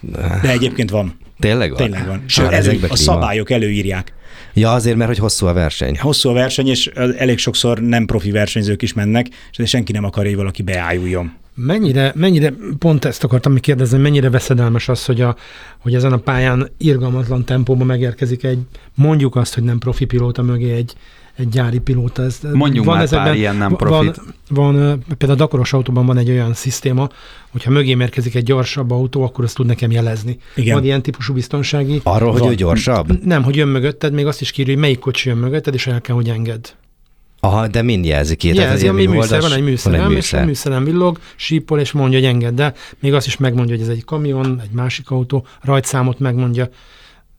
De 0.43 0.51
egyébként 0.51 0.91
van. 0.91 1.19
Tényleg 1.39 1.69
van? 1.71 1.79
Tényleg 1.79 2.07
van. 2.07 2.23
Sőt, 2.27 2.51
elő, 2.51 2.81
a 2.89 2.97
szabályok 2.97 3.51
előírják. 3.51 4.13
Ja, 4.55 4.73
azért, 4.73 4.97
mert 4.97 5.09
hogy 5.09 5.19
hosszú 5.19 5.47
a 5.47 5.53
verseny. 5.53 5.99
Hosszú 5.99 6.29
a 6.29 6.33
verseny, 6.33 6.69
és 6.69 6.87
elég 7.17 7.39
sokszor 7.39 7.79
nem 7.79 8.07
profi 8.07 8.31
versenyzők 8.31 8.83
is 8.83 8.93
mennek, 8.93 9.27
és 9.57 9.69
senki 9.69 9.93
nem 9.93 10.05
akar, 10.05 10.25
hogy 10.25 10.37
valaki 10.37 10.63
beájuljon. 10.63 11.33
Mennyire, 11.67 12.13
mennyire, 12.17 12.55
pont 12.79 13.05
ezt 13.05 13.25
akartam 13.25 13.53
még 13.53 13.63
kérdezni, 13.63 13.99
mennyire 13.99 14.31
veszedelmes 14.31 14.89
az, 14.89 15.05
hogy, 15.05 15.21
a, 15.21 15.37
hogy 15.79 15.95
ezen 15.95 16.13
a 16.13 16.17
pályán 16.17 16.69
irgalmatlan 16.79 17.45
tempóban 17.45 17.87
megérkezik 17.87 18.45
egy, 18.45 18.59
mondjuk 18.95 19.37
azt, 19.37 19.55
hogy 19.55 19.63
nem 19.63 19.79
profi 19.79 20.05
pilóta 20.05 20.43
mögé 20.43 20.73
egy, 20.73 20.95
egy 21.37 21.49
gyári 21.49 21.79
pilóta. 21.79 22.23
Ez, 22.23 22.39
Mondjunk 22.53 22.87
van 22.87 22.95
már 22.95 23.05
ezekben, 23.05 23.27
pár 23.27 23.37
ilyen 23.37 23.57
nem 23.57 23.77
profit. 23.77 24.21
Van, 24.49 24.75
van, 24.75 25.05
például 25.19 25.33
a 25.33 25.35
Dakaros 25.35 25.73
autóban 25.73 26.07
van 26.07 26.17
egy 26.17 26.31
olyan 26.31 26.55
szisztéma, 26.55 27.09
hogyha 27.51 27.71
mögé 27.71 27.97
érkezik 27.99 28.35
egy 28.35 28.45
gyorsabb 28.45 28.91
autó, 28.91 29.23
akkor 29.23 29.45
azt 29.45 29.55
tud 29.55 29.67
nekem 29.67 29.91
jelezni. 29.91 30.39
Igen. 30.55 30.75
Van 30.75 30.85
ilyen 30.85 31.03
típusú 31.03 31.35
biztonsági. 31.35 32.01
Arról, 32.03 32.33
van, 32.33 32.41
hogy 32.41 32.51
ő 32.51 32.55
gyorsabb? 32.55 33.25
Nem, 33.25 33.43
hogy 33.43 33.57
jön 33.57 33.69
mögötted, 33.69 34.13
még 34.13 34.27
azt 34.27 34.41
is 34.41 34.51
kírja, 34.51 34.73
hogy 34.73 34.83
melyik 34.83 34.99
kocsi 34.99 35.29
jön 35.29 35.39
mögötted, 35.39 35.75
és 35.75 35.87
el 35.87 36.01
kell, 36.01 36.15
hogy 36.15 36.29
engedd. 36.29 36.67
Aha, 37.41 37.67
de 37.67 37.83
mind 37.83 38.05
jelzi 38.05 38.37
ki. 38.37 38.55
Jelzi, 38.55 38.89
ami 38.89 39.07
műszer, 39.07 39.41
van 39.41 39.53
egy 39.53 39.63
műszer, 39.63 39.93
van 39.93 40.01
egy 40.01 40.09
műszer. 40.09 40.39
és 40.39 40.45
a 40.45 40.49
műszerem 40.49 40.85
villog, 40.85 41.21
sípol, 41.37 41.81
és 41.81 41.93
mondja, 41.93 42.19
hogy 42.19 42.29
engedd, 42.29 42.55
de 42.55 42.75
még 42.99 43.15
azt 43.15 43.27
is 43.27 43.37
megmondja, 43.37 43.75
hogy 43.75 43.85
ez 43.85 43.91
egy 43.91 44.05
kamion, 44.05 44.61
egy 44.63 44.71
másik 44.71 45.11
autó, 45.11 45.47
rajtszámot 45.61 46.19
megmondja. 46.19 46.69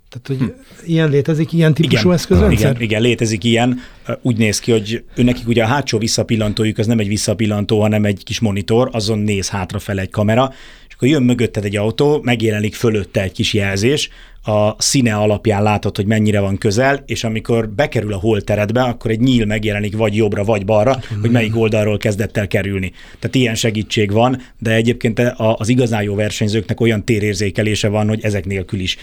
Tehát, 0.10 0.28
hogy 0.28 0.38
hm. 0.38 0.90
ilyen 0.90 1.10
létezik, 1.10 1.54
ilyen 1.54 1.74
típusú 1.74 2.00
igen, 2.00 2.14
eszközrendszer? 2.14 2.70
Igen, 2.70 2.82
igen, 2.82 3.02
létezik 3.02 3.44
ilyen. 3.44 3.80
Úgy 4.22 4.38
néz 4.38 4.60
ki, 4.60 4.72
hogy 4.72 5.04
nekik 5.16 5.48
ugye 5.48 5.64
a 5.64 5.68
hátsó 5.68 5.98
visszapillantójuk 5.98 6.78
az 6.78 6.88
nem 6.88 7.00
egy 7.00 7.08
visszapillantó, 7.08 7.82
hanem 7.82 8.06
egy 8.06 8.24
kis 8.24 8.40
monitor, 8.40 8.90
azon 8.92 9.20
néz 9.20 9.50
hátrafele 9.50 10.02
egy 10.02 10.10
kamera, 10.10 10.54
és 10.88 10.94
akkor 10.94 11.08
jön 11.08 11.24
mögötted 11.24 11.66
egy 11.66 11.76
autó, 11.76 12.22
megjelenik 12.24 12.76
fölötte 12.76 13.22
egy 13.22 13.32
kis 13.32 13.54
jelzés, 13.54 14.10
a 14.44 14.76
színe 14.78 15.16
alapján 15.16 15.64
látod, 15.64 15.96
hogy 15.96 16.06
mennyire 16.06 16.40
van 16.40 16.58
közel, 16.58 17.04
és 17.06 17.24
amikor 17.24 17.70
bekerül 17.70 18.14
a 18.14 18.18
holteredbe, 18.18 18.82
akkor 18.82 19.12
egy 19.12 19.20
nyíl 19.20 19.46
megjelenik 19.46 19.98
vagy 19.98 20.16
jobbra, 20.16 20.44
vagy 20.44 20.66
balra, 20.66 21.00
hogy 21.22 21.32
melyik 21.32 21.58
oldalról 21.58 21.98
kezdett 21.98 22.38
el 22.38 22.48
kerülni. 22.48 22.92
Tehát 23.20 23.36
ilyen 23.36 23.56
segítség 23.56 24.12
van, 24.12 24.42
de 24.60 24.74
egyébként 24.74 25.22
az 25.38 25.70
igazán 25.70 26.04
jó 26.04 26.16
versenyzőknek 26.16 26.80
olyan 26.80 27.06
térérzékelése 27.06 27.88
van, 27.88 28.08
hogy 28.08 28.20
ezek 28.24 28.46
nélkül 28.46 28.80
is. 28.80 28.98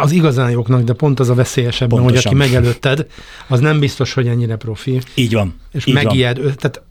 Az 0.00 0.12
igazán 0.12 0.50
jóknak, 0.50 0.82
de 0.82 0.92
pont 0.92 1.20
az 1.20 1.28
a 1.28 1.34
veszélyesebb, 1.34 1.92
hogy 1.92 2.16
aki 2.16 2.34
megelőtted, 2.34 3.06
az 3.48 3.60
nem 3.60 3.80
biztos, 3.80 4.12
hogy 4.12 4.26
ennyire 4.26 4.56
profi. 4.56 5.00
Így 5.14 5.32
van. 5.32 5.60
És 5.72 5.86
így 5.86 5.94
megijed. 5.94 6.42
Van. 6.42 6.52
Tehát 6.56 6.82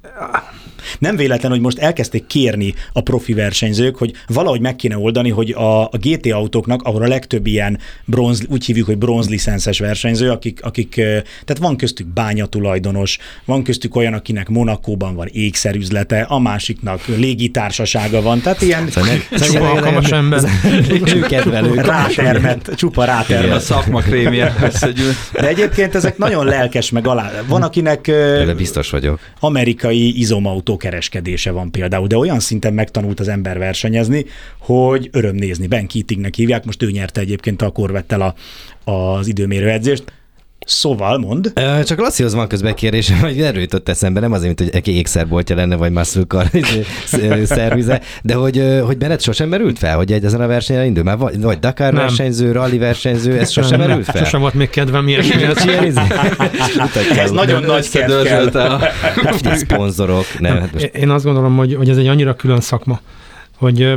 Nem 0.99 1.15
véletlen, 1.15 1.51
hogy 1.51 1.59
most 1.61 1.77
elkezdték 1.77 2.27
kérni 2.27 2.73
a 2.93 3.01
profi 3.01 3.33
versenyzők, 3.33 3.95
hogy 3.97 4.13
valahogy 4.27 4.61
meg 4.61 4.75
kéne 4.75 4.97
oldani, 4.97 5.29
hogy 5.29 5.51
a, 5.51 5.83
a 5.83 5.97
GT 6.01 6.31
autóknak, 6.31 6.81
ahol 6.81 7.01
a 7.03 7.07
legtöbb 7.07 7.47
ilyen 7.47 7.79
bronz, 8.05 8.45
úgy 8.49 8.65
hívjuk, 8.65 8.85
hogy 8.85 8.97
bronzlicenszes 8.97 9.79
versenyző, 9.79 10.29
akik, 10.29 10.59
akik, 10.63 10.93
tehát 11.45 11.57
van 11.59 11.77
köztük 11.77 12.07
bányatulajdonos, 12.07 13.17
van 13.45 13.63
köztük 13.63 13.95
olyan, 13.95 14.13
akinek 14.13 14.49
Monakóban 14.49 15.15
van 15.15 15.27
ékszerüzlete, 15.31 16.21
a 16.21 16.39
másiknak 16.39 17.05
légitársasága 17.05 18.21
van, 18.21 18.41
tehát 18.41 18.61
ilyen 18.61 18.89
Csupa 19.29 19.69
alkalmas 19.71 20.11
ember. 20.11 20.41
kedvelők. 21.27 21.85
rátermet, 21.85 22.71
csupa 22.75 23.01
A 23.01 23.05
rátermet. 23.05 23.61
szakma 23.61 23.99
krémje. 23.99 24.55
De 25.33 25.47
egyébként 25.47 25.95
ezek 25.95 26.17
nagyon 26.17 26.45
lelkes, 26.45 26.89
meg 26.89 27.07
alá. 27.07 27.31
Van, 27.47 27.61
akinek 27.61 28.07
Ebben 28.07 28.55
biztos 28.55 28.89
vagyok. 28.89 29.19
amerikai 29.39 30.19
izomautó 30.19 30.70
kereskedése 30.77 31.51
van 31.51 31.71
például, 31.71 32.07
de 32.07 32.17
olyan 32.17 32.39
szinten 32.39 32.73
megtanult 32.73 33.19
az 33.19 33.27
ember 33.27 33.57
versenyezni, 33.57 34.25
hogy 34.57 35.09
öröm 35.11 35.35
nézni. 35.35 35.67
Ben 35.67 35.87
Keatingnek 35.87 36.35
hívják, 36.35 36.65
most 36.65 36.83
ő 36.83 36.91
nyerte 36.91 37.21
egyébként 37.21 37.61
a 37.61 37.69
Corvettel 37.69 38.21
a, 38.21 38.35
az 38.91 39.27
időmérő 39.27 39.69
edzést. 39.69 40.03
Szóval 40.65 41.17
mond, 41.17 41.53
Csak 41.85 41.99
Lasszihoz 41.99 42.33
van 42.33 42.47
közben 42.47 42.75
kérdésem, 42.75 43.19
hogy 43.19 43.41
erről 43.41 43.61
jutott 43.61 43.89
eszembe, 43.89 44.19
nem 44.19 44.31
azért, 44.31 44.59
mint 44.59 44.71
hogy 44.71 44.81
egy 44.81 44.95
ékszerboltja 44.95 45.55
lenne, 45.55 45.75
vagy 45.75 45.91
izé, 46.53 46.83
sz- 47.05 47.45
szervize, 47.45 48.01
de 48.23 48.33
hogy, 48.33 48.79
hogy 48.85 48.97
Bennett 48.97 49.21
sosem 49.21 49.49
merült 49.49 49.77
fel, 49.77 49.95
hogy 49.95 50.11
egy 50.11 50.25
ezen 50.25 50.41
a 50.41 50.47
versenyen 50.47 50.85
indul, 50.85 51.03
már 51.03 51.17
vagy, 51.17 51.41
vagy 51.41 51.59
Dakar 51.59 51.93
Nem. 51.93 52.01
versenyző, 52.01 52.51
rally 52.51 52.77
versenyző, 52.77 53.39
ez 53.39 53.49
sosem 53.51 53.79
Nem, 53.79 53.87
merült 53.87 54.05
fel? 54.05 54.23
Sosem 54.23 54.39
volt 54.39 54.53
még 54.53 54.69
kedvem 54.69 55.07
izé? 55.07 56.01
Mutatja, 56.77 57.21
ez 57.21 57.31
nagyon 57.31 57.63
nagy 57.63 57.89
kedv 57.89 58.23
kell. 58.23 58.71
Szponzorok, 59.55 60.25
nem, 60.39 60.59
hát 60.59 60.73
most 60.73 60.85
Én 60.85 61.09
azt 61.09 61.23
gondolom, 61.23 61.57
hogy, 61.57 61.75
hogy 61.75 61.89
ez 61.89 61.97
egy 61.97 62.07
annyira 62.07 62.35
külön 62.35 62.61
szakma, 62.61 62.99
hogy 63.57 63.93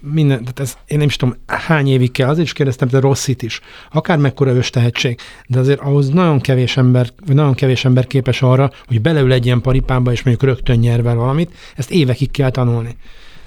minden, 0.00 0.38
tehát 0.38 0.60
ez, 0.60 0.76
én 0.86 0.98
nem 0.98 1.06
is 1.06 1.16
tudom, 1.16 1.36
hány 1.46 1.88
évig 1.88 2.10
kell, 2.12 2.28
azért 2.28 2.46
is 2.46 2.52
kérdeztem, 2.52 2.88
de 2.88 3.00
Rosszit 3.00 3.42
is. 3.42 3.60
Akár 3.92 4.18
mekkora 4.18 4.50
ős 4.50 4.70
tehetség, 4.70 5.18
de 5.46 5.58
azért 5.58 5.80
ahhoz 5.80 6.08
nagyon 6.08 6.40
kevés 6.40 6.76
ember, 6.76 7.08
vagy 7.26 7.34
nagyon 7.34 7.54
kevés 7.54 7.84
ember 7.84 8.06
képes 8.06 8.42
arra, 8.42 8.70
hogy 8.86 9.00
beleül 9.00 9.32
egy 9.32 9.46
ilyen 9.46 9.60
paripába, 9.60 10.12
és 10.12 10.22
mondjuk 10.22 10.50
rögtön 10.50 10.78
nyer 10.78 11.02
vele 11.02 11.16
valamit, 11.16 11.52
ezt 11.76 11.90
évekig 11.90 12.30
kell 12.30 12.50
tanulni. 12.50 12.96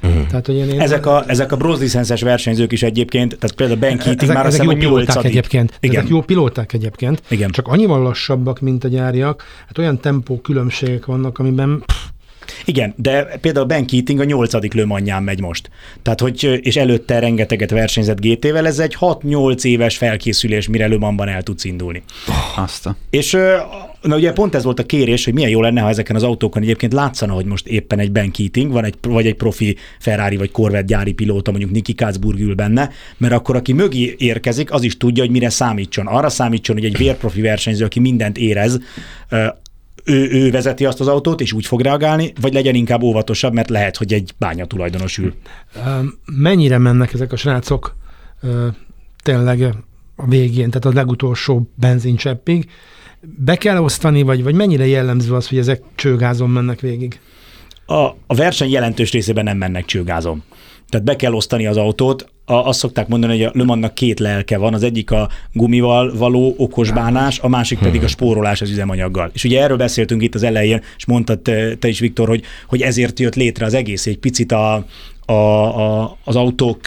Uh-huh. 0.03 0.27
Tehát, 0.27 0.45
hogy 0.45 0.55
én, 0.55 0.69
én 0.69 0.79
ezek 0.79 1.05
a, 1.05 1.23
ezek 1.27 1.51
a 1.51 1.55
bronzlicenszes 1.57 2.21
versenyzők 2.21 2.71
is 2.71 2.83
egyébként, 2.83 3.38
tehát 3.39 3.55
például 3.55 3.79
Ben 3.79 3.97
Keating 3.97 4.21
ezek, 4.21 4.36
már 4.36 4.45
ezek 4.45 4.62
hiszem, 4.62 4.79
jó 4.79 4.81
pilóták 4.81 5.15
8 5.15 5.25
egyébként. 5.25 5.77
Igen. 5.79 5.95
Ezek 5.95 6.10
jó 6.10 6.21
pilóták 6.21 6.73
egyébként. 6.73 7.21
Igen. 7.29 7.49
Csak 7.49 7.67
annyival 7.67 8.01
lassabbak, 8.01 8.60
mint 8.60 8.83
a 8.83 8.88
gyáriak. 8.88 9.43
Hát 9.67 9.77
olyan 9.77 9.99
tempó 9.99 10.41
különbségek 10.41 11.05
vannak, 11.05 11.39
amiben 11.39 11.83
pff, 11.86 11.97
Igen, 12.65 12.93
de 12.97 13.23
például 13.41 13.65
Ben 13.65 13.86
Keating 13.86 14.19
a 14.19 14.23
nyolcadik 14.23 14.73
lömanján 14.73 15.23
megy 15.23 15.41
most. 15.41 15.69
Tehát, 16.01 16.19
hogy, 16.19 16.60
és 16.62 16.75
előtte 16.75 17.19
rengeteget 17.19 17.71
versenyzett 17.71 18.19
GT-vel, 18.21 18.67
ez 18.67 18.79
egy 18.79 18.97
6-8 18.99 19.63
éves 19.63 19.97
felkészülés, 19.97 20.67
mire 20.67 20.88
Lömanban 20.88 21.27
el 21.27 21.43
tudsz 21.43 21.63
indulni. 21.63 22.03
Azt 22.55 22.86
a... 22.86 22.95
És 23.10 23.38
na 24.01 24.15
ugye 24.15 24.33
pont 24.33 24.55
ez 24.55 24.63
volt 24.63 24.79
a 24.79 24.86
kérés, 24.86 25.25
hogy 25.25 25.33
milyen 25.33 25.49
jó 25.49 25.62
lenne, 25.62 25.81
ha 25.81 25.89
ezeken 25.89 26.15
az 26.15 26.23
autókon 26.23 26.62
egyébként 26.62 26.93
látszana, 26.93 27.33
hogy 27.33 27.45
most 27.45 27.67
éppen 27.67 27.99
egy 27.99 28.12
Ben 28.12 28.31
Keating, 28.31 28.71
van 28.71 28.83
egy, 28.83 28.95
vagy 29.01 29.25
egy 29.25 29.36
profi 29.36 29.77
Ferrari 29.99 30.38
vagy 30.38 30.51
Corvette 30.51 30.86
gyári 30.86 31.13
pilóta, 31.13 31.51
mondjuk 31.51 31.71
Niki 31.71 31.95
Katzburg 31.95 32.39
ül 32.39 32.55
benne, 32.55 32.89
mert 33.17 33.33
akkor 33.33 33.55
aki 33.55 33.73
mögé 33.73 34.15
érkezik, 34.17 34.71
az 34.71 34.83
is 34.83 34.97
tudja, 34.97 35.23
hogy 35.23 35.31
mire 35.31 35.49
számítson. 35.49 36.07
Arra 36.07 36.29
számítson, 36.29 36.75
hogy 36.75 36.86
egy 36.86 36.97
vérprofi 36.97 37.41
versenyző, 37.41 37.86
aki 37.86 37.99
mindent 37.99 38.38
érez, 38.38 38.79
ő, 40.08 40.30
ő 40.32 40.52
vezeti 40.52 40.86
azt 40.86 41.00
az 41.00 41.08
autót, 41.08 41.41
és 41.41 41.54
úgy 41.54 41.65
fog 41.65 41.82
reagálni, 41.82 42.34
vagy 42.41 42.54
legyen 42.54 42.76
inkább 42.76 43.02
óvatosabb, 43.02 43.54
mert 43.54 43.70
lehet, 43.70 43.98
hogy 43.98 44.13
egy 44.13 44.34
bánya 44.38 44.65
tulajdonos 44.65 45.17
ül. 45.17 45.34
Mennyire 46.26 46.78
mennek 46.78 47.13
ezek 47.13 47.32
a 47.32 47.36
srácok 47.36 47.96
tényleg 49.24 49.62
a 50.15 50.28
végén, 50.28 50.70
tehát 50.70 50.86
a 50.86 51.00
legutolsó 51.00 51.70
benzincseppig. 51.76 52.70
Be 53.22 53.56
kell 53.56 53.78
osztani, 53.78 54.22
vagy, 54.22 54.43
vagy 54.43 54.56
mennyire 54.56 54.86
jellemző 54.86 55.34
az, 55.34 55.48
hogy 55.48 55.58
ezek 55.58 55.82
csőgázon 55.96 56.50
mennek 56.50 56.80
végig? 56.80 57.20
A, 57.86 58.06
a 58.28 58.36
verseny 58.36 58.70
jelentős 58.70 59.12
részében 59.12 59.43
nem 59.43 59.58
mennek 59.58 59.86
csőgázon. 59.86 60.43
Tehát 60.89 61.06
be 61.06 61.15
kell 61.15 61.34
osztani 61.34 61.67
az 61.67 61.78
autót. 61.78 62.30
A, 62.45 62.54
azt 62.54 62.80
szokták 62.80 63.08
mondani, 63.08 63.34
hogy 63.34 63.43
a 63.43 63.52
Le 63.54 63.63
Mansnak 63.63 63.93
két 63.93 64.19
lelke 64.19 64.58
van. 64.58 64.73
Az 64.73 64.84
egyik 64.84 65.12
a 65.12 65.30
gumival 65.54 66.17
való 66.17 66.54
okos 66.58 66.91
bánás, 66.91 67.39
a 67.39 67.47
másik 67.47 67.80
pedig 67.80 68.04
a 68.04 68.08
spórolás 68.08 68.62
az 68.62 68.69
üzemanyaggal. 68.69 69.30
És 69.34 69.43
ugye 69.43 69.62
erről 69.62 69.78
beszéltünk 69.78 70.23
itt 70.23 70.36
az 70.36 70.43
elején, 70.43 70.82
és 70.97 71.06
mondtad 71.06 71.39
te 71.80 71.88
is, 71.88 72.00
Viktor, 72.00 72.28
hogy, 72.28 72.43
hogy 72.67 72.82
ezért 72.82 73.19
jött 73.19 73.36
létre 73.36 73.65
az 73.65 73.73
egész 73.73 74.06
egy 74.06 74.17
picit 74.17 74.52
a, 74.52 74.86
a, 75.29 75.33
a, 75.33 76.17
az 76.23 76.35
autók 76.35 76.79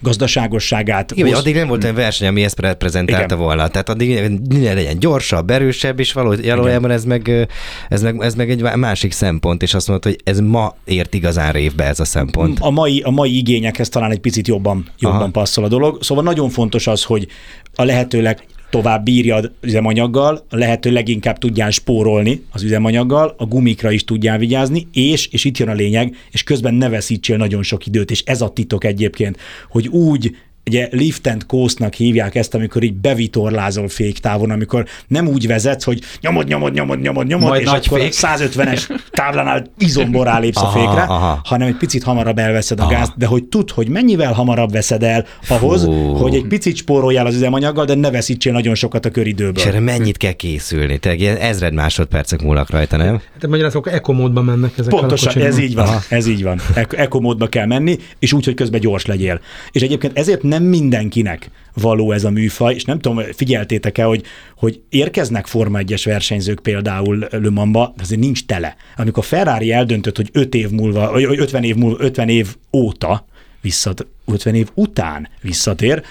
gazdaságosságát. 0.00 1.12
Igen, 1.12 1.32
Osz- 1.32 1.38
addig 1.38 1.54
nem 1.54 1.68
volt 1.68 1.82
olyan 1.82 1.96
verseny, 1.96 2.28
ami 2.28 2.44
ezt 2.44 2.60
reprezentálta 2.60 3.24
Igen. 3.24 3.38
volna. 3.38 3.68
Tehát 3.68 3.88
addig 3.88 4.08
minél 4.48 4.74
legyen 4.74 4.98
gyorsabb, 4.98 5.50
erősebb, 5.50 6.00
és 6.00 6.12
valójában 6.12 6.90
ez 6.90 7.04
meg, 7.04 7.48
ez, 7.88 8.02
meg, 8.02 8.16
ez 8.20 8.34
meg 8.34 8.50
egy 8.50 8.62
másik 8.62 9.12
szempont, 9.12 9.62
és 9.62 9.74
azt 9.74 9.88
mondod, 9.88 10.04
hogy 10.12 10.20
ez 10.24 10.40
ma 10.40 10.74
ért 10.84 11.14
igazán 11.14 11.52
révbe 11.52 11.84
ez 11.84 12.00
a 12.00 12.04
szempont. 12.04 12.58
a 12.60 12.70
mai, 12.70 13.00
a 13.00 13.10
mai 13.10 13.36
igényekhez 13.36 13.88
talán 13.88 14.10
egy 14.10 14.20
picit 14.20 14.48
jobban, 14.48 14.86
jobban 14.98 15.20
Aha. 15.20 15.30
passzol 15.30 15.64
a 15.64 15.68
dolog. 15.68 16.02
Szóval 16.02 16.24
nagyon 16.24 16.48
fontos 16.48 16.86
az, 16.86 17.02
hogy 17.02 17.28
a 17.74 17.84
lehetőleg 17.84 18.44
tovább 18.70 19.04
bírja 19.04 19.34
az 19.34 19.50
üzemanyaggal, 19.60 20.44
lehető 20.50 20.90
leginkább 20.90 21.38
tudjál 21.38 21.70
spórolni 21.70 22.42
az 22.52 22.62
üzemanyaggal, 22.62 23.34
a 23.38 23.44
gumikra 23.44 23.90
is 23.90 24.04
tudjál 24.04 24.38
vigyázni, 24.38 24.88
és, 24.92 25.26
és 25.26 25.44
itt 25.44 25.58
jön 25.58 25.68
a 25.68 25.72
lényeg, 25.72 26.16
és 26.30 26.42
közben 26.42 26.74
ne 26.74 26.88
veszítsél 26.88 27.36
nagyon 27.36 27.62
sok 27.62 27.86
időt, 27.86 28.10
és 28.10 28.22
ez 28.22 28.40
a 28.40 28.48
titok 28.48 28.84
egyébként, 28.84 29.38
hogy 29.68 29.88
úgy 29.88 30.36
ugye 30.66 30.88
lift 30.90 31.26
and 31.26 31.46
coast-nak 31.46 31.94
hívják 31.94 32.34
ezt, 32.34 32.54
amikor 32.54 32.82
így 32.82 32.94
bevitorlázol 32.94 33.88
féktávon, 33.88 34.50
amikor 34.50 34.86
nem 35.06 35.26
úgy 35.28 35.46
vezetsz, 35.46 35.84
hogy 35.84 36.00
nyomod, 36.20 36.46
nyomod, 36.48 36.72
nyomod, 36.72 37.00
nyomod, 37.00 37.26
nyomod, 37.26 37.48
Majd 37.48 37.60
és 37.62 37.66
nagy 37.68 37.84
akkor 37.86 38.00
fék. 38.00 38.12
150-es 38.16 39.00
táblánál 39.10 39.66
izomborá 39.78 40.38
lépsz 40.38 40.56
a 40.60 40.64
Aha, 40.64 40.78
fékre, 40.78 41.02
aha. 41.02 41.40
hanem 41.44 41.68
egy 41.68 41.76
picit 41.76 42.02
hamarabb 42.02 42.38
elveszed 42.38 42.80
a 42.80 42.82
Aha. 42.82 42.92
gázt, 42.92 43.12
de 43.16 43.26
hogy 43.26 43.44
tudd, 43.44 43.70
hogy 43.74 43.88
mennyivel 43.88 44.32
hamarabb 44.32 44.72
veszed 44.72 45.02
el 45.02 45.26
ahhoz, 45.48 45.84
Fú. 45.84 45.92
hogy 45.92 46.34
egy 46.34 46.46
picit 46.46 46.76
spóroljál 46.76 47.26
az 47.26 47.34
üzemanyaggal, 47.34 47.84
de 47.84 47.94
ne 47.94 48.10
veszítsél 48.10 48.52
nagyon 48.52 48.74
sokat 48.74 49.04
a 49.06 49.10
köridőből. 49.10 49.56
És 49.56 49.64
erre 49.64 49.80
mennyit 49.80 50.16
kell 50.16 50.32
készülni? 50.32 50.98
Tehát 50.98 51.18
ilyen 51.18 51.36
ezred 51.36 51.72
másodpercek 51.72 52.42
múlnak 52.42 52.70
rajta, 52.70 52.96
nem? 52.96 53.20
Hát 53.32 53.46
magyarázok, 53.46 53.92
ekomódba 53.92 54.42
mennek 54.42 54.78
ezek 54.78 54.94
Pontosan, 54.94 55.42
a 55.42 55.44
ez 55.44 55.58
így 55.58 55.74
van, 55.74 55.98
ez 56.08 56.26
így 56.26 56.42
van. 56.42 56.60
Eko- 56.74 56.98
Ekomódba 56.98 57.46
kell 57.46 57.66
menni, 57.66 57.98
és 58.18 58.32
úgy, 58.32 58.44
hogy 58.44 58.54
közben 58.54 58.80
gyors 58.80 59.06
legyél. 59.06 59.40
És 59.72 59.82
egyébként 59.82 60.18
ezért 60.18 60.42
nem 60.58 60.68
mindenkinek 60.68 61.50
való 61.74 62.12
ez 62.12 62.24
a 62.24 62.30
műfaj, 62.30 62.74
és 62.74 62.84
nem 62.84 62.98
tudom, 62.98 63.24
figyeltétek-e, 63.32 64.04
hogy, 64.04 64.22
hogy 64.56 64.80
érkeznek 64.88 65.46
Forma 65.46 65.78
1-es 65.82 66.02
versenyzők 66.04 66.60
például 66.62 67.26
Le 67.30 67.50
Mansba, 67.50 67.92
de 67.96 68.02
azért 68.02 68.20
nincs 68.20 68.44
tele. 68.44 68.76
Amikor 68.96 69.24
Ferrari 69.24 69.72
eldöntött, 69.72 70.16
hogy 70.16 70.28
5 70.32 70.54
év 70.54 70.70
múlva, 70.70 71.10
vagy 71.10 71.38
50 71.38 71.64
év 71.64 71.74
múlva, 71.74 72.04
50 72.04 72.28
év 72.28 72.56
óta 72.72 73.26
visszat, 73.60 74.06
50 74.26 74.54
év 74.54 74.68
után 74.74 75.28
visszatér, 75.40 76.02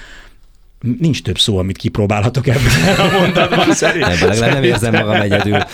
nincs 1.00 1.22
több 1.22 1.38
szó, 1.38 1.58
amit 1.58 1.78
kipróbálhatok 1.78 2.48
ebben 2.48 2.62
a 3.08 3.20
mondatban 3.20 3.74
szerint. 3.74 4.06
Ebben 4.06 4.28
legalább 4.28 4.54
nem 4.54 4.64
érzem 4.64 4.94
magam 4.94 5.22
egyedül. 5.22 5.58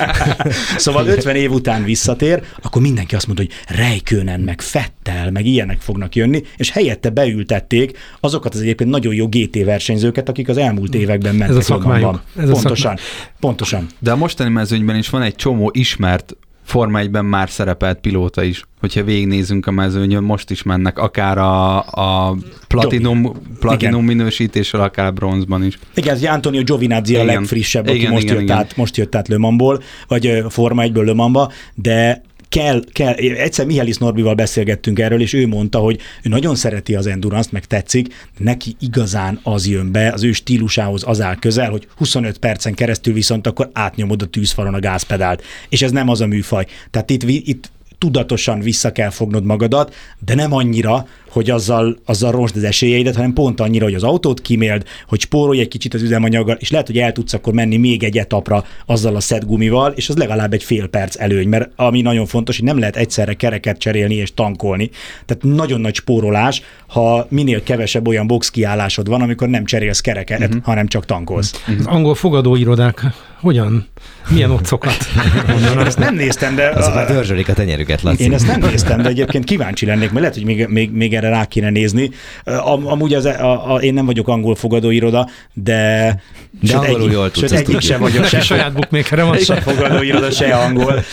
Szóval 0.78 1.08
50 1.08 1.36
év 1.36 1.52
után 1.52 1.84
visszatér, 1.84 2.44
akkor 2.62 2.82
mindenki 2.82 3.16
azt 3.16 3.28
mondta, 3.28 3.46
hogy 3.46 3.76
Rejkönen, 3.78 4.40
meg 4.40 4.62
Fettel, 4.62 5.32
meg 5.32 5.46
ilyenek 5.46 5.80
fognak 5.80 6.16
jönni, 6.16 6.44
és 6.58 6.72
helyette 6.72 7.10
beültették 7.10 7.98
azokat 8.20 8.54
az 8.54 8.62
egyébként 8.62 8.90
nagyon 8.90 9.14
jó 9.14 9.28
GT 9.28 9.64
versenyzőket, 9.64 10.30
akik 10.30 10.50
az 10.50 10.58
elmúlt 10.58 10.96
években 10.96 11.36
mentek. 11.36 11.58
Ez 11.58 11.64
a 11.64 11.66
szakmájuk. 11.66 12.22
Ez 12.38 12.50
a 12.50 12.52
Pontosan, 12.52 12.98
pontosan. 13.40 13.88
De 14.00 14.12
a 14.12 14.16
mostani 14.16 14.50
mezőnyben 14.50 14.96
is 14.96 15.10
van 15.10 15.22
egy 15.22 15.36
csomó 15.36 15.72
ismert 15.74 16.36
Forma 16.70 17.00
1-ben 17.04 17.26
már 17.26 17.50
szerepelt 17.50 18.00
pilóta 18.00 18.44
is. 18.44 18.64
Hogyha 18.80 19.04
végignézünk 19.04 19.68
a 19.68 19.72
mezőnyön, 19.72 20.24
most 20.24 20.50
is 20.50 20.64
mennek, 20.64 20.98
akár 20.98 21.38
a, 21.38 21.78
a 21.78 22.38
platinum, 22.68 23.32
platinum 23.60 24.06
minősítéssel, 24.06 24.82
akár 24.82 25.06
a 25.06 25.12
bronzban 25.12 25.64
is. 25.64 25.80
Igen, 25.96 26.16
ez 26.16 26.24
Antonio 26.24 26.64
Giovinazzi 26.64 27.16
a 27.16 27.24
Igen. 27.24 27.36
legfrissebb, 27.36 27.88
aki 27.88 27.98
Igen, 27.98 28.12
most, 28.12 28.24
igen, 28.24 28.36
jött 28.36 28.44
igen. 28.44 28.58
Át, 28.58 28.76
most 28.76 28.98
jött 28.98 29.16
át 29.16 29.28
Le 29.28 29.38
Mansból, 29.38 29.82
vagy 30.08 30.44
Forma 30.50 30.84
1-ből 30.86 31.06
Le 31.06 31.14
Mansba, 31.14 31.52
de 31.76 32.22
kell, 32.50 32.84
kell, 32.92 33.14
egyszer 33.14 33.66
Mihály 33.66 33.94
Norbival 34.00 34.34
beszélgettünk 34.34 35.00
erről, 35.00 35.22
és 35.22 35.34
ő 35.34 35.48
mondta, 35.48 35.80
hogy 35.80 36.00
ő 36.24 36.30
nagyon 36.30 36.56
szereti 36.56 36.96
az 36.96 37.08
endurance 37.08 37.50
meg 37.52 37.66
tetszik, 37.66 38.08
de 38.08 38.44
neki 38.44 38.76
igazán 38.80 39.40
az 39.44 39.68
jön 39.68 39.92
be, 39.92 40.12
az 40.12 40.24
ő 40.24 40.32
stílusához 40.32 41.04
az 41.06 41.22
áll 41.22 41.36
közel, 41.36 41.70
hogy 41.70 41.88
25 41.96 42.38
percen 42.38 42.74
keresztül 42.74 43.14
viszont 43.14 43.48
akkor 43.48 43.70
átnyomod 43.74 44.22
a 44.22 44.26
tűzfalon 44.26 44.74
a 44.74 44.80
gázpedált. 44.80 45.44
És 45.70 45.82
ez 45.82 45.92
nem 45.92 46.10
az 46.10 46.22
a 46.22 46.28
műfaj. 46.28 46.66
Tehát 46.92 47.10
itt, 47.10 47.24
itt 47.24 47.72
tudatosan 48.00 48.60
vissza 48.60 48.92
kell 48.92 49.10
fognod 49.10 49.44
magadat, 49.44 49.96
de 50.26 50.36
nem 50.36 50.54
annyira, 50.54 51.08
hogy 51.30 51.50
azzal, 51.50 51.98
azzal 52.06 52.32
rosd 52.32 52.56
az 52.56 52.64
esélyeidet, 52.64 53.16
hanem 53.16 53.34
pont 53.34 53.60
annyira, 53.60 53.86
hogy 53.86 53.94
az 53.94 54.04
autót 54.04 54.42
kiméld, 54.42 54.84
hogy 55.08 55.20
spórolj 55.20 55.60
egy 55.60 55.68
kicsit 55.68 55.94
az 55.94 56.02
üzemanyaggal, 56.02 56.56
és 56.60 56.72
lehet, 56.72 56.88
hogy 56.88 56.98
el 56.98 57.12
tudsz 57.12 57.34
akkor 57.34 57.54
menni 57.54 57.78
még 57.78 58.04
egy 58.04 58.18
etapra 58.18 58.64
azzal 58.86 59.16
a 59.16 59.20
szedgumival, 59.20 59.92
és 59.92 60.10
az 60.10 60.18
legalább 60.18 60.54
egy 60.54 60.64
fél 60.64 60.88
perc 60.88 61.20
előny, 61.20 61.48
mert 61.48 61.72
ami 61.76 62.02
nagyon 62.02 62.26
fontos, 62.26 62.58
hogy 62.58 62.66
nem 62.66 62.80
lehet 62.80 62.96
egyszerre 62.96 63.34
kereket 63.34 63.78
cserélni 63.78 64.16
és 64.16 64.34
tankolni. 64.34 64.90
Tehát 65.26 65.44
nagyon 65.44 65.82
nagy 65.82 65.96
spórolás, 65.96 66.62
ha 66.88 67.28
minél 67.30 67.64
kevesebb 67.64 68.08
olyan 68.08 68.28
box 68.28 68.50
kiállásod 68.50 69.08
van, 69.08 69.22
amikor 69.22 69.48
nem 69.48 69.66
cserélsz 69.66 70.02
kereket, 70.02 70.40
uh-huh. 70.40 70.64
hanem 70.64 70.88
csak 70.88 71.06
tankolsz. 71.06 71.64
Az 71.80 71.86
angol 71.86 72.16
fogadóirodák 72.16 73.04
hogyan? 73.42 73.88
Milyen 74.30 74.52
otcokat? 74.52 74.98
Ezt 75.86 75.98
nem 75.98 76.16
néztem, 76.16 76.56
de... 76.56 76.70
Azok 76.70 76.94
már 76.94 77.08
dörzsölik 77.08 77.50
a 77.50 77.54
tenyerüket, 77.54 78.02
Laci. 78.02 78.24
Én 78.24 78.34
ezt 78.34 78.48
nem 78.48 78.60
néztem, 78.60 79.02
de 79.02 79.10
egyébként 79.10 79.44
kíváncsi 79.44 79.86
lennék, 79.86 80.10
mert 80.10 80.20
lehet, 80.20 80.34
hogy 80.34 80.46
még, 80.46 80.68
még, 80.68 80.92
még 80.92 81.14
erre 81.14 81.30
rá 81.30 81.46
kéne 81.46 81.70
nézni. 81.70 82.10
Am, 82.44 82.88
amúgy 82.88 83.14
az, 83.14 83.26
a, 83.26 83.74
a, 83.74 83.82
én 83.82 83.94
nem 83.94 84.06
vagyok 84.06 84.28
angol 84.28 84.56
fogadóiroda, 84.56 85.30
de... 85.54 86.16
De 86.62 86.68
sőt, 86.68 86.76
angolul 86.76 87.02
egyik, 87.02 87.12
jól 87.12 87.32
tudsz, 87.32 87.50
sőt, 87.50 87.60
egyik 87.60 87.80
sem 87.82 88.00
vagyok, 88.00 88.26
se, 88.34 88.42
saját 88.42 88.74
bookmakerem 88.74 89.28
van. 89.28 89.38
se 89.50 89.62
fogadóiroda, 89.62 90.32
se 90.32 90.56
angol, 90.56 91.04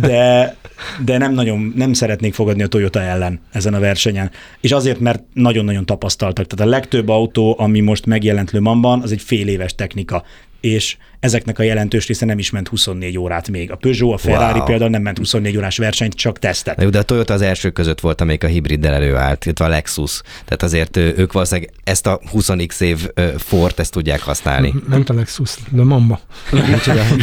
de, 0.00 0.56
de 1.04 1.18
nem 1.18 1.32
nagyon, 1.32 1.72
nem 1.76 1.92
szeretnék 1.92 2.34
fogadni 2.34 2.62
a 2.62 2.66
Toyota 2.66 3.00
ellen 3.00 3.40
ezen 3.52 3.74
a 3.74 3.78
versenyen. 3.80 4.30
És 4.60 4.72
azért, 4.72 5.00
mert 5.00 5.22
nagyon-nagyon 5.32 5.86
tapasztaltak. 5.86 6.46
Tehát 6.46 6.66
a 6.66 6.70
legtöbb 6.70 7.08
autó, 7.08 7.56
ami 7.58 7.80
most 7.80 8.06
megjelent 8.06 8.50
Le 8.50 8.60
Mansban, 8.60 9.02
az 9.02 9.12
egy 9.12 9.22
fél 9.22 9.48
éves 9.48 9.74
technika 9.74 10.24
és 10.64 10.96
ezeknek 11.20 11.58
a 11.58 11.62
jelentős 11.62 12.06
része 12.06 12.26
nem 12.26 12.38
is 12.38 12.50
ment 12.50 12.68
24 12.68 13.18
órát 13.18 13.48
még. 13.48 13.70
A 13.70 13.76
Peugeot, 13.76 14.14
a 14.14 14.18
Ferrari 14.18 14.58
Wow. 14.58 14.66
például 14.66 14.90
nem 14.90 15.02
ment 15.02 15.18
24 15.18 15.56
órás 15.56 15.76
versenyt, 15.76 16.14
csak 16.14 16.38
tesztet. 16.38 16.90
De 16.90 16.98
a 16.98 17.02
Toyota 17.02 17.34
az 17.34 17.42
első 17.42 17.70
között 17.70 18.00
volt, 18.00 18.20
amelyik 18.20 18.44
a 18.44 18.46
hibriddel 18.46 18.94
előállt, 18.94 19.44
illetve 19.44 19.64
a 19.64 19.68
Lexus. 19.68 20.20
Tehát 20.44 20.62
azért 20.62 20.96
ők 20.96 21.32
valószínűleg 21.32 21.70
ezt 21.84 22.06
a 22.06 22.20
20x 22.32 22.80
év 22.80 23.08
Ford 23.36 23.74
ezt 23.76 23.92
tudják 23.92 24.20
használni. 24.20 24.74
Ment 24.88 25.10
a 25.10 25.14
Lexus, 25.14 25.56
de 25.68 25.82
mamba. 25.82 26.20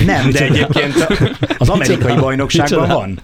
Nem, 0.05 0.30
de 0.32 0.43
egyébként 0.43 1.07
az 1.57 1.69
amerikai 1.69 2.15
bajnokságban 2.15 2.88
van. 2.88 3.19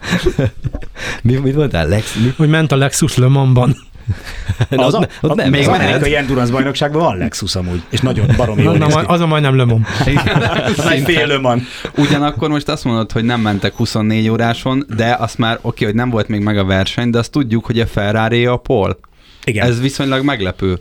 Mi, 1.22 1.36
mit 1.36 1.56
mondtál? 1.56 1.88
Lex, 1.88 2.16
mi? 2.16 2.34
Hogy 2.38 2.50
ment 2.50 2.72
a 2.72 2.76
Lexus 2.76 3.18
Le 3.18 3.28
Mansban. 3.28 3.76
Az, 4.70 4.94
a, 4.94 5.08
ott 5.22 5.36
nem, 5.36 5.50
még 5.50 5.62
az 5.62 5.68
amerikai 5.68 6.16
endurance 6.16 6.52
bajnokságban 6.52 7.02
van 7.02 7.18
Lexus 7.18 7.56
amúgy, 7.56 7.82
és 7.90 8.00
nagyon 8.00 8.28
baromi 8.38 8.64
jól 8.64 8.78
na, 8.78 8.86
az 8.86 9.20
a 9.20 9.26
majdnem 9.26 9.86
egy 10.90 11.04
fél 11.06 11.28
Le 11.28 11.38
Mans. 11.38 11.64
Ugyanakkor 11.98 12.50
most 12.50 12.70
azt 12.70 12.84
mondod, 12.84 13.12
hogy 13.12 13.24
nem 13.24 13.42
mentek 13.42 13.76
24 13.76 14.30
óráson, 14.30 14.86
de 14.96 15.16
azt 15.20 15.38
már 15.38 15.60
oké, 15.62 15.86
hogy 15.86 15.96
nem 15.96 16.10
volt 16.10 16.28
még 16.28 16.42
meg 16.42 16.58
a 16.58 16.66
verseny, 16.66 17.10
de 17.10 17.18
azt 17.18 17.32
tudjuk, 17.32 17.66
hogy 17.66 17.80
a 17.80 17.88
Ferrari 17.88 18.46
a 18.46 18.56
Paul. 18.56 19.00
Igen. 19.48 19.68
Ez 19.68 19.82
viszonylag 19.82 20.24
meglepő. 20.24 20.78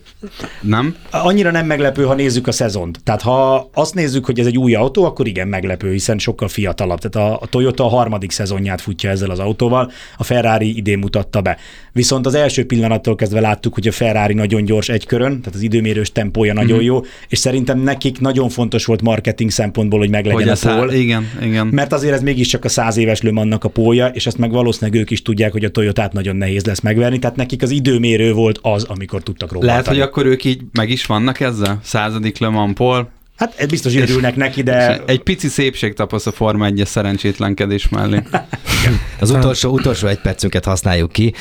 Nem? 0.61 0.95
Annyira 1.11 1.51
nem 1.51 1.67
meglepő, 1.67 2.05
ha 2.05 2.15
nézzük 2.15 2.47
a 2.47 2.53
szezont. 2.53 3.01
Tehát 3.05 3.23
ha 3.23 3.69
azt 3.75 3.95
nézzük, 3.95 4.25
hogy 4.25 4.39
ez 4.41 4.47
egy 4.47 4.59
új 4.59 4.75
autó, 4.75 5.05
akkor 5.05 5.27
igen, 5.27 5.49
meglepő, 5.49 5.91
hiszen 5.93 6.19
sokkal 6.19 6.49
fiatalabb. 6.49 6.99
Tehát 6.99 7.31
a, 7.31 7.39
a 7.43 7.47
Toyota 7.47 7.85
a 7.85 7.89
harmadik 7.89 8.31
szezonját 8.31 8.81
futja 8.81 9.11
ezzel 9.11 9.31
az 9.31 9.39
autóval, 9.39 9.91
a 10.17 10.25
Ferrari 10.25 10.77
idén 10.77 10.99
mutatta 10.99 11.41
be. 11.41 11.57
Viszont 11.93 12.27
az 12.27 12.35
első 12.35 12.67
pillanattól 12.67 13.15
kezdve 13.15 13.41
láttuk, 13.41 13.75
hogy 13.75 13.89
a 13.89 13.93
Ferrari 13.93 14.35
nagyon 14.35 14.65
gyors 14.65 14.89
egy 14.89 15.07
körön, 15.07 15.39
tehát 15.41 15.55
az 15.55 15.61
időmérős 15.63 16.13
tempója 16.13 16.53
nagyon 16.53 16.77
Mhm. 16.77 16.87
jó, 16.87 17.01
és 17.29 17.39
szerintem 17.39 17.79
nekik 17.79 18.21
nagyon 18.21 18.49
fontos 18.49 18.85
volt 18.85 19.03
marketing 19.03 19.51
szempontból, 19.51 19.99
hogy 19.99 20.11
meglegyen 20.11 20.41
Hogy 20.41 20.49
a 20.49 20.55
szá- 20.57 20.79
pól. 20.79 20.93
igen, 20.93 21.29
igen. 21.43 21.67
Mert 21.67 21.93
azért 21.93 22.15
ez 22.15 22.23
mégiscsak 22.23 22.65
a 22.65 22.69
száz 22.69 22.97
éves 22.97 23.21
Le 23.21 23.31
Mansnak 23.31 23.65
a 23.65 23.69
pólja, 23.69 24.07
és 24.07 24.27
ezt 24.27 24.39
meg 24.39 24.51
valószínűleg 24.51 25.01
ők 25.01 25.11
is 25.11 25.23
tudják, 25.23 25.53
hogy 25.53 25.65
a 25.65 25.69
Toyotát 25.71 26.13
nagyon 26.13 26.37
nehéz 26.37 26.65
lesz 26.65 26.81
megverni, 26.81 27.19
tehát 27.19 27.37
nekik 27.37 27.63
az 27.63 27.71
időmérő 27.71 28.33
volt 28.33 28.56
az, 28.63 28.85
amikor 28.85 29.23
tudtak 29.23 29.53
róla. 29.53 29.67
Lehet, 29.67 29.87
hogy 29.87 30.01
akkor 30.01 30.27
ők 30.27 30.45
így 30.45 30.61
meg 30.73 30.91
is 30.91 31.07
vannak 31.07 31.41
ezzel? 31.41 31.79
Századik 31.83 32.39
Le 32.39 32.49
Mans 32.49 32.73
Paul. 32.75 33.09
Hát 33.37 33.55
ez 33.57 33.67
biztos 33.69 33.95
örülnek 33.95 34.37
neki, 34.37 34.63
de 34.63 35.03
Egy 35.07 35.23
pici 35.23 35.49
szépség 35.49 35.95
tapasz 35.95 36.27
a 36.27 36.33
Forma 36.33 36.67
1 36.67 36.83
szerencsétlenkedés 36.85 37.89
mellé. 37.89 38.23
Az 39.21 39.31
utolsó, 39.31 39.73
utolsó 39.73 40.07
egy 40.07 40.21
percünket 40.21 40.65
használjuk 40.65 41.13
ki. 41.13 41.35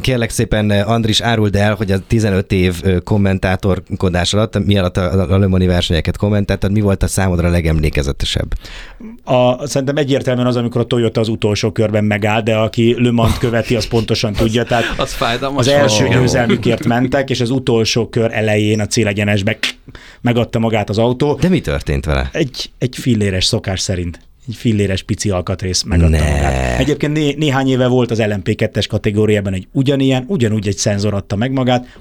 Kérlek 0.00 0.30
szépen, 0.30 0.70
Andris, 0.70 1.20
áruld 1.20 1.56
el, 1.56 1.74
hogy 1.74 1.90
a 1.90 1.98
15 2.06 2.52
év 2.52 2.80
ö, 2.82 3.00
kommentátorkodás 3.00 4.34
alatt, 4.34 4.64
mi 4.64 4.78
alatt 4.78 4.96
a, 4.96 5.32
a 5.32 5.38
Le 5.38 5.46
Mani 5.46 5.66
versenyeket 5.66 6.16
kommentáltad, 6.16 6.72
mi 6.72 6.80
volt 6.80 7.02
a 7.02 7.06
számodra 7.06 7.48
a 7.48 7.50
legemlékezetesebb? 7.50 8.54
a, 9.24 9.66
szerintem 9.66 9.96
egyértelműen 9.96 10.46
az, 10.46 10.56
amikor 10.56 10.80
a 10.80 10.84
Toyota 10.84 11.20
az 11.20 11.28
utolsó 11.28 11.72
körben 11.72 12.04
megáll, 12.04 12.40
de 12.42 12.56
aki 12.56 12.94
Le 12.98 13.10
Mans 13.10 13.38
követi, 13.38 13.76
az 13.76 13.86
pontosan 13.86 14.32
tudja. 14.32 14.64
Tehát 14.64 14.84
Az 14.96 15.12
fájdalmas. 15.12 15.66
az 15.66 15.72
első 15.72 16.08
győzelmükért 16.08 16.84
mentek, 16.84 17.30
és 17.30 17.40
az 17.40 17.50
utolsó 17.50 18.08
kör 18.08 18.32
elején 18.32 18.80
a 18.80 18.86
célegyenesbe 18.86 19.58
megadta 20.20 20.58
magát 20.58 20.88
az 20.88 20.98
autó. 20.98 21.34
De 21.34 21.48
mi 21.48 21.60
történt 21.60 22.04
vele? 22.04 22.28
Egy, 22.32 22.70
egy 22.78 22.96
filléres 22.96 23.44
szokás 23.44 23.80
szerint. 23.80 24.18
Egy 24.48 24.54
filléres 24.54 25.02
pici 25.02 25.30
alkatrész 25.30 25.82
megadta 25.82 26.18
Ne. 26.18 26.30
magát. 26.30 26.78
Egyébként 26.78 27.12
né, 27.12 27.34
néhány 27.38 27.68
éve 27.68 27.86
volt 27.86 28.10
az 28.10 28.18
LMP2-es 28.20 28.84
kategóriában 28.88 29.54
egy 29.54 29.66
ugyanilyen, 29.72 30.24
ugyanúgy 30.26 30.68
egy 30.68 30.76
szenzor 30.76 31.14
adta 31.14 31.36
meg 31.36 31.52
magát, 31.52 31.98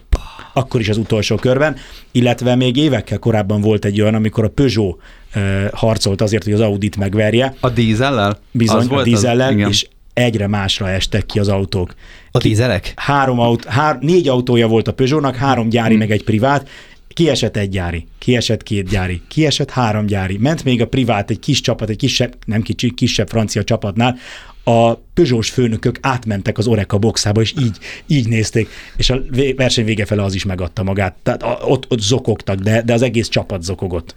akkor 0.53 0.79
is 0.79 0.89
az 0.89 0.97
utolsó 0.97 1.35
körben, 1.35 1.75
illetve 2.11 2.55
még 2.55 2.77
évekkel 2.77 3.19
korábban 3.19 3.61
volt 3.61 3.85
egy 3.85 4.01
olyan, 4.01 4.15
amikor 4.15 4.43
a 4.43 4.49
Peugeot 4.49 4.99
uh, 5.35 5.69
harcolt 5.71 6.21
azért, 6.21 6.43
hogy 6.43 6.53
az 6.53 6.59
Audit 6.59 6.95
megverje, 6.95 7.55
A 7.59 7.69
dízellel? 7.69 8.39
bizony 8.51 8.77
Az 8.77 8.91
a 8.91 9.03
dízellel, 9.03 9.59
és 9.59 9.87
egyre 10.13 10.47
másra 10.47 10.89
estek 10.89 11.25
ki 11.25 11.39
az 11.39 11.47
autók. 11.47 11.93
A 12.31 12.37
tízelek? 12.39 12.93
Három 12.95 13.39
aut, 13.39 13.65
hár, 13.65 13.97
négy 13.99 14.27
autója 14.27 14.67
volt 14.67 14.87
a 14.87 14.93
Peugeotnak, 14.93 15.35
három 15.35 15.69
gyári, 15.69 15.95
meg 15.95 16.11
egy 16.11 16.23
privát, 16.23 16.69
kiesett 17.13 17.57
egy 17.57 17.69
gyári, 17.69 18.07
kiesett 18.17 18.63
két 18.63 18.89
gyári, 18.89 19.21
kiesett 19.27 19.69
három 19.69 20.05
gyári, 20.05 20.37
ment 20.37 20.63
még 20.63 20.81
a 20.81 20.87
privát, 20.87 21.29
egy 21.29 21.39
kis 21.39 21.61
csapat, 21.61 21.89
egy 21.89 21.97
kisebb, 21.97 22.37
nem 22.45 22.61
kicsi, 22.61 22.93
kisebb 22.93 23.29
francia 23.29 23.63
csapatnál, 23.63 24.17
a 24.63 24.93
Peugeot-s 25.13 25.49
főnökök 25.49 25.97
átmentek 26.01 26.57
az 26.57 26.67
Oreka 26.67 26.97
boxába, 26.97 27.41
és 27.41 27.53
így, 27.61 27.77
így 28.07 28.27
nézték, 28.27 28.69
és 28.95 29.09
a 29.09 29.19
verseny 29.55 29.85
vége 29.85 30.05
fele 30.05 30.23
az 30.23 30.35
is 30.35 30.45
megadta 30.45 30.83
magát. 30.83 31.15
Tehát 31.23 31.43
ott, 31.63 31.85
ott 31.89 31.99
zokogtak, 31.99 32.59
de, 32.59 32.81
de 32.81 32.93
az 32.93 33.01
egész 33.01 33.27
csapat 33.27 33.63
zokogott. 33.63 34.15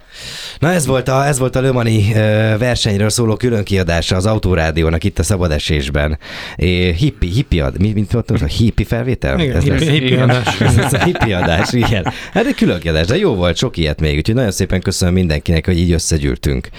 Na 0.59 0.71
ez 0.71 0.85
volt 0.85 1.07
a, 1.07 1.27
ez 1.27 1.39
volt 1.39 1.55
a 1.55 1.61
Lömani 1.61 2.11
versenyről 2.57 3.09
szóló 3.09 3.35
különkiadása 3.35 4.15
az 4.15 4.25
Autórádiónak 4.25 5.03
itt 5.03 5.19
a 5.19 5.23
szabadesésben. 5.23 6.17
É, 6.55 6.93
hippi, 6.93 7.27
hippi 7.27 7.59
ad, 7.59 7.79
mi, 7.79 7.91
mint 7.91 8.13
mondtam, 8.13 8.37
a 8.41 8.45
hippi 8.45 8.83
felvétel? 8.83 9.39
Igen, 9.39 9.55
Ez 9.55 9.65
lesz? 9.65 9.81
hippi, 9.81 9.99
hippi 9.99 10.15
adás. 10.15 10.59
Ez 10.85 10.93
a 10.93 11.03
hippi 11.03 11.33
adás, 11.33 11.73
igen. 11.73 12.13
Hát 12.33 12.45
egy 12.45 12.55
külön 12.55 12.79
kiadás, 12.79 13.07
de 13.07 13.17
jó 13.17 13.33
volt, 13.35 13.57
sok 13.57 13.77
ilyet 13.77 13.99
még, 13.99 14.17
úgyhogy 14.17 14.35
nagyon 14.35 14.51
szépen 14.51 14.81
köszönöm 14.81 15.13
mindenkinek, 15.13 15.65
hogy 15.65 15.79
így 15.79 15.91
összegyűltünk. 15.91 16.69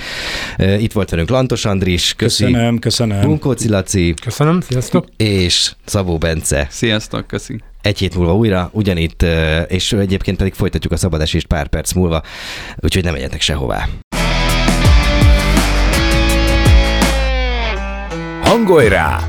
Itt 0.79 0.93
volt 0.93 1.11
velünk 1.11 1.29
Lantos 1.29 1.65
Andris, 1.65 2.15
köszi, 2.17 2.45
Köszönöm, 2.45 2.79
köszönöm. 2.79 3.21
Bunkóci 3.57 3.69
Laci 3.69 4.15
Köszönöm, 4.23 4.61
sziasztok. 4.61 5.07
és 5.17 5.73
Szabó 5.85 6.19
Bence. 6.19 6.67
Sziasztok, 6.71 7.27
köszi. 7.27 7.61
Egy 7.83 7.99
hét 7.99 8.15
múlva 8.15 8.37
újra, 8.37 8.71
ugyanitt, 8.73 9.23
és 9.69 9.93
egyébként 9.93 10.37
pedig 10.37 10.55
folytatjuk 10.55 10.93
a 10.93 10.97
szabadesést 10.97 11.47
pár 11.47 11.69
perc 11.69 11.93
múlva, 11.93 12.23
úgyhogy 12.77 13.05
nem 13.05 13.13
menjetek 13.13 13.41
sehová. 13.41 13.89
Hangolj 18.43 18.89
rá! 18.89 19.29